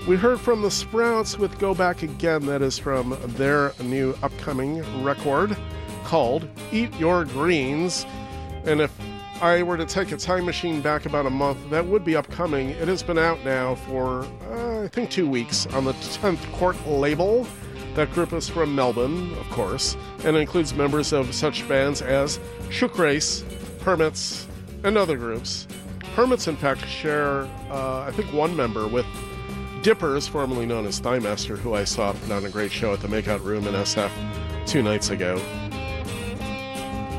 We 0.08 0.16
heard 0.16 0.40
from 0.40 0.62
the 0.62 0.70
Sprouts 0.70 1.38
with 1.38 1.58
Go 1.58 1.74
Back 1.74 2.04
Again. 2.04 2.46
That 2.46 2.62
is 2.62 2.78
from 2.78 3.18
their 3.26 3.74
new 3.82 4.16
upcoming 4.22 5.04
record 5.04 5.58
called 6.04 6.48
Eat 6.72 6.94
Your 6.96 7.26
Greens. 7.26 8.06
And 8.66 8.82
if 8.82 8.96
I 9.42 9.64
were 9.64 9.78
to 9.78 9.86
take 9.86 10.12
a 10.12 10.18
time 10.18 10.46
machine 10.46 10.80
back 10.80 11.08
about 11.08 11.26
a 11.26 11.32
month, 11.32 11.58
that 11.72 11.88
would 11.88 12.06
be 12.06 12.16
upcoming. 12.16 12.70
It 12.70 12.88
has 12.88 13.02
been 13.02 13.18
out 13.18 13.44
now 13.44 13.74
for, 13.74 14.28
uh, 14.52 14.84
I 14.84 14.90
think, 14.90 15.10
two 15.10 15.28
weeks 15.28 15.66
on 15.68 15.86
the 15.86 15.94
10th 15.94 16.52
Court 16.54 16.76
label. 16.88 17.48
That 17.96 18.12
group 18.14 18.32
is 18.34 18.48
from 18.48 18.76
Melbourne, 18.76 19.34
of 19.40 19.50
course, 19.50 19.98
and 20.24 20.38
includes 20.38 20.76
members 20.76 21.14
of 21.14 21.34
such 21.34 21.68
bands 21.68 22.04
as 22.04 22.40
Shook 22.70 23.00
Race, 23.00 23.44
Hermits, 23.84 24.48
and 24.84 24.98
other 24.98 25.18
groups. 25.18 25.68
Hermits, 26.16 26.48
in 26.48 26.56
fact, 26.58 26.86
share, 26.88 27.44
uh, 27.70 28.02
I 28.02 28.12
think, 28.12 28.32
one 28.34 28.56
member 28.56 28.88
with 28.88 29.06
Dippers, 29.82 30.28
formerly 30.28 30.66
known 30.66 30.86
as 30.86 31.02
Thighmaster, 31.02 31.58
who 31.58 31.74
I 31.74 31.86
saw 31.86 32.14
put 32.14 32.32
on 32.32 32.46
a 32.46 32.50
great 32.50 32.72
show 32.72 32.94
at 32.94 33.00
the 33.00 33.08
Makeout 33.08 33.44
Room 33.44 33.68
in 33.68 33.74
SF 33.74 34.12
two 34.68 34.84
nights 34.84 35.10
ago. 35.10 35.42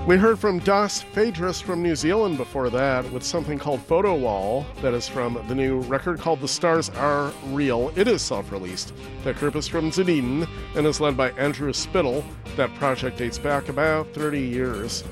We 0.07 0.17
heard 0.17 0.41
from 0.41 0.59
Das 0.59 1.01
Phaedrus 1.01 1.61
from 1.61 1.81
New 1.81 1.95
Zealand 1.95 2.37
before 2.37 2.71
that 2.71 3.09
with 3.13 3.23
something 3.23 3.57
called 3.57 3.81
Photo 3.83 4.17
Wall 4.17 4.67
that 4.81 4.95
is 4.95 5.07
from 5.07 5.41
the 5.47 5.55
new 5.55 5.79
record 5.83 6.19
called 6.19 6.41
The 6.41 6.49
Stars 6.49 6.91
Are 6.91 7.33
Real. 7.47 7.93
It 7.95 8.09
is 8.09 8.21
self 8.21 8.51
released. 8.51 8.93
That 9.23 9.37
group 9.37 9.55
is 9.55 9.69
from 9.69 9.91
Dunedin 9.91 10.49
and 10.75 10.87
is 10.89 11.01
led 11.01 11.17
by 11.17 11.31
Andrew 11.33 11.73
Spittle. 11.73 12.25
That 12.57 12.75
project 12.75 13.19
dates 13.19 13.39
back 13.39 13.69
about 13.69 14.13
30 14.13 14.41
years. 14.41 15.05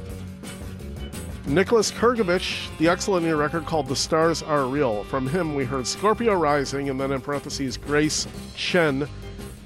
Nicholas 1.50 1.90
Krgovich, 1.90 2.68
the 2.78 2.88
excellent 2.88 3.26
new 3.26 3.34
record 3.34 3.66
called 3.66 3.88
The 3.88 3.96
Stars 3.96 4.40
Are 4.40 4.66
Real. 4.66 5.02
From 5.04 5.26
him, 5.26 5.56
we 5.56 5.64
heard 5.64 5.84
Scorpio 5.84 6.34
Rising 6.34 6.90
and 6.90 7.00
then 7.00 7.10
in 7.10 7.20
parentheses 7.20 7.76
Grace 7.76 8.28
Chen. 8.54 9.08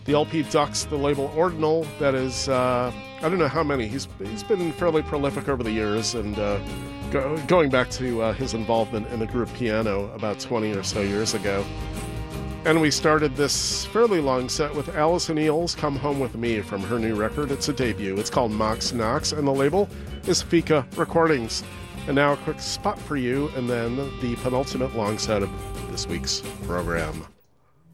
The 0.06 0.14
LP 0.14 0.44
ducks 0.44 0.84
the 0.84 0.96
label 0.96 1.30
Ordinal. 1.36 1.86
That 1.98 2.14
is, 2.14 2.48
uh, 2.48 2.90
I 3.20 3.28
don't 3.28 3.38
know 3.38 3.48
how 3.48 3.62
many. 3.62 3.86
He's 3.86 4.08
he's 4.18 4.42
been 4.42 4.72
fairly 4.72 5.02
prolific 5.02 5.50
over 5.50 5.62
the 5.62 5.72
years, 5.72 6.14
and 6.14 6.38
uh, 6.38 6.58
go, 7.10 7.36
going 7.48 7.68
back 7.68 7.90
to 7.90 8.22
uh, 8.22 8.32
his 8.32 8.54
involvement 8.54 9.06
in 9.08 9.18
the 9.18 9.26
group 9.26 9.52
Piano 9.52 10.10
about 10.14 10.40
20 10.40 10.72
or 10.72 10.82
so 10.82 11.02
years 11.02 11.34
ago. 11.34 11.62
And 12.66 12.80
we 12.80 12.90
started 12.90 13.36
this 13.36 13.84
fairly 13.86 14.20
long 14.20 14.48
set 14.48 14.74
with 14.74 14.96
Alison 14.96 15.36
Eales 15.36 15.76
Come 15.76 15.96
Home 15.96 16.18
With 16.18 16.34
Me 16.34 16.62
from 16.62 16.80
her 16.84 16.98
new 16.98 17.14
record. 17.14 17.50
It's 17.50 17.68
a 17.68 17.74
debut. 17.74 18.16
It's 18.16 18.30
called 18.30 18.52
Mox 18.52 18.94
Nox, 18.94 19.32
and 19.32 19.46
the 19.46 19.52
label 19.52 19.86
is 20.26 20.40
Fika 20.40 20.86
Recordings. 20.96 21.62
And 22.06 22.16
now 22.16 22.32
a 22.32 22.38
quick 22.38 22.60
spot 22.60 22.98
for 22.98 23.16
you, 23.16 23.50
and 23.54 23.68
then 23.68 23.96
the 24.22 24.34
penultimate 24.36 24.96
long 24.96 25.18
set 25.18 25.42
of 25.42 25.50
this 25.90 26.06
week's 26.06 26.42
program. 26.62 27.26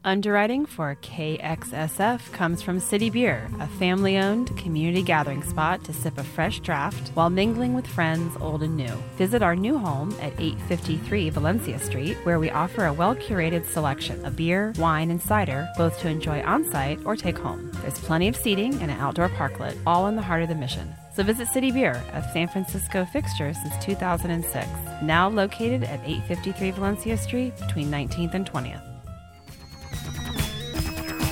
Underwriting 0.03 0.65
for 0.65 0.95
KXSF 0.95 2.31
comes 2.31 2.63
from 2.63 2.79
City 2.79 3.11
Beer, 3.11 3.47
a 3.59 3.67
family 3.67 4.17
owned 4.17 4.57
community 4.57 5.03
gathering 5.03 5.43
spot 5.43 5.83
to 5.83 5.93
sip 5.93 6.17
a 6.17 6.23
fresh 6.23 6.59
draft 6.59 7.09
while 7.09 7.29
mingling 7.29 7.75
with 7.75 7.85
friends 7.85 8.35
old 8.41 8.63
and 8.63 8.75
new. 8.75 8.95
Visit 9.17 9.43
our 9.43 9.55
new 9.55 9.77
home 9.77 10.11
at 10.19 10.33
853 10.39 11.29
Valencia 11.29 11.77
Street, 11.77 12.17
where 12.23 12.39
we 12.39 12.49
offer 12.49 12.85
a 12.85 12.93
well 12.93 13.13
curated 13.13 13.63
selection 13.67 14.25
of 14.25 14.35
beer, 14.35 14.73
wine, 14.79 15.11
and 15.11 15.21
cider, 15.21 15.69
both 15.77 15.99
to 15.99 16.09
enjoy 16.09 16.41
on 16.45 16.65
site 16.71 16.99
or 17.05 17.15
take 17.15 17.37
home. 17.37 17.69
There's 17.83 17.99
plenty 17.99 18.27
of 18.27 18.35
seating 18.35 18.73
and 18.81 18.89
an 18.89 18.99
outdoor 18.99 19.29
parklet, 19.29 19.77
all 19.85 20.07
in 20.07 20.15
the 20.15 20.23
heart 20.23 20.41
of 20.41 20.49
the 20.49 20.55
mission. 20.55 20.91
So 21.15 21.21
visit 21.21 21.47
City 21.47 21.71
Beer, 21.71 22.03
a 22.13 22.27
San 22.33 22.47
Francisco 22.47 23.05
fixture 23.05 23.53
since 23.53 23.85
2006, 23.85 24.67
now 25.03 25.29
located 25.29 25.83
at 25.83 25.99
853 25.99 26.71
Valencia 26.71 27.17
Street 27.17 27.55
between 27.59 27.91
19th 27.91 28.33
and 28.33 28.51
20th. 28.51 28.90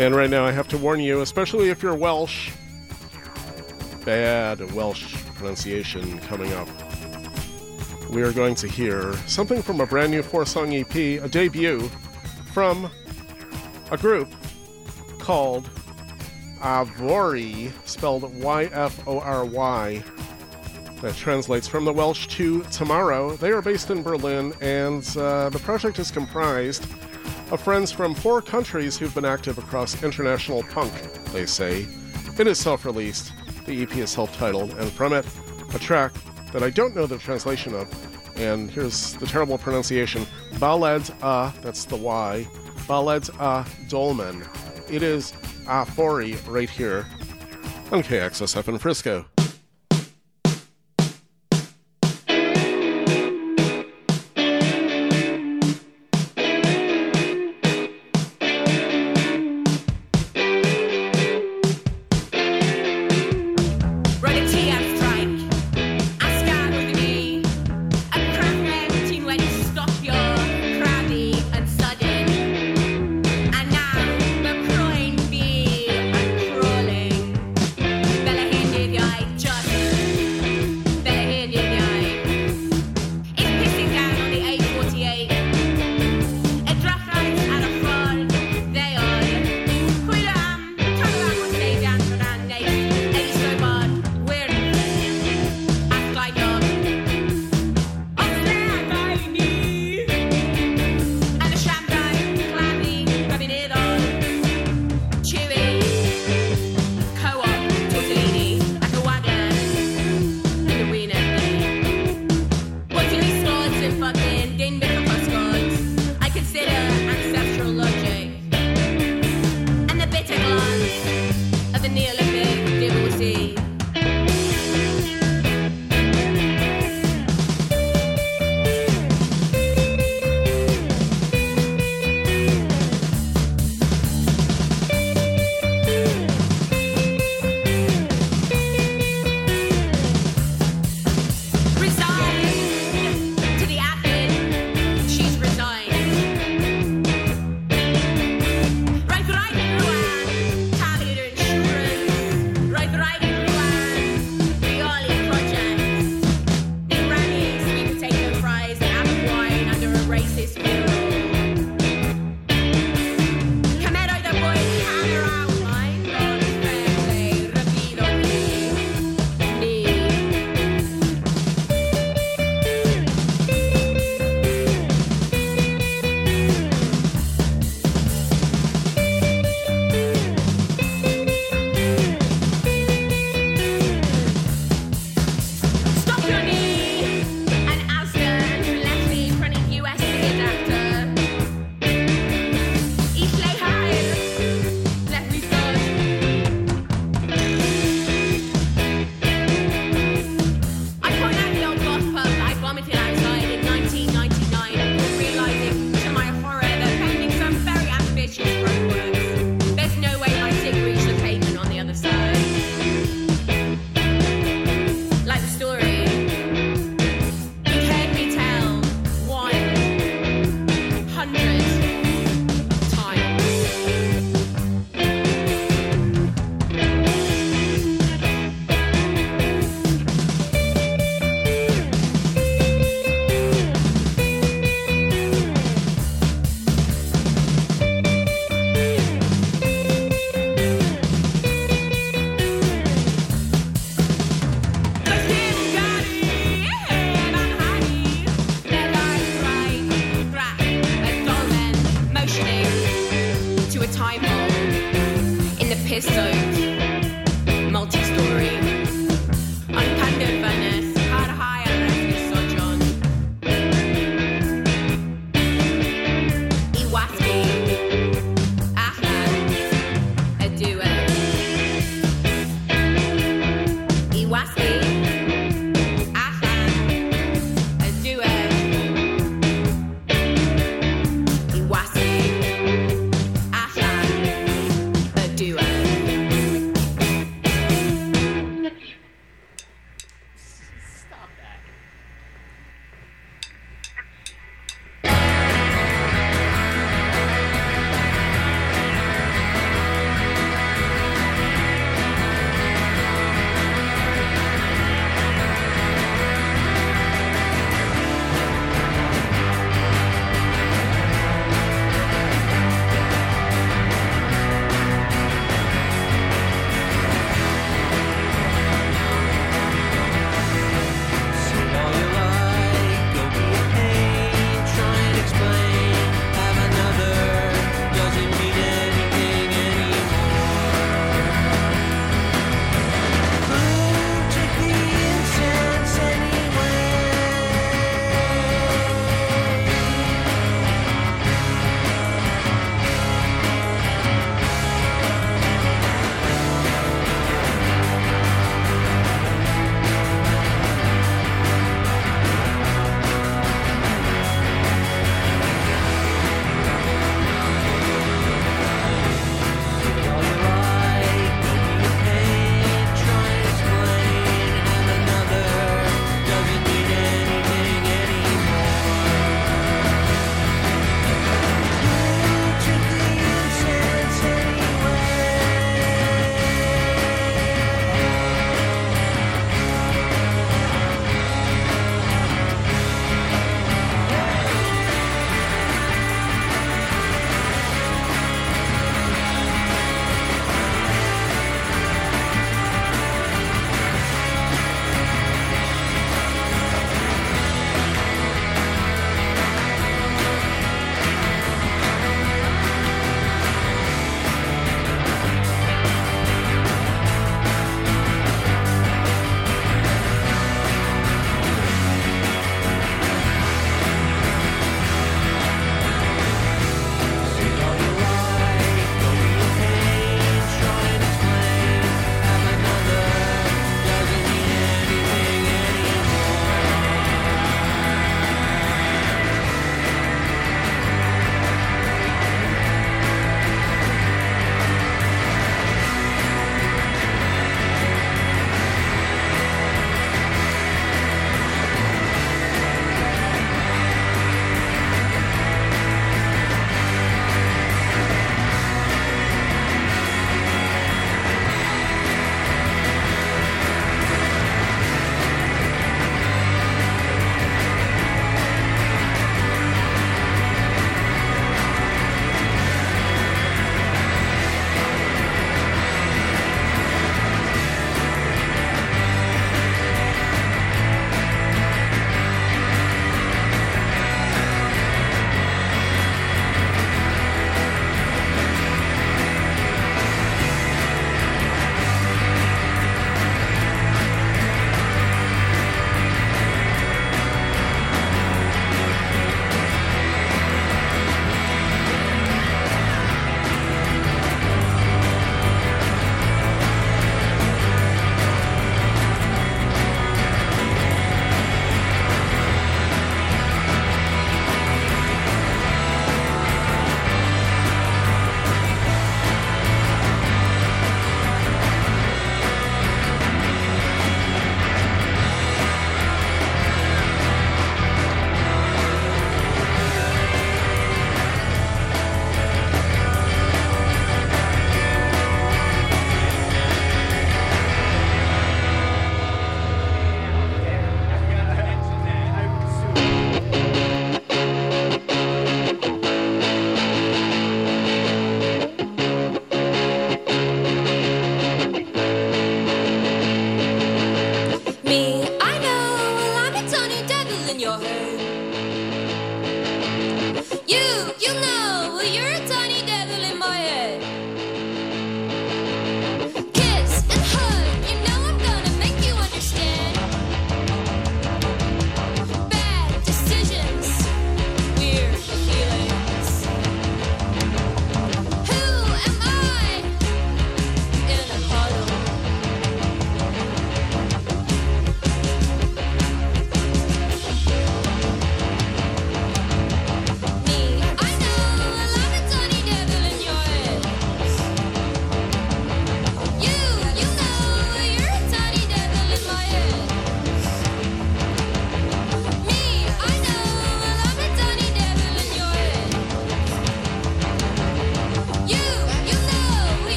And 0.00 0.16
right 0.16 0.30
now, 0.30 0.46
I 0.46 0.50
have 0.50 0.66
to 0.68 0.78
warn 0.78 1.00
you, 1.00 1.20
especially 1.20 1.68
if 1.68 1.82
you're 1.82 1.94
Welsh, 1.94 2.52
bad 4.02 4.72
Welsh 4.72 5.14
pronunciation 5.34 6.18
coming 6.20 6.50
up. 6.54 6.66
We 8.08 8.22
are 8.22 8.32
going 8.32 8.54
to 8.54 8.66
hear 8.66 9.12
something 9.26 9.60
from 9.60 9.78
a 9.82 9.84
brand 9.84 10.10
new 10.10 10.22
four 10.22 10.46
song 10.46 10.74
EP, 10.74 10.94
a 10.94 11.28
debut 11.28 11.90
from 12.54 12.90
a 13.90 13.98
group 13.98 14.32
called 15.18 15.68
Yfory, 16.60 17.70
spelled 17.86 18.34
Y 18.42 18.70
F 18.72 19.06
O 19.06 19.20
R 19.20 19.44
Y. 19.44 20.02
That 21.02 21.14
translates 21.14 21.68
from 21.68 21.84
the 21.84 21.92
Welsh 21.92 22.26
to 22.28 22.62
tomorrow. 22.72 23.36
They 23.36 23.50
are 23.50 23.60
based 23.60 23.90
in 23.90 24.02
Berlin, 24.02 24.54
and 24.62 25.06
uh, 25.18 25.50
the 25.50 25.58
project 25.58 25.98
is 25.98 26.10
comprised 26.10 26.86
of 27.50 27.60
friends 27.60 27.90
from 27.90 28.14
four 28.14 28.40
countries 28.40 28.96
who've 28.96 29.14
been 29.14 29.24
active 29.24 29.58
across 29.58 30.02
international 30.02 30.62
punk, 30.64 30.92
they 31.32 31.46
say. 31.46 31.86
It 32.38 32.46
is 32.46 32.58
self 32.58 32.84
released, 32.84 33.32
the 33.66 33.82
EP 33.82 33.96
is 33.96 34.10
self 34.10 34.34
titled, 34.36 34.70
and 34.74 34.90
from 34.90 35.12
it, 35.12 35.26
a 35.74 35.78
track 35.78 36.12
that 36.52 36.62
I 36.62 36.70
don't 36.70 36.94
know 36.94 37.06
the 37.06 37.18
translation 37.18 37.74
of. 37.74 37.88
And 38.38 38.70
here's 38.70 39.14
the 39.14 39.26
terrible 39.26 39.58
pronunciation 39.58 40.26
Baled 40.58 41.12
A, 41.22 41.52
that's 41.60 41.84
the 41.84 41.96
Y, 41.96 42.46
Baled 42.86 43.30
A 43.40 43.66
Dolmen. 43.88 44.46
It 44.88 45.02
is 45.02 45.32
Yfory 45.66 46.38
right 46.48 46.70
here 46.70 47.06
on 47.92 48.02
KXSF 48.02 48.68
in 48.68 48.78
Frisco. 48.78 49.26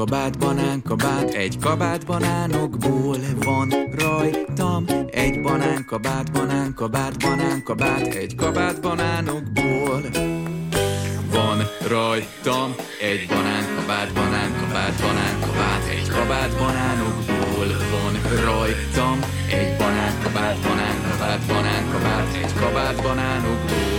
Kabát, 0.00 0.38
banán, 0.38 0.82
kabát, 0.82 1.34
egy 1.34 1.58
kabát 1.58 2.06
banánokból 2.06 3.16
van 3.44 3.72
rajtam 3.98 4.84
egy 5.10 5.40
banán, 5.40 5.84
kabát, 5.86 6.32
banán, 6.32 6.74
kabát, 6.74 7.18
banán, 7.18 7.62
kabát, 7.62 8.14
egy 8.14 8.34
kabát 8.34 8.80
banánokból 8.80 10.00
van 11.32 11.58
rajtam 11.88 12.74
egy 13.00 13.26
banán, 13.28 13.64
kabát, 13.76 14.12
banán, 14.12 14.52
kabát, 14.60 15.00
banán, 15.00 15.40
kabát, 15.40 15.88
egy 15.90 16.08
kabát 16.08 16.56
banánokból 16.58 17.66
van 17.90 18.42
rajtam 18.44 19.18
egy 19.50 19.76
banán, 19.78 20.12
kabát, 20.22 20.56
banán, 20.56 20.96
kabát, 21.10 21.40
banán, 21.46 21.90
kabát, 21.92 22.34
egy 22.42 22.54
kabát 22.54 23.02
banánokból 23.02 23.89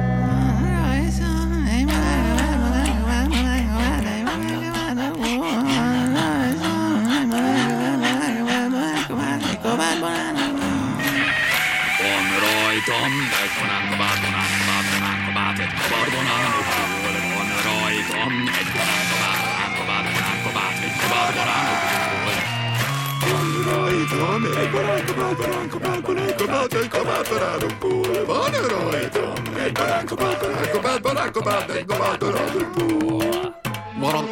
rajtam 24.09 24.43
egy 24.61 24.71
banán, 24.71 25.05
kabát, 25.05 25.37
banán, 25.37 25.69
kabát, 25.69 26.01
banán, 26.01 26.35
kabát, 26.37 26.73
egy 26.73 26.87
kabát 26.87 27.29
banánokból. 27.29 28.25
Van 28.25 28.51
rajtam 28.91 29.33
egy 29.65 29.71
banán, 29.71 30.05
kabát, 30.05 30.39
banán, 30.39 30.71
kabát, 30.71 31.01
banán, 31.01 31.31
kabát, 31.31 31.69
egy 31.69 31.85
kabát 31.85 32.19
banánokból. 32.19 33.19
Van 33.99 34.25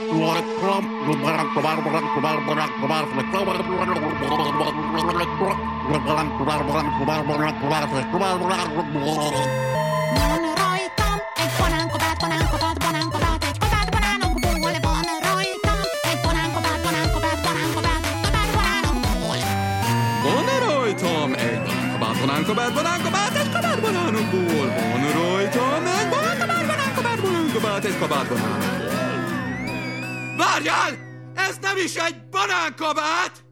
banánkabát, 22.47 22.73
banánkabát, 22.73 23.35
egy 23.35 23.51
kabát 23.51 23.81
banánokból. 23.81 24.67
Van 24.67 25.11
rajta 25.11 25.79
meg 25.83 26.09
banánkabát, 26.09 26.67
banánkabát, 26.67 27.21
banánkabát, 27.21 27.85
egy 27.85 27.97
kabát 27.99 28.27
banánokból. 28.27 28.95
Várjál! 30.37 30.91
Ez 31.35 31.57
nem 31.61 31.77
is 31.77 31.95
egy 31.95 32.15
banánkabát! 32.31 33.46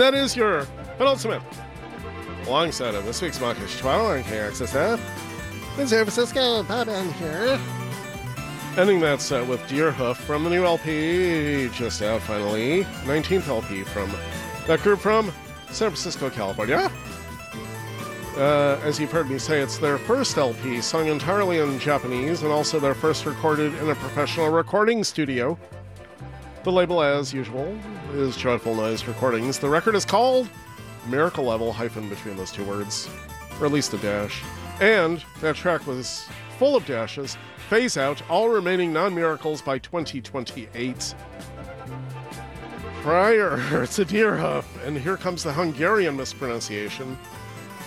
And 0.00 0.14
that 0.14 0.18
is 0.18 0.34
your 0.34 0.64
penultimate 0.96 1.42
alongside 2.46 2.94
of 2.94 3.04
this 3.04 3.20
week's 3.20 3.38
Mawkish 3.38 3.76
Twaddle 3.80 4.06
on 4.06 4.22
KXSF. 4.22 4.98
In 5.78 5.86
San 5.86 6.06
Francisco, 6.06 6.62
Bob 6.62 6.88
in 6.88 7.12
here. 7.12 7.60
Ending 8.78 9.00
that 9.00 9.20
set 9.20 9.46
with 9.46 9.60
Deerhoof 9.64 10.16
from 10.16 10.44
the 10.44 10.48
new 10.48 10.64
LP, 10.64 11.68
just 11.74 12.00
out 12.00 12.22
finally. 12.22 12.84
19th 13.04 13.46
LP 13.48 13.84
from 13.84 14.10
that 14.66 14.80
group 14.80 15.00
from 15.00 15.26
San 15.66 15.90
Francisco, 15.90 16.30
California. 16.30 16.90
Uh, 18.38 18.80
as 18.82 18.98
you've 18.98 19.12
heard 19.12 19.28
me 19.28 19.38
say, 19.38 19.60
it's 19.60 19.76
their 19.76 19.98
first 19.98 20.38
LP, 20.38 20.80
sung 20.80 21.08
entirely 21.08 21.58
in 21.58 21.78
Japanese, 21.78 22.42
and 22.42 22.50
also 22.50 22.80
their 22.80 22.94
first 22.94 23.26
recorded 23.26 23.74
in 23.74 23.90
a 23.90 23.94
professional 23.96 24.48
recording 24.48 25.04
studio. 25.04 25.58
The 26.62 26.70
label, 26.70 27.02
as 27.02 27.32
usual, 27.32 27.74
is 28.12 28.36
Joyful 28.36 28.74
Noise 28.74 29.06
Recordings. 29.06 29.58
The 29.58 29.68
record 29.70 29.94
is 29.94 30.04
called 30.04 30.46
Miracle 31.06 31.44
Level, 31.44 31.72
hyphen 31.72 32.06
between 32.10 32.36
those 32.36 32.52
two 32.52 32.64
words, 32.64 33.08
or 33.58 33.64
at 33.64 33.72
least 33.72 33.94
a 33.94 33.96
dash. 33.96 34.42
And 34.78 35.24
that 35.40 35.56
track 35.56 35.86
was 35.86 36.28
full 36.58 36.76
of 36.76 36.84
dashes. 36.84 37.38
Phase 37.70 37.96
out 37.96 38.20
all 38.28 38.50
remaining 38.50 38.92
non 38.92 39.14
miracles 39.14 39.62
by 39.62 39.78
2028. 39.78 41.14
Prior 43.00 43.56
to 43.86 44.04
Deerhoof, 44.04 44.66
and 44.84 44.98
here 44.98 45.16
comes 45.16 45.42
the 45.42 45.54
Hungarian 45.54 46.14
mispronunciation. 46.14 47.16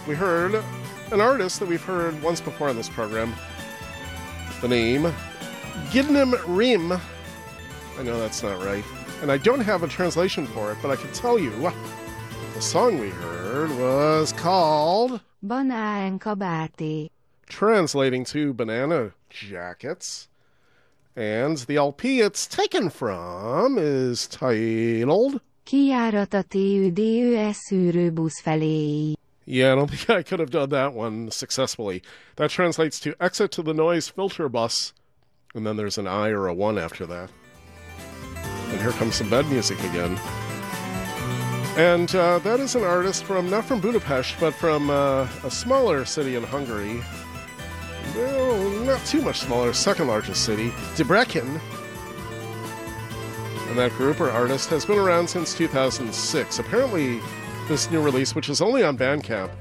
We 0.08 0.16
heard 0.16 0.64
an 1.11 1.22
artist 1.22 1.60
that 1.60 1.69
we've 1.69 1.84
heard 1.84 2.19
once 2.24 2.42
before 2.42 2.69
on 2.69 2.76
this 2.76 2.90
program. 2.90 3.35
The 4.61 4.68
name 4.68 5.14
Gidnim 5.92 6.34
Rim. 6.48 7.00
I 7.99 8.03
know 8.03 8.19
that's 8.19 8.41
not 8.43 8.63
right. 8.63 8.83
And 9.22 9.31
I 9.31 9.38
don't 9.38 9.61
have 9.61 9.83
a 9.83 9.88
translation 9.88 10.47
for 10.47 10.72
it, 10.72 10.77
but 10.81 10.91
I 10.91 10.95
can 10.95 11.11
tell 11.13 11.38
you 11.39 11.51
uh, 11.65 11.73
the 12.55 12.61
song 12.61 12.99
we 12.99 13.09
heard 13.09 13.69
was 13.77 14.33
called 14.33 15.22
Banán 15.45 16.19
kabáti. 16.19 17.09
translating 17.47 18.25
to 18.25 18.53
banana 18.53 19.11
jackets. 19.30 20.27
And 21.15 21.57
the 21.59 21.75
LP 21.77 22.22
it's 22.22 22.47
taken 22.47 22.89
from 22.89 23.77
is 23.77 24.27
titled. 24.27 25.39
Kijárat 25.65 26.33
a 26.33 26.43
TÜDÜS 26.43 27.69
felé. 28.43 29.15
Yeah, 29.45 29.73
I 29.73 29.75
don't 29.75 29.89
think 29.91 30.09
I 30.09 30.23
could 30.23 30.39
have 30.39 30.49
done 30.49 30.69
that 30.69 30.93
one 30.93 31.30
successfully. 31.31 32.01
That 32.38 32.49
translates 32.49 32.99
to 33.01 33.15
exit 33.22 33.51
to 33.51 33.61
the 33.61 33.73
noise 33.73 34.07
filter 34.09 34.49
bus, 34.49 34.93
and 35.53 35.65
then 35.67 35.77
there's 35.77 35.97
an 35.99 36.07
I 36.07 36.30
or 36.30 36.47
a 36.47 36.53
1 36.53 36.77
after 36.80 37.05
that. 37.05 37.30
And 38.74 38.82
here 38.82 38.92
comes 38.92 39.16
some 39.16 39.30
bed 39.30 39.45
music 39.48 39.80
again. 39.84 40.18
And 41.77 42.14
uh, 42.16 42.40
that 42.40 42.60
is 42.60 42.76
an 42.76 42.84
artist 42.84 43.24
from, 43.24 43.52
not 43.52 43.66
from 43.66 43.80
Budapest, 43.80 44.35
but 44.40 44.56
from 44.56 44.90
uh, 44.90 45.27
a 45.43 45.52
smaller 45.52 46.06
city 46.06 46.35
in 46.35 46.43
Hungary. 46.43 47.02
No, 48.16 48.84
not 48.84 49.06
too 49.06 49.22
much 49.22 49.42
smaller, 49.42 49.74
second 49.74 50.08
largest 50.08 50.43
city, 50.43 50.72
Debrecen. 50.95 51.61
And 53.69 53.77
that 53.77 53.92
group 53.92 54.19
or 54.19 54.32
artist 54.32 54.69
has 54.69 54.85
been 54.85 54.98
around 54.98 55.27
since 55.27 55.56
2006. 55.56 56.58
Apparently, 56.58 57.19
this 57.68 57.92
new 57.92 58.02
release, 58.02 58.34
which 58.34 58.50
is 58.50 58.60
only 58.60 58.84
on 58.84 58.98
Bandcamp, 58.98 59.52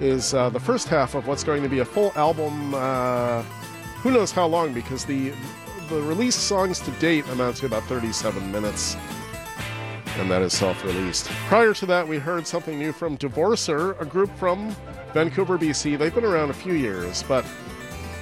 is 0.00 0.34
uh, 0.34 0.50
the 0.50 0.60
first 0.60 0.86
half 0.86 1.16
of 1.16 1.26
what's 1.26 1.42
going 1.42 1.64
to 1.64 1.68
be 1.68 1.80
a 1.80 1.84
full 1.84 2.12
album. 2.14 2.74
Uh, 2.74 3.42
who 4.02 4.12
knows 4.12 4.30
how 4.30 4.46
long? 4.46 4.72
Because 4.72 5.04
the 5.04 5.32
the 5.90 6.00
released 6.02 6.46
songs 6.46 6.78
to 6.80 6.90
date 6.92 7.26
amount 7.30 7.56
to 7.56 7.66
about 7.66 7.82
37 7.84 8.50
minutes, 8.52 8.96
and 10.16 10.30
that 10.30 10.40
is 10.40 10.52
self-released. 10.52 11.26
Prior 11.48 11.74
to 11.74 11.86
that, 11.86 12.06
we 12.06 12.18
heard 12.18 12.46
something 12.46 12.78
new 12.78 12.92
from 12.92 13.18
Divorcer, 13.18 14.00
a 14.00 14.04
group 14.04 14.30
from 14.38 14.74
Vancouver, 15.12 15.58
BC. 15.58 15.98
They've 15.98 16.14
been 16.14 16.24
around 16.24 16.50
a 16.50 16.54
few 16.54 16.74
years, 16.74 17.24
but 17.24 17.44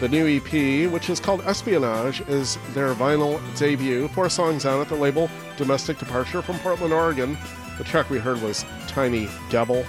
the 0.01 0.09
new 0.09 0.27
EP, 0.27 0.91
which 0.91 1.11
is 1.11 1.21
called 1.21 1.43
Espionage, 1.43 2.23
is 2.23 2.57
their 2.73 2.95
vinyl 2.95 3.39
debut. 3.59 4.09
Four 4.09 4.31
songs 4.31 4.65
on 4.65 4.81
it. 4.81 4.89
The 4.89 4.95
label 4.95 5.29
Domestic 5.57 5.99
Departure 5.99 6.41
from 6.41 6.59
Portland, 6.61 6.95
Oregon. 6.95 7.37
The 7.77 7.85
track 7.85 8.09
we 8.09 8.19
heard 8.19 8.41
was 8.41 8.65
Tiny 8.87 9.29
Devil. 9.51 9.85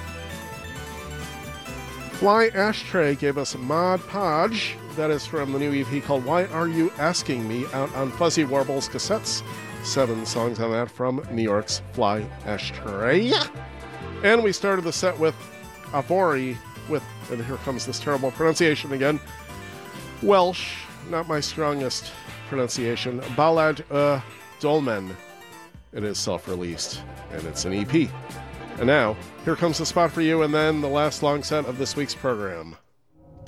Fly 2.13 2.47
Ashtray 2.53 3.15
gave 3.15 3.37
us 3.37 3.55
Mod 3.55 4.05
Podge. 4.07 4.75
That 4.99 5.11
is 5.11 5.25
from 5.25 5.53
the 5.53 5.59
new 5.59 5.73
EP 5.81 6.03
called 6.03 6.25
Why 6.25 6.43
Are 6.47 6.67
You 6.67 6.91
Asking 6.97 7.47
Me 7.47 7.65
out 7.71 7.89
on 7.95 8.11
Fuzzy 8.11 8.43
Warbles 8.43 8.89
cassettes. 8.89 9.43
Seven 9.81 10.25
songs 10.25 10.59
on 10.59 10.71
that 10.71 10.91
from 10.91 11.25
New 11.31 11.41
York's 11.41 11.81
Fly 11.93 12.29
Ashtray. 12.45 13.31
And 14.25 14.43
we 14.43 14.51
started 14.51 14.83
the 14.83 14.91
set 14.91 15.17
with 15.17 15.35
Yfory 15.93 16.57
with, 16.89 17.01
and 17.31 17.41
here 17.45 17.55
comes 17.63 17.85
this 17.85 17.97
terrible 17.97 18.31
pronunciation 18.31 18.91
again, 18.91 19.21
Welsh, 20.21 20.81
not 21.09 21.29
my 21.29 21.39
strongest 21.39 22.11
pronunciation, 22.49 23.21
Ballad 23.37 23.85
uh, 23.89 24.19
Dolmen. 24.59 25.15
It 25.93 26.03
is 26.03 26.17
self 26.17 26.45
released, 26.45 27.03
and 27.31 27.41
it's 27.47 27.63
an 27.63 27.71
EP. 27.71 28.09
And 28.79 28.87
now, 28.87 29.15
here 29.45 29.55
comes 29.55 29.77
the 29.77 29.85
spot 29.85 30.11
for 30.11 30.19
you, 30.19 30.41
and 30.41 30.53
then 30.53 30.81
the 30.81 30.89
last 30.89 31.23
long 31.23 31.41
set 31.41 31.63
of 31.67 31.77
this 31.77 31.95
week's 31.95 32.15
program. 32.15 32.75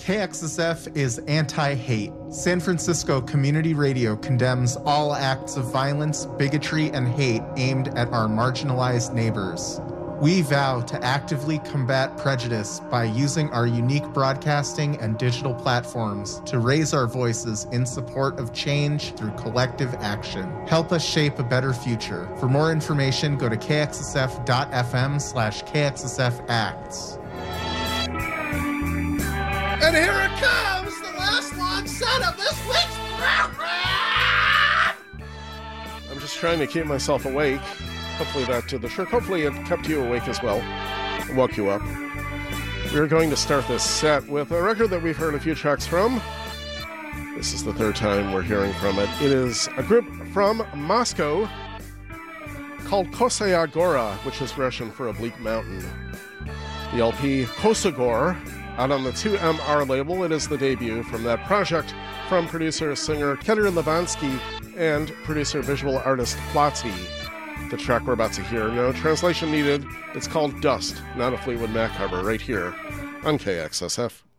KXSF 0.02 0.98
is 0.98 1.20
anti 1.28 1.76
hate. 1.76 2.12
San 2.32 2.60
Francisco 2.60 3.22
Community 3.22 3.76
Radio 3.76 4.16
condemns 4.16 4.76
all 4.78 5.14
acts 5.14 5.58
of 5.58 5.72
violence, 5.72 6.26
bigotry, 6.40 6.90
and 6.90 7.08
hate 7.08 7.44
aimed 7.56 7.90
at 7.90 8.08
our 8.12 8.28
marginalized 8.28 9.14
neighbors. 9.14 9.80
We 10.20 10.42
vow 10.42 10.82
to 10.82 11.04
actively 11.04 11.60
combat 11.60 12.18
prejudice 12.18 12.80
by 12.90 13.04
using 13.04 13.52
our 13.52 13.68
unique 13.68 14.06
broadcasting 14.12 15.00
and 15.00 15.20
digital 15.20 15.54
platforms 15.54 16.42
to 16.48 16.58
raise 16.58 16.96
our 16.96 17.06
voices 17.06 17.68
in 17.72 17.86
support 17.86 18.40
of 18.40 18.54
change 18.54 19.14
through 19.14 19.32
collective 19.34 19.94
action. 20.00 20.50
Help 20.66 20.92
us 20.92 21.06
shape 21.08 21.38
a 21.38 21.44
better 21.44 21.74
future. 21.74 22.28
For 22.40 22.50
more 22.50 22.72
information, 22.72 23.38
go 23.38 23.50
to 23.50 23.56
kxsf.fm 23.58 25.22
slash 25.22 25.64
kxsfacts. 25.64 27.21
And 29.84 29.96
here 29.96 30.14
it 30.14 30.40
comes, 30.40 31.02
the 31.02 31.18
last 31.18 31.58
long 31.58 31.88
set 31.88 32.22
of 32.22 32.38
this 32.38 32.54
week's 32.68 32.98
program! 33.18 34.96
I'm 36.12 36.20
just 36.20 36.38
trying 36.38 36.60
to 36.60 36.68
keep 36.68 36.86
myself 36.86 37.26
awake. 37.26 37.60
Hopefully 38.18 38.46
that 38.46 38.68
did 38.68 38.84
the 38.84 38.90
trick. 38.90 39.10
Hopefully 39.10 39.42
it 39.42 39.54
kept 39.66 39.90
you 39.90 40.04
awake 40.04 40.28
as 40.28 40.40
well. 40.44 40.62
Woke 41.36 41.58
you 41.58 41.70
up. 41.70 41.82
We're 42.94 43.08
going 43.08 43.32
to 43.32 43.36
start 43.36 43.68
this 43.68 43.84
set 43.84 44.28
with 44.28 44.52
a 44.52 44.62
record 44.62 44.92
that 44.92 45.02
we've 45.02 45.18
heard 45.18 45.34
a 45.34 45.40
few 45.40 45.56
tracks 45.56 45.88
from. 45.88 46.22
This 47.36 47.52
is 47.52 47.64
the 47.64 47.74
third 47.74 47.96
time 47.96 48.34
we're 48.34 48.44
hearing 48.44 48.74
from 48.74 49.00
it. 49.00 49.10
It 49.20 49.32
is 49.32 49.68
a 49.78 49.84
group 49.84 50.06
from 50.28 50.64
Moscow 50.76 51.50
called 52.86 53.08
Kosaya 53.08 53.72
Gora, 53.72 54.14
which 54.26 54.44
is 54.44 54.56
Russian 54.60 54.92
for 54.92 55.08
a 55.08 55.14
bleak 55.14 55.40
mountain. 55.40 55.84
The 56.94 57.00
LP 57.00 57.46
Kosagor, 57.46 58.38
out 58.78 58.92
on 58.92 59.04
the 59.04 59.12
2MR 59.12 59.88
label, 59.88 60.24
it 60.24 60.32
is 60.32 60.48
the 60.48 60.58
debut 60.58 61.04
from 61.04 61.24
that 61.24 61.44
project 61.46 61.94
from 62.30 62.48
producer 62.48 62.96
singer 62.96 63.36
Keter 63.38 63.72
Levansky 63.72 64.40
and 64.78 65.12
producer 65.24 65.62
visual 65.62 66.00
artist 66.00 66.38
Plati. 66.52 66.94
The 67.70 67.78
track 67.78 68.06
we're 68.06 68.14
about 68.14 68.34
to 68.34 68.44
hear, 68.44 68.70
no 68.70 68.92
translation 68.94 69.52
needed. 69.52 69.86
It's 70.14 70.28
called 70.28 70.60
Dust, 70.62 71.02
not 71.16 71.34
a 71.34 71.38
Fleetwood 71.38 71.72
Mac 71.72 71.92
cover, 71.92 72.24
right 72.24 72.42
here 72.42 72.76
on 73.24 73.38
KXSF. 73.38 74.31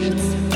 versions. 0.00 0.49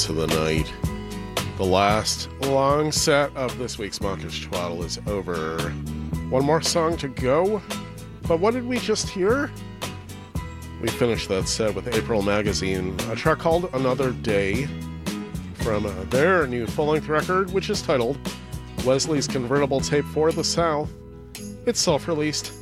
Into 0.00 0.12
the 0.14 0.26
night. 0.28 0.72
The 1.56 1.64
last 1.64 2.30
long 2.42 2.90
set 2.90 3.36
of 3.36 3.58
this 3.58 3.76
week's 3.76 4.00
Mawkish 4.00 4.46
Twaddle 4.46 4.82
is 4.82 4.98
over. 5.06 5.58
One 6.30 6.44
more 6.44 6.62
song 6.62 6.96
to 6.98 7.08
go. 7.08 7.60
But 8.26 8.40
what 8.40 8.54
did 8.54 8.66
we 8.66 8.78
just 8.78 9.08
hear? 9.10 9.50
We 10.80 10.88
finished 10.88 11.28
that 11.28 11.48
set 11.48 11.74
with 11.74 11.94
April 11.94 12.22
Magazine, 12.22 12.96
a 13.10 13.16
track 13.16 13.40
called 13.40 13.68
Another 13.74 14.12
Day 14.12 14.68
from 15.54 15.84
their 16.08 16.46
new 16.46 16.66
full 16.66 16.86
length 16.86 17.08
record, 17.08 17.50
which 17.52 17.68
is 17.68 17.82
titled 17.82 18.18
Wesley's 18.86 19.28
Convertible 19.28 19.80
Tape 19.80 20.06
for 20.06 20.32
the 20.32 20.44
South. 20.44 20.90
It's 21.66 21.80
self 21.80 22.08
released. 22.08 22.54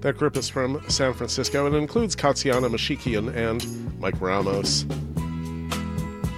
That 0.00 0.18
group 0.18 0.36
is 0.36 0.50
from 0.50 0.82
San 0.88 1.14
Francisco 1.14 1.66
and 1.66 1.74
includes 1.76 2.14
Katsiana 2.14 2.68
Mashikian 2.68 3.34
and 3.34 3.98
Mike 3.98 4.20
Ramos. 4.20 4.84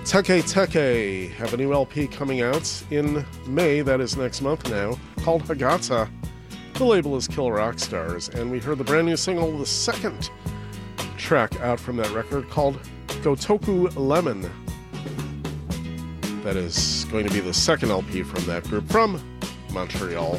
TEKE::TEKE 0.07 1.33
have 1.33 1.53
a 1.53 1.57
new 1.57 1.73
LP 1.73 2.07
coming 2.07 2.41
out 2.41 2.85
in 2.93 3.27
May, 3.49 3.81
that 3.81 4.01
is 4.01 4.17
next 4.17 4.41
month 4.41 4.71
now, 4.71 4.97
called 5.25 5.43
Hagata. 5.43 6.09
The 6.75 6.85
label 6.85 7.17
is 7.17 7.27
Kill 7.27 7.51
Rock 7.51 7.81
Stars, 7.81 8.29
and 8.29 8.49
we 8.49 8.61
heard 8.61 8.79
the 8.79 8.85
brand 8.85 9.09
new 9.09 9.17
single, 9.17 9.59
the 9.59 9.67
second 9.67 10.31
track 11.17 11.61
out 11.61 11.81
from 11.81 11.97
that 11.97 12.09
record, 12.13 12.49
called 12.51 12.79
Gotoku 13.09 13.93
Lemon. 13.97 14.49
That 16.45 16.55
is 16.55 17.05
going 17.11 17.27
to 17.27 17.35
be 17.35 17.41
the 17.41 17.53
second 17.53 17.91
LP 17.91 18.23
from 18.23 18.45
that 18.45 18.63
group 18.63 18.89
from 18.89 19.21
Montreal. 19.73 20.39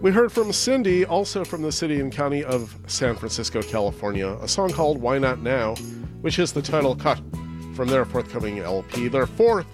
We 0.00 0.12
heard 0.12 0.30
from 0.30 0.52
Cindy, 0.52 1.04
also 1.04 1.44
from 1.44 1.62
the 1.62 1.72
city 1.72 1.98
and 1.98 2.12
county 2.12 2.44
of 2.44 2.72
San 2.86 3.16
Francisco, 3.16 3.62
California, 3.62 4.28
a 4.40 4.46
song 4.46 4.70
called 4.70 4.98
Why 4.98 5.18
Not 5.18 5.42
Now, 5.42 5.74
which 6.20 6.38
is 6.38 6.52
the 6.52 6.62
title 6.62 6.94
cut 6.94 7.20
from 7.74 7.88
their 7.88 8.04
forthcoming 8.04 8.58
LP, 8.58 9.08
their 9.08 9.26
fourth 9.26 9.66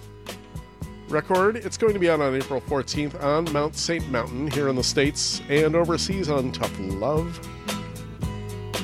record. 1.09 1.57
It's 1.57 1.77
going 1.77 1.93
to 1.93 1.99
be 1.99 2.09
out 2.09 2.21
on 2.21 2.35
April 2.35 2.61
14th 2.61 3.21
on 3.23 3.51
Mount 3.53 3.75
St. 3.75 4.09
Mountain 4.09 4.51
here 4.51 4.67
in 4.67 4.75
the 4.75 4.83
States 4.83 5.41
and 5.49 5.75
overseas 5.75 6.29
on 6.29 6.51
Tough 6.51 6.73
Love. 6.79 7.39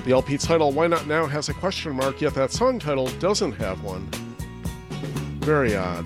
The 0.05 0.11
LP 0.11 0.37
title, 0.37 0.71
Why 0.71 0.87
Not 0.87 1.07
Now, 1.07 1.25
has 1.25 1.49
a 1.49 1.53
question 1.53 1.95
mark, 1.95 2.21
yet 2.21 2.33
that 2.33 2.51
song 2.51 2.79
title 2.79 3.07
doesn't 3.19 3.53
have 3.53 3.83
one. 3.83 4.07
Very 5.39 5.75
odd. 5.75 6.05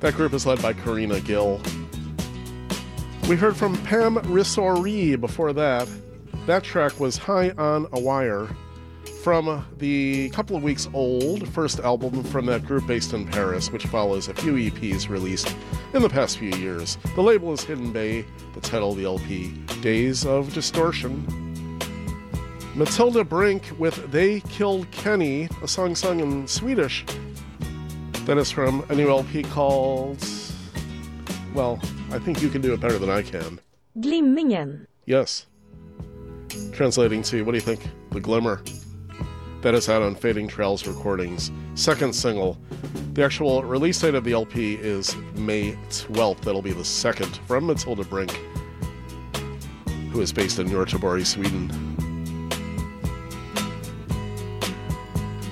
That 0.00 0.14
group 0.14 0.32
is 0.32 0.46
led 0.46 0.60
by 0.62 0.72
Karina 0.72 1.20
Gill. 1.20 1.60
We 3.28 3.36
heard 3.36 3.56
from 3.56 3.76
Pam 3.84 4.16
Risourié 4.16 5.18
before 5.18 5.52
that. 5.54 5.88
That 6.46 6.62
track 6.62 7.00
was 7.00 7.16
High 7.16 7.50
on 7.52 7.86
a 7.92 8.00
Wire 8.00 8.48
from 9.24 9.64
the 9.78 10.28
couple 10.34 10.54
of 10.54 10.62
weeks 10.62 10.86
old 10.92 11.48
first 11.48 11.80
album 11.80 12.22
from 12.24 12.44
that 12.44 12.62
group 12.62 12.86
based 12.86 13.14
in 13.14 13.26
Paris, 13.26 13.72
which 13.72 13.86
follows 13.86 14.28
a 14.28 14.34
few 14.34 14.52
EPs 14.52 15.08
released 15.08 15.56
in 15.94 16.02
the 16.02 16.10
past 16.10 16.36
few 16.36 16.50
years. 16.50 16.98
The 17.14 17.22
label 17.22 17.50
is 17.54 17.64
Hidden 17.64 17.90
Bay, 17.90 18.26
the 18.52 18.60
title 18.60 18.90
of 18.90 18.98
the 18.98 19.06
LP, 19.06 19.52
Days 19.80 20.26
of 20.26 20.52
Distortion. 20.52 21.24
Mathilda 22.76 23.26
Brink 23.26 23.62
with 23.78 24.12
They 24.12 24.40
Killed 24.40 24.90
Kenny, 24.90 25.48
a 25.62 25.68
song 25.68 25.94
sung 25.94 26.20
in 26.20 26.46
Swedish. 26.46 27.06
That 28.26 28.36
is 28.36 28.50
from 28.50 28.84
a 28.90 28.94
new 28.94 29.08
LP 29.08 29.42
called. 29.44 30.22
Well, 31.54 31.80
I 32.10 32.18
think 32.18 32.42
you 32.42 32.50
can 32.50 32.60
do 32.60 32.74
it 32.74 32.80
better 32.80 32.98
than 32.98 33.08
I 33.08 33.22
can. 33.22 33.58
Glimmingen. 33.98 34.86
Yes. 35.06 35.46
Translating 36.72 37.22
to, 37.22 37.42
what 37.42 37.52
do 37.52 37.56
you 37.56 37.62
think? 37.62 37.88
The 38.10 38.20
Glimmer. 38.20 38.62
That 39.64 39.74
is 39.74 39.88
out 39.88 40.02
on 40.02 40.14
Fading 40.14 40.46
Trails 40.46 40.86
Recordings. 40.86 41.50
Second 41.74 42.14
single. 42.14 42.58
The 43.14 43.24
actual 43.24 43.64
release 43.64 43.98
date 43.98 44.14
of 44.14 44.22
the 44.22 44.32
LP 44.32 44.74
is 44.74 45.16
May 45.36 45.72
12th. 45.88 46.42
That'll 46.42 46.60
be 46.60 46.74
the 46.74 46.84
second 46.84 47.38
from 47.46 47.68
Mathilda 47.68 48.06
Brink, 48.06 48.30
who 50.12 50.20
is 50.20 50.34
based 50.34 50.58
in 50.58 50.68
Göteborg, 50.68 51.24
Sweden. 51.24 51.70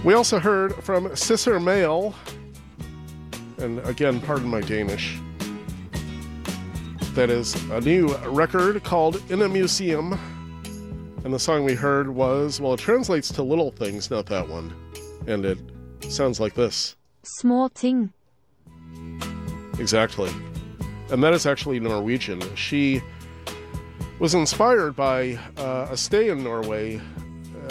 We 0.05 0.13
also 0.13 0.39
heard 0.39 0.75
from 0.85 1.09
Cisser 1.13 1.59
Mæhl, 1.59 2.13
and 3.65 3.79
again, 3.87 4.21
pardon 4.21 4.49
my 4.51 4.61
Danish. 4.61 5.19
That 7.15 7.31
is 7.31 7.55
a 7.71 7.81
new 7.81 8.15
record 8.27 8.85
called 8.85 9.23
In 9.31 9.41
a 9.41 9.49
Museum. 9.49 10.19
And 11.25 11.33
the 11.33 11.39
song 11.39 11.65
we 11.65 11.75
heard 11.75 12.09
was, 12.09 12.61
well, 12.61 12.75
it 12.75 12.81
translates 12.81 13.31
to 13.33 13.43
Little 13.43 13.71
Things, 13.71 14.11
not 14.11 14.27
that 14.27 14.49
one. 14.49 14.75
And 15.27 15.45
it 15.45 15.59
sounds 16.09 16.41
like 16.41 16.55
this. 16.55 16.97
Små 17.23 17.69
ting. 17.69 18.13
Exactly. 19.79 20.31
And 21.11 21.23
that 21.23 21.33
is 21.33 21.47
actually 21.47 21.79
Norwegian. 21.79 22.41
She 22.57 23.01
was 24.19 24.35
inspired 24.35 24.97
by 24.97 25.39
uh, 25.57 25.89
a 25.91 25.97
stay 25.97 26.29
in 26.31 26.43
Norway. 26.43 27.01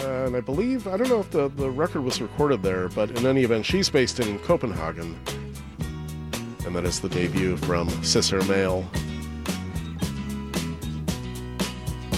uh, 0.00 0.26
and 0.26 0.36
I 0.36 0.40
believe, 0.40 0.86
I 0.86 0.96
don't 0.96 1.08
know 1.08 1.20
if 1.20 1.30
the, 1.30 1.48
the 1.48 1.70
record 1.70 2.02
was 2.02 2.20
recorded 2.20 2.62
there, 2.62 2.88
but 2.88 3.10
in 3.10 3.26
any 3.26 3.42
event, 3.44 3.66
she's 3.66 3.88
based 3.88 4.20
in 4.20 4.38
Copenhagen. 4.40 5.18
And 6.66 6.74
that 6.74 6.84
is 6.84 7.00
the 7.00 7.08
debut 7.08 7.56
from 7.58 7.88
Cisser 8.02 8.40
Mæhl. 8.42 8.86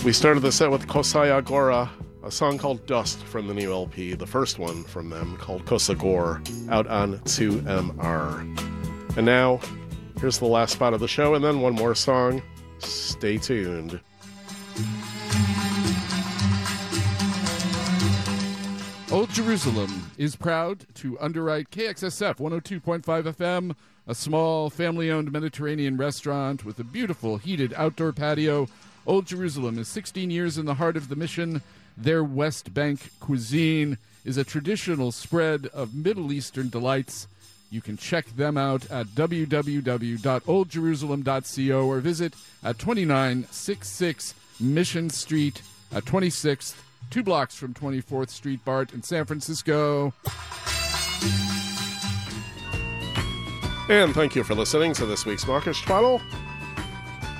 We 0.04 0.12
started 0.12 0.40
the 0.40 0.52
set 0.52 0.70
with 0.70 0.86
Kosaya 0.86 1.42
Gora, 1.42 1.90
a 2.22 2.30
song 2.30 2.58
called 2.58 2.84
Dust 2.84 3.24
from 3.24 3.46
the 3.46 3.54
new 3.54 3.72
LP, 3.72 4.12
the 4.12 4.26
first 4.26 4.58
one 4.58 4.84
from 4.84 5.08
them 5.08 5.38
called 5.38 5.64
Kosagor, 5.64 6.46
out 6.70 6.86
on 6.88 7.20
2MR. 7.20 9.16
And 9.16 9.24
now, 9.24 9.60
here's 10.20 10.38
the 10.38 10.44
last 10.44 10.74
spot 10.74 10.92
of 10.92 11.00
the 11.00 11.08
show, 11.08 11.34
and 11.34 11.42
then 11.42 11.62
one 11.62 11.72
more 11.72 11.94
song. 11.94 12.42
Stay 12.80 13.38
tuned. 13.38 13.98
Old 19.10 19.30
Jerusalem 19.30 20.10
is 20.18 20.36
proud 20.36 20.84
to 20.96 21.18
underwrite 21.18 21.70
KXSF 21.70 22.36
102.5 22.36 23.02
FM, 23.04 23.74
a 24.06 24.14
small 24.14 24.68
family 24.68 25.10
owned 25.10 25.32
Mediterranean 25.32 25.96
restaurant 25.96 26.62
with 26.62 26.78
a 26.78 26.84
beautiful 26.84 27.38
heated 27.38 27.72
outdoor 27.74 28.12
patio. 28.12 28.68
Old 29.06 29.26
Jerusalem 29.26 29.78
is 29.78 29.86
16 29.88 30.30
years 30.30 30.56
in 30.58 30.66
the 30.66 30.74
heart 30.74 30.96
of 30.96 31.08
the 31.08 31.16
mission. 31.16 31.62
Their 31.96 32.22
West 32.24 32.74
Bank 32.74 33.10
cuisine 33.20 33.98
is 34.24 34.36
a 34.36 34.42
traditional 34.44 35.12
spread 35.12 35.66
of 35.66 35.94
Middle 35.94 36.32
Eastern 36.32 36.70
delights. 36.70 37.28
You 37.70 37.80
can 37.80 37.96
check 37.96 38.26
them 38.36 38.56
out 38.56 38.90
at 38.90 39.06
www.oldjerusalem.co 39.08 41.86
or 41.86 42.00
visit 42.00 42.34
at 42.62 42.78
2966 42.78 44.34
Mission 44.60 45.10
Street 45.10 45.62
at 45.92 46.04
26th, 46.04 46.76
two 47.10 47.22
blocks 47.22 47.56
from 47.56 47.74
24th 47.74 48.30
Street 48.30 48.64
BART 48.64 48.94
in 48.94 49.02
San 49.02 49.24
Francisco. 49.24 50.14
And 53.88 54.14
thank 54.14 54.34
you 54.34 54.44
for 54.44 54.54
listening 54.54 54.94
to 54.94 55.04
this 55.04 55.26
week's 55.26 55.46
Mawkish 55.46 55.82
Twaddle. 55.82 56.22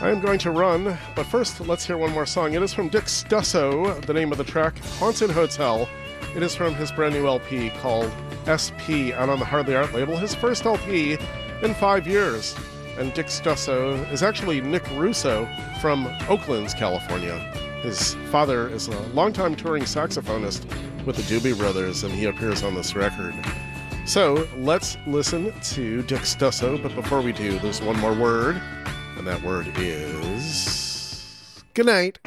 I 0.01 0.11
am 0.11 0.21
going 0.21 0.41
to 0.41 0.51
run, 0.51 0.99
but 1.15 1.25
first 1.25 1.61
let's 1.61 1.87
hear 1.87 1.97
one 1.97 2.11
more 2.11 2.27
song. 2.27 2.55
It 2.55 2.63
is 2.63 2.75
from 2.75 2.89
Dick 2.89 3.05
Stusso, 3.05 4.05
the 4.05 4.13
name 4.13 4.33
of 4.33 4.39
the 4.39 4.45
track, 4.45 4.77
Haunted 4.99 5.31
Hotel. 5.31 5.89
It 6.35 6.43
is 6.43 6.55
from 6.55 6.75
his 6.75 6.91
brand 6.91 7.15
new 7.15 7.27
LP 7.27 7.71
called 7.81 8.11
SP, 8.45 9.15
out 9.15 9.29
on 9.29 9.39
the 9.39 9.45
Hardly 9.45 9.77
Art 9.77 9.95
label, 9.95 10.17
his 10.17 10.35
first 10.35 10.67
LP 10.67 11.17
in 11.63 11.75
five 11.75 12.09
years. 12.09 12.57
And 12.99 13.15
Dick 13.15 13.27
Stusso 13.27 13.95
is 14.13 14.23
actually 14.23 14.61
Nick 14.61 14.85
Russo 14.91 15.49
from 15.81 16.07
Oakland, 16.29 16.75
California. 16.77 17.39
His 17.83 18.15
father 18.31 18.69
is 18.69 18.89
a 18.89 19.01
longtime 19.09 19.55
touring 19.55 19.85
saxophonist 19.85 20.67
with 21.07 21.17
the 21.17 21.23
Doobie 21.23 21.57
Brothers, 21.57 22.03
and 22.03 22.13
he 22.13 22.25
appears 22.25 22.63
on 22.65 22.75
this 22.75 22.97
record. 22.97 23.35
So 24.07 24.47
let's 24.57 24.99
listen 25.07 25.59
to 25.61 26.03
Dick 26.03 26.23
Stusso, 26.23 26.83
but 26.83 26.95
before 26.95 27.23
we 27.23 27.33
do, 27.33 27.59
there's 27.61 27.81
one 27.81 27.99
more 28.01 28.13
word, 28.13 28.61
and 29.17 29.27
that 29.27 29.43
word 29.43 29.71
is. 29.77 31.63
Good 31.75 31.87
night. 31.87 32.19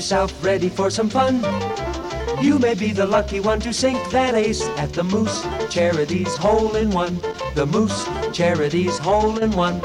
Yourself 0.00 0.42
ready 0.42 0.70
for 0.70 0.88
some 0.88 1.10
fun. 1.10 1.44
You 2.42 2.58
may 2.58 2.72
be 2.72 2.90
the 2.90 3.04
lucky 3.04 3.38
one 3.38 3.60
to 3.60 3.70
sink 3.70 3.98
that 4.08 4.34
ace 4.34 4.62
at 4.78 4.94
the 4.94 5.04
Moose 5.04 5.46
Charities 5.68 6.34
Hole 6.36 6.74
in 6.74 6.90
One. 6.90 7.20
The 7.54 7.66
Moose 7.66 8.08
Charities 8.32 8.96
Hole 8.96 9.38
in 9.40 9.50
One. 9.50 9.82